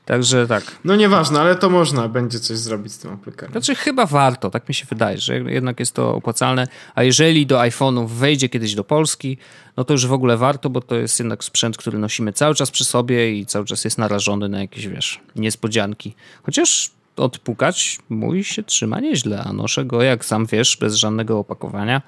Także 0.05 0.47
tak. 0.47 0.63
No 0.83 0.95
nieważne, 0.95 1.39
ale 1.39 1.55
to 1.55 1.69
można 1.69 2.07
będzie 2.07 2.39
coś 2.39 2.57
zrobić 2.57 2.93
z 2.93 2.97
tym 2.97 3.11
aplikatorem. 3.11 3.51
Znaczy 3.51 3.75
chyba 3.75 4.05
warto, 4.05 4.49
tak 4.49 4.69
mi 4.69 4.75
się 4.75 4.85
wydaje, 4.89 5.17
że 5.17 5.39
jednak 5.39 5.79
jest 5.79 5.93
to 5.93 6.15
opłacalne, 6.15 6.67
a 6.95 7.03
jeżeli 7.03 7.45
do 7.45 7.57
iPhone'ów 7.59 8.07
wejdzie 8.07 8.49
kiedyś 8.49 8.75
do 8.75 8.83
Polski, 8.83 9.37
no 9.77 9.83
to 9.83 9.93
już 9.93 10.07
w 10.07 10.13
ogóle 10.13 10.37
warto, 10.37 10.69
bo 10.69 10.81
to 10.81 10.95
jest 10.95 11.19
jednak 11.19 11.43
sprzęt, 11.43 11.77
który 11.77 11.97
nosimy 11.97 12.33
cały 12.33 12.55
czas 12.55 12.71
przy 12.71 12.85
sobie 12.85 13.31
i 13.33 13.45
cały 13.45 13.65
czas 13.65 13.83
jest 13.83 13.97
narażony 13.97 14.49
na 14.49 14.61
jakieś, 14.61 14.87
wiesz, 14.87 15.21
niespodzianki. 15.35 16.15
Chociaż 16.43 16.91
odpukać 17.15 17.99
mój 18.09 18.43
się 18.43 18.63
trzyma 18.63 18.99
nieźle, 18.99 19.43
a 19.43 19.53
noszę 19.53 19.85
go, 19.85 20.01
jak 20.01 20.25
sam 20.25 20.45
wiesz, 20.45 20.77
bez 20.77 20.95
żadnego 20.95 21.39
opakowania. 21.39 22.01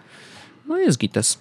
No 0.68 0.78
jest 0.78 0.98
gites. 0.98 1.40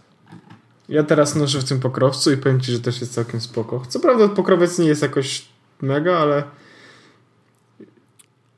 Ja 0.91 1.03
teraz 1.03 1.37
noszę 1.37 1.61
w 1.61 1.65
tym 1.65 1.81
pokrowcu 1.81 2.33
i 2.33 2.37
powiem 2.37 2.61
ci, 2.61 2.73
że 2.73 2.81
też 2.81 3.01
jest 3.01 3.15
całkiem 3.15 3.41
spoko. 3.41 3.83
Co 3.89 4.01
prawda 4.01 4.29
pokrowiec 4.29 4.79
nie 4.79 4.89
jest 4.89 5.03
jakoś 5.03 5.49
mega, 5.83 6.19
ale 6.19 6.43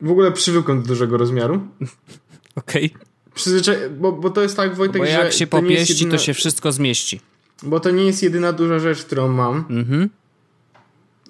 w 0.00 0.10
ogóle 0.10 0.32
przywykłem 0.32 0.82
do 0.82 0.88
dużego 0.88 1.16
rozmiaru. 1.16 1.54
Okej. 2.56 2.92
Okay. 2.94 3.06
Przyzwyczaj... 3.34 3.76
Bo, 3.90 4.12
bo 4.12 4.30
to 4.30 4.42
jest 4.42 4.56
tak, 4.56 4.74
Wojtek, 4.74 5.02
bo 5.02 5.08
jak 5.08 5.32
że 5.32 5.38
się 5.38 5.46
popieści, 5.46 5.92
jedyna... 5.92 6.10
to 6.10 6.18
się 6.18 6.34
wszystko 6.34 6.72
zmieści. 6.72 7.20
Bo 7.62 7.80
to 7.80 7.90
nie 7.90 8.06
jest 8.06 8.22
jedyna 8.22 8.52
duża 8.52 8.78
rzecz, 8.78 9.04
którą 9.04 9.28
mam. 9.28 9.64
Mhm. 9.70 10.10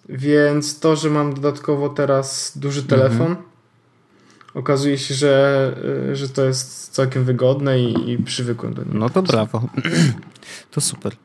Więc 0.09 0.79
to, 0.79 0.97
że 0.97 1.11
mam 1.11 1.35
dodatkowo 1.35 1.89
teraz 1.89 2.59
duży 2.59 2.83
telefon, 2.83 3.27
mhm. 3.27 3.47
Okazuje 4.55 4.99
się, 4.99 5.15
że, 5.15 5.75
że 6.13 6.29
to 6.29 6.45
jest 6.45 6.95
całkiem 6.95 7.25
wygodne 7.25 7.81
i, 7.81 8.11
i 8.11 8.19
przywykłem 8.19 8.75
do 8.75 8.85
niego. 8.85 8.99
No 8.99 9.11
to 9.11 9.23
brawo. 9.23 9.69
To 10.71 10.81
super. 10.81 11.17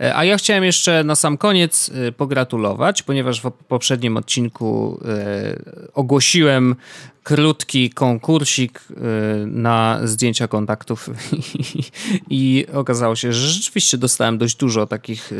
E, 0.00 0.16
a 0.16 0.24
ja 0.24 0.36
chciałem 0.36 0.64
jeszcze 0.64 1.04
na 1.04 1.14
sam 1.14 1.38
koniec 1.38 1.90
e, 1.94 2.12
pogratulować, 2.12 3.02
ponieważ 3.02 3.40
w 3.40 3.50
poprzednim 3.50 4.16
odcinku 4.16 5.00
e, 5.04 5.62
ogłosiłem 5.94 6.76
krótki 7.22 7.90
konkursik 7.90 8.82
na 9.46 10.00
zdjęcia 10.04 10.48
kontaktów 10.48 11.10
i 12.30 12.66
okazało 12.72 13.16
się, 13.16 13.32
że 13.32 13.48
rzeczywiście 13.48 13.98
dostałem 13.98 14.38
dość 14.38 14.56
dużo 14.56 14.86
takich 14.86 15.30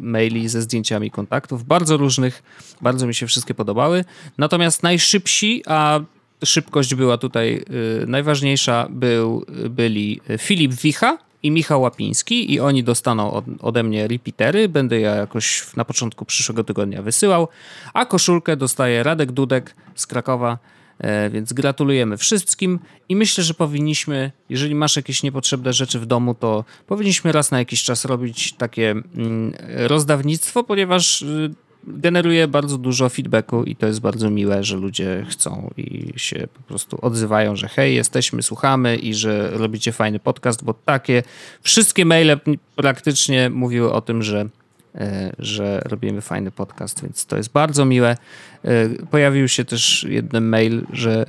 maili 0.00 0.48
ze 0.48 0.62
zdjęciami 0.62 1.10
kontaktów, 1.10 1.64
bardzo 1.64 1.96
różnych, 1.96 2.42
bardzo 2.80 3.06
mi 3.06 3.14
się 3.14 3.26
wszystkie 3.26 3.54
podobały. 3.54 4.04
Natomiast 4.38 4.82
najszybsi, 4.82 5.62
a 5.66 6.00
szybkość 6.44 6.94
była 6.94 7.18
tutaj 7.18 7.64
najważniejsza, 8.06 8.86
był, 8.90 9.46
byli 9.70 10.20
Filip 10.38 10.74
Wicha, 10.74 11.18
i 11.42 11.50
Michał 11.50 11.80
Łapiński 11.80 12.52
i 12.52 12.60
oni 12.60 12.84
dostaną 12.84 13.32
od, 13.32 13.44
ode 13.60 13.82
mnie 13.82 14.08
repeatery. 14.08 14.68
Będę 14.68 15.00
ja 15.00 15.14
jakoś 15.14 15.66
na 15.76 15.84
początku 15.84 16.24
przyszłego 16.24 16.64
tygodnia 16.64 17.02
wysyłał. 17.02 17.48
A 17.94 18.06
koszulkę 18.06 18.56
dostaje 18.56 19.02
Radek 19.02 19.32
Dudek 19.32 19.74
z 19.94 20.06
Krakowa. 20.06 20.58
E, 20.98 21.30
więc 21.30 21.52
gratulujemy 21.52 22.16
wszystkim 22.16 22.78
i 23.08 23.16
myślę, 23.16 23.44
że 23.44 23.54
powinniśmy, 23.54 24.32
jeżeli 24.48 24.74
masz 24.74 24.96
jakieś 24.96 25.22
niepotrzebne 25.22 25.72
rzeczy 25.72 26.00
w 26.00 26.06
domu, 26.06 26.34
to 26.34 26.64
powinniśmy 26.86 27.32
raz 27.32 27.50
na 27.50 27.58
jakiś 27.58 27.82
czas 27.82 28.04
robić 28.04 28.52
takie 28.52 28.90
mm, 28.90 29.52
rozdawnictwo, 29.68 30.64
ponieważ 30.64 31.22
y, 31.22 31.54
generuje 31.86 32.48
bardzo 32.48 32.78
dużo 32.78 33.08
feedbacku 33.08 33.64
i 33.64 33.76
to 33.76 33.86
jest 33.86 34.00
bardzo 34.00 34.30
miłe, 34.30 34.64
że 34.64 34.76
ludzie 34.76 35.26
chcą 35.28 35.70
i 35.76 36.12
się 36.16 36.48
po 36.54 36.62
prostu 36.62 36.98
odzywają, 37.02 37.56
że 37.56 37.68
hej, 37.68 37.94
jesteśmy, 37.94 38.42
słuchamy 38.42 38.96
i 38.96 39.14
że 39.14 39.50
robicie 39.50 39.92
fajny 39.92 40.18
podcast, 40.18 40.64
bo 40.64 40.74
takie 40.74 41.22
wszystkie 41.62 42.04
maile 42.04 42.36
praktycznie 42.76 43.50
mówiły 43.50 43.92
o 43.92 44.00
tym, 44.00 44.22
że 44.22 44.48
e, 44.94 45.32
że 45.38 45.82
robimy 45.84 46.20
fajny 46.20 46.50
podcast, 46.50 47.02
więc 47.02 47.26
to 47.26 47.36
jest 47.36 47.52
bardzo 47.52 47.84
miłe. 47.84 48.16
E, 48.64 48.88
pojawił 48.88 49.48
się 49.48 49.64
też 49.64 50.06
jeden 50.08 50.44
mail, 50.44 50.86
że 50.92 51.22
e, 51.22 51.26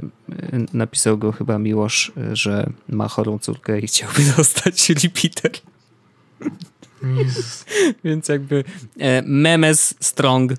napisał 0.74 1.18
go 1.18 1.32
chyba 1.32 1.60
Miłosz, 1.60 2.12
że 2.34 2.70
ma 2.90 3.08
chorą 3.08 3.40
córkę 3.40 3.80
i 3.80 3.88
chciałby 3.88 4.22
dostać 4.38 4.90
repeater. 4.90 5.52
Więc 8.04 8.28
jakby 8.28 8.64
e, 9.00 9.22
memes 9.22 9.96
strong. 10.00 10.52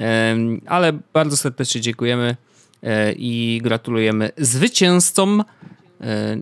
E, 0.00 0.36
ale 0.66 0.92
bardzo 1.12 1.36
serdecznie 1.36 1.80
dziękujemy 1.80 2.36
e, 2.82 3.12
i 3.12 3.60
gratulujemy 3.62 4.30
zwycięzcom. 4.38 5.44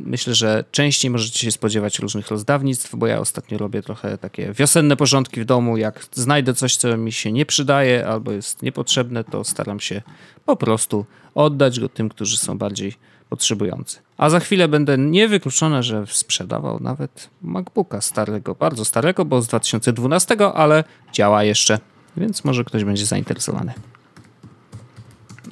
Myślę, 0.04 0.34
że 0.34 0.64
częściej 0.70 1.10
możecie 1.10 1.38
się 1.38 1.50
spodziewać 1.52 1.98
różnych 1.98 2.28
rozdawnictw, 2.28 2.96
bo 2.96 3.06
ja 3.06 3.20
ostatnio 3.20 3.58
robię 3.58 3.82
trochę 3.82 4.18
takie 4.18 4.52
wiosenne 4.52 4.96
porządki 4.96 5.40
w 5.40 5.44
domu. 5.44 5.76
Jak 5.76 6.06
znajdę 6.12 6.54
coś, 6.54 6.76
co 6.76 6.96
mi 6.96 7.12
się 7.12 7.32
nie 7.32 7.46
przydaje 7.46 8.06
albo 8.06 8.32
jest 8.32 8.62
niepotrzebne, 8.62 9.24
to 9.24 9.44
staram 9.44 9.80
się 9.80 10.02
po 10.44 10.56
prostu 10.56 11.06
oddać 11.34 11.80
go 11.80 11.88
tym, 11.88 12.08
którzy 12.08 12.36
są 12.36 12.58
bardziej 12.58 12.94
potrzebujący. 13.34 13.98
A 14.16 14.30
za 14.30 14.40
chwilę 14.40 14.68
będę 14.68 14.98
niewykluczone, 14.98 15.82
że 15.82 16.04
sprzedawał 16.06 16.80
nawet 16.80 17.30
MacBooka 17.42 18.00
starego, 18.00 18.54
bardzo 18.54 18.84
starego, 18.84 19.24
bo 19.24 19.42
z 19.42 19.46
2012, 19.46 20.36
ale 20.54 20.84
działa 21.12 21.44
jeszcze, 21.44 21.78
więc 22.16 22.44
może 22.44 22.64
ktoś 22.64 22.84
będzie 22.84 23.06
zainteresowany. 23.06 23.72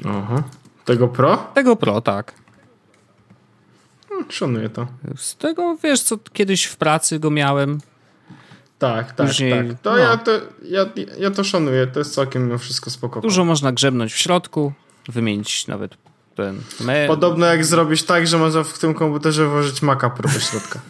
Aha. 0.04 0.42
Tego 0.84 1.08
Pro? 1.08 1.36
Tego 1.54 1.76
Pro, 1.76 2.00
tak. 2.00 2.34
Hmm, 4.08 4.30
szanuję 4.30 4.68
to. 4.68 4.86
Z 5.16 5.36
tego, 5.36 5.76
wiesz 5.82 6.02
co, 6.02 6.18
kiedyś 6.32 6.64
w 6.64 6.76
pracy 6.76 7.18
go 7.18 7.30
miałem. 7.30 7.80
Tak, 8.78 9.12
tak, 9.12 9.26
Później, 9.26 9.68
tak. 9.68 9.80
To, 9.80 9.90
no. 9.90 9.96
ja 9.96 10.16
to 10.16 10.32
ja, 10.62 10.86
ja 11.18 11.30
to 11.30 11.44
szanuję, 11.44 11.86
to 11.86 11.98
jest 11.98 12.14
całkiem 12.14 12.46
mimo 12.46 12.58
wszystko 12.58 12.90
spoko. 12.90 13.20
Dużo 13.20 13.44
można 13.44 13.72
grzebnąć 13.72 14.12
w 14.12 14.18
środku, 14.18 14.72
wymienić 15.08 15.66
nawet 15.66 16.01
ten. 16.34 16.60
My... 16.80 17.04
Podobno 17.08 17.46
jak 17.46 17.64
zrobić 17.64 18.02
tak, 18.02 18.26
że 18.26 18.38
można 18.38 18.64
w 18.64 18.78
tym 18.78 18.94
komputerze 18.94 19.48
włożyć 19.48 19.82
Maca 19.82 20.10
Pro 20.10 20.30
do 20.30 20.40
środka. 20.40 20.80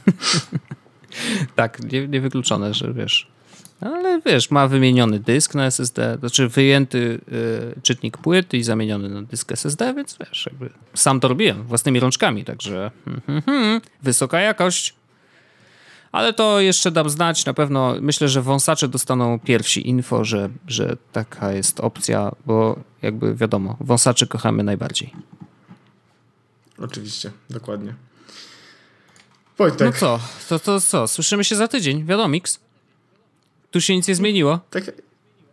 tak, 1.57 1.79
niewykluczone, 2.09 2.69
nie 2.69 2.75
że 2.75 2.93
wiesz. 2.93 3.33
Ale 3.81 4.21
wiesz, 4.27 4.51
ma 4.51 4.69
wymieniony 4.69 5.19
dysk 5.19 5.55
na 5.55 5.67
SSD, 5.67 6.17
znaczy 6.21 6.49
wyjęty 6.49 7.21
y, 7.77 7.81
czytnik 7.83 8.19
płyt 8.19 8.55
i 8.55 8.63
zamieniony 8.63 9.09
na 9.09 9.23
dysk 9.23 9.53
SSD, 9.53 9.95
więc 9.95 10.19
wiesz, 10.21 10.47
jakby 10.47 10.71
sam 10.95 11.21
to 11.21 11.29
robiłem 11.29 11.63
własnymi 11.63 12.01
rączkami, 12.01 12.45
także 12.45 12.91
hmm, 13.05 13.23
hmm, 13.27 13.43
hmm, 13.43 13.81
wysoka 14.03 14.41
jakość. 14.41 14.95
Ale 16.13 16.33
to 16.33 16.61
jeszcze 16.61 16.91
dam 16.91 17.11
znać, 17.11 17.45
na 17.45 17.55
pewno 17.55 17.95
myślę, 18.01 18.29
że 18.29 18.43
wąsacze 18.43 18.89
dostaną 18.89 19.41
pierwsi 19.41 19.89
info, 19.89 20.25
że, 20.25 20.49
że 20.67 20.97
taka 21.13 21.53
jest 21.53 21.81
opcja, 21.81 22.33
bo 22.47 22.79
jakby 23.03 23.35
wiadomo, 23.35 23.77
wąsaczy 23.81 24.27
kochamy 24.27 24.65
najbardziej. 24.65 25.13
Oczywiście, 26.79 27.31
dokładnie. 27.51 27.95
Wojtek. 29.59 29.87
No 29.87 29.93
co, 30.01 30.21
to, 30.49 30.59
to 30.59 30.81
co, 30.81 31.09
słyszymy 31.09 31.45
się 31.45 31.57
za 31.57 31.69
tydzień, 31.69 32.05
wiadomix. 32.05 32.61
Tu 33.71 33.81
się 33.81 33.97
nic 33.97 34.09
nie 34.09 34.15
zmieniło. 34.15 34.61
Tak, 34.71 34.85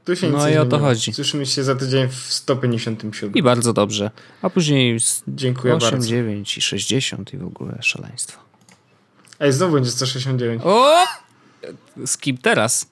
tu 0.05 0.15
się 0.15 0.27
nic 0.27 0.35
no 0.35 0.37
nie 0.37 0.43
zmieniło. 0.43 0.43
No 0.43 0.49
i 0.49 0.57
o 0.57 0.65
to 0.65 0.79
chodzi. 0.79 1.13
Słyszymy 1.13 1.45
się 1.45 1.63
za 1.63 1.75
tydzień 1.75 2.07
w 2.07 2.15
157. 2.15 3.33
I 3.33 3.43
bardzo 3.43 3.73
dobrze. 3.73 4.11
A 4.41 4.49
później 4.49 4.97
Dziękuję 5.27 5.75
8, 5.75 5.89
bardzo. 5.91 6.07
9 6.07 6.57
i 6.57 6.61
60 6.61 7.33
i 7.33 7.37
w 7.37 7.45
ogóle 7.45 7.77
szaleństwo. 7.81 8.48
Ej, 9.39 9.53
znowu 9.53 9.73
będzie 9.73 9.91
169. 9.91 10.61
O! 10.65 11.05
Z 12.05 12.17
kim 12.17 12.37
teraz? 12.37 12.85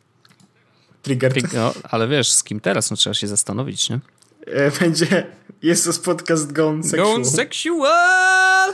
Trigger. 1.01 1.33
No, 1.53 1.73
ale 1.83 2.07
wiesz, 2.07 2.31
z 2.31 2.43
kim 2.43 2.59
teraz? 2.59 2.91
No, 2.91 2.97
trzeba 2.97 3.13
się 3.13 3.27
zastanowić, 3.27 3.89
nie? 3.89 3.99
E, 4.45 4.71
będzie... 4.79 5.27
Jest 5.61 5.85
to 5.85 6.03
podcast 6.03 6.51
Gone 6.51 6.83
Sexual. 6.83 7.13
Gone 7.13 7.25
Sexual! 7.25 8.73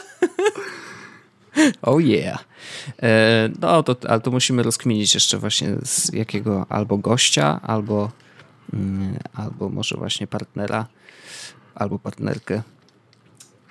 oh 1.81 2.01
yeah. 2.01 2.45
E, 3.03 3.49
no, 3.59 3.83
to, 3.83 3.95
ale 4.09 4.21
to 4.21 4.31
musimy 4.31 4.63
rozkminić 4.63 5.13
jeszcze 5.13 5.37
właśnie 5.37 5.75
z 5.83 6.13
jakiego 6.13 6.65
albo 6.69 6.97
gościa, 6.97 7.59
albo, 7.63 8.11
mm, 8.73 9.17
albo 9.33 9.69
może 9.69 9.97
właśnie 9.97 10.27
partnera, 10.27 10.87
albo 11.75 11.99
partnerkę. 11.99 12.61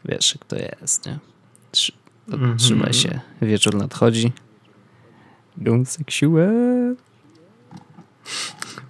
Wiesz, 0.05 0.39
kto 0.41 0.57
jest, 0.57 1.07
nie? 1.07 1.19
-hmm. 2.29 2.57
Trzymaj 2.57 2.93
się. 2.93 3.21
Wieczór 3.43 3.75
nadchodzi. 3.75 4.33
Don't 5.59 5.85
sexual. 5.85 6.97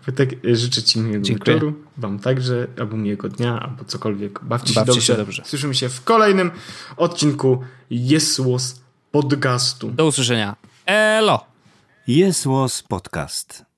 Wojtek, 0.06 0.30
życzę 0.52 0.82
Ci 0.82 1.00
miłego 1.00 1.24
Dziękuję. 1.24 1.54
wieczoru. 1.54 1.74
Wam 1.96 2.18
także, 2.18 2.66
albo 2.80 2.96
miłego 2.96 3.28
dnia, 3.28 3.60
albo 3.60 3.84
cokolwiek. 3.84 4.44
Bawcie, 4.44 4.74
Bawcie 4.74 4.92
się, 4.92 4.94
dobrze. 4.94 5.06
się 5.06 5.16
dobrze. 5.16 5.42
Słyszymy 5.44 5.74
się 5.74 5.88
w 5.88 6.04
kolejnym 6.04 6.50
odcinku 6.96 7.62
Jesłos 7.90 8.80
Podcastu. 9.10 9.90
Do 9.90 10.06
usłyszenia. 10.06 10.56
Elo! 10.86 11.46
Jesłos 12.06 12.82
Podcast. 12.82 13.71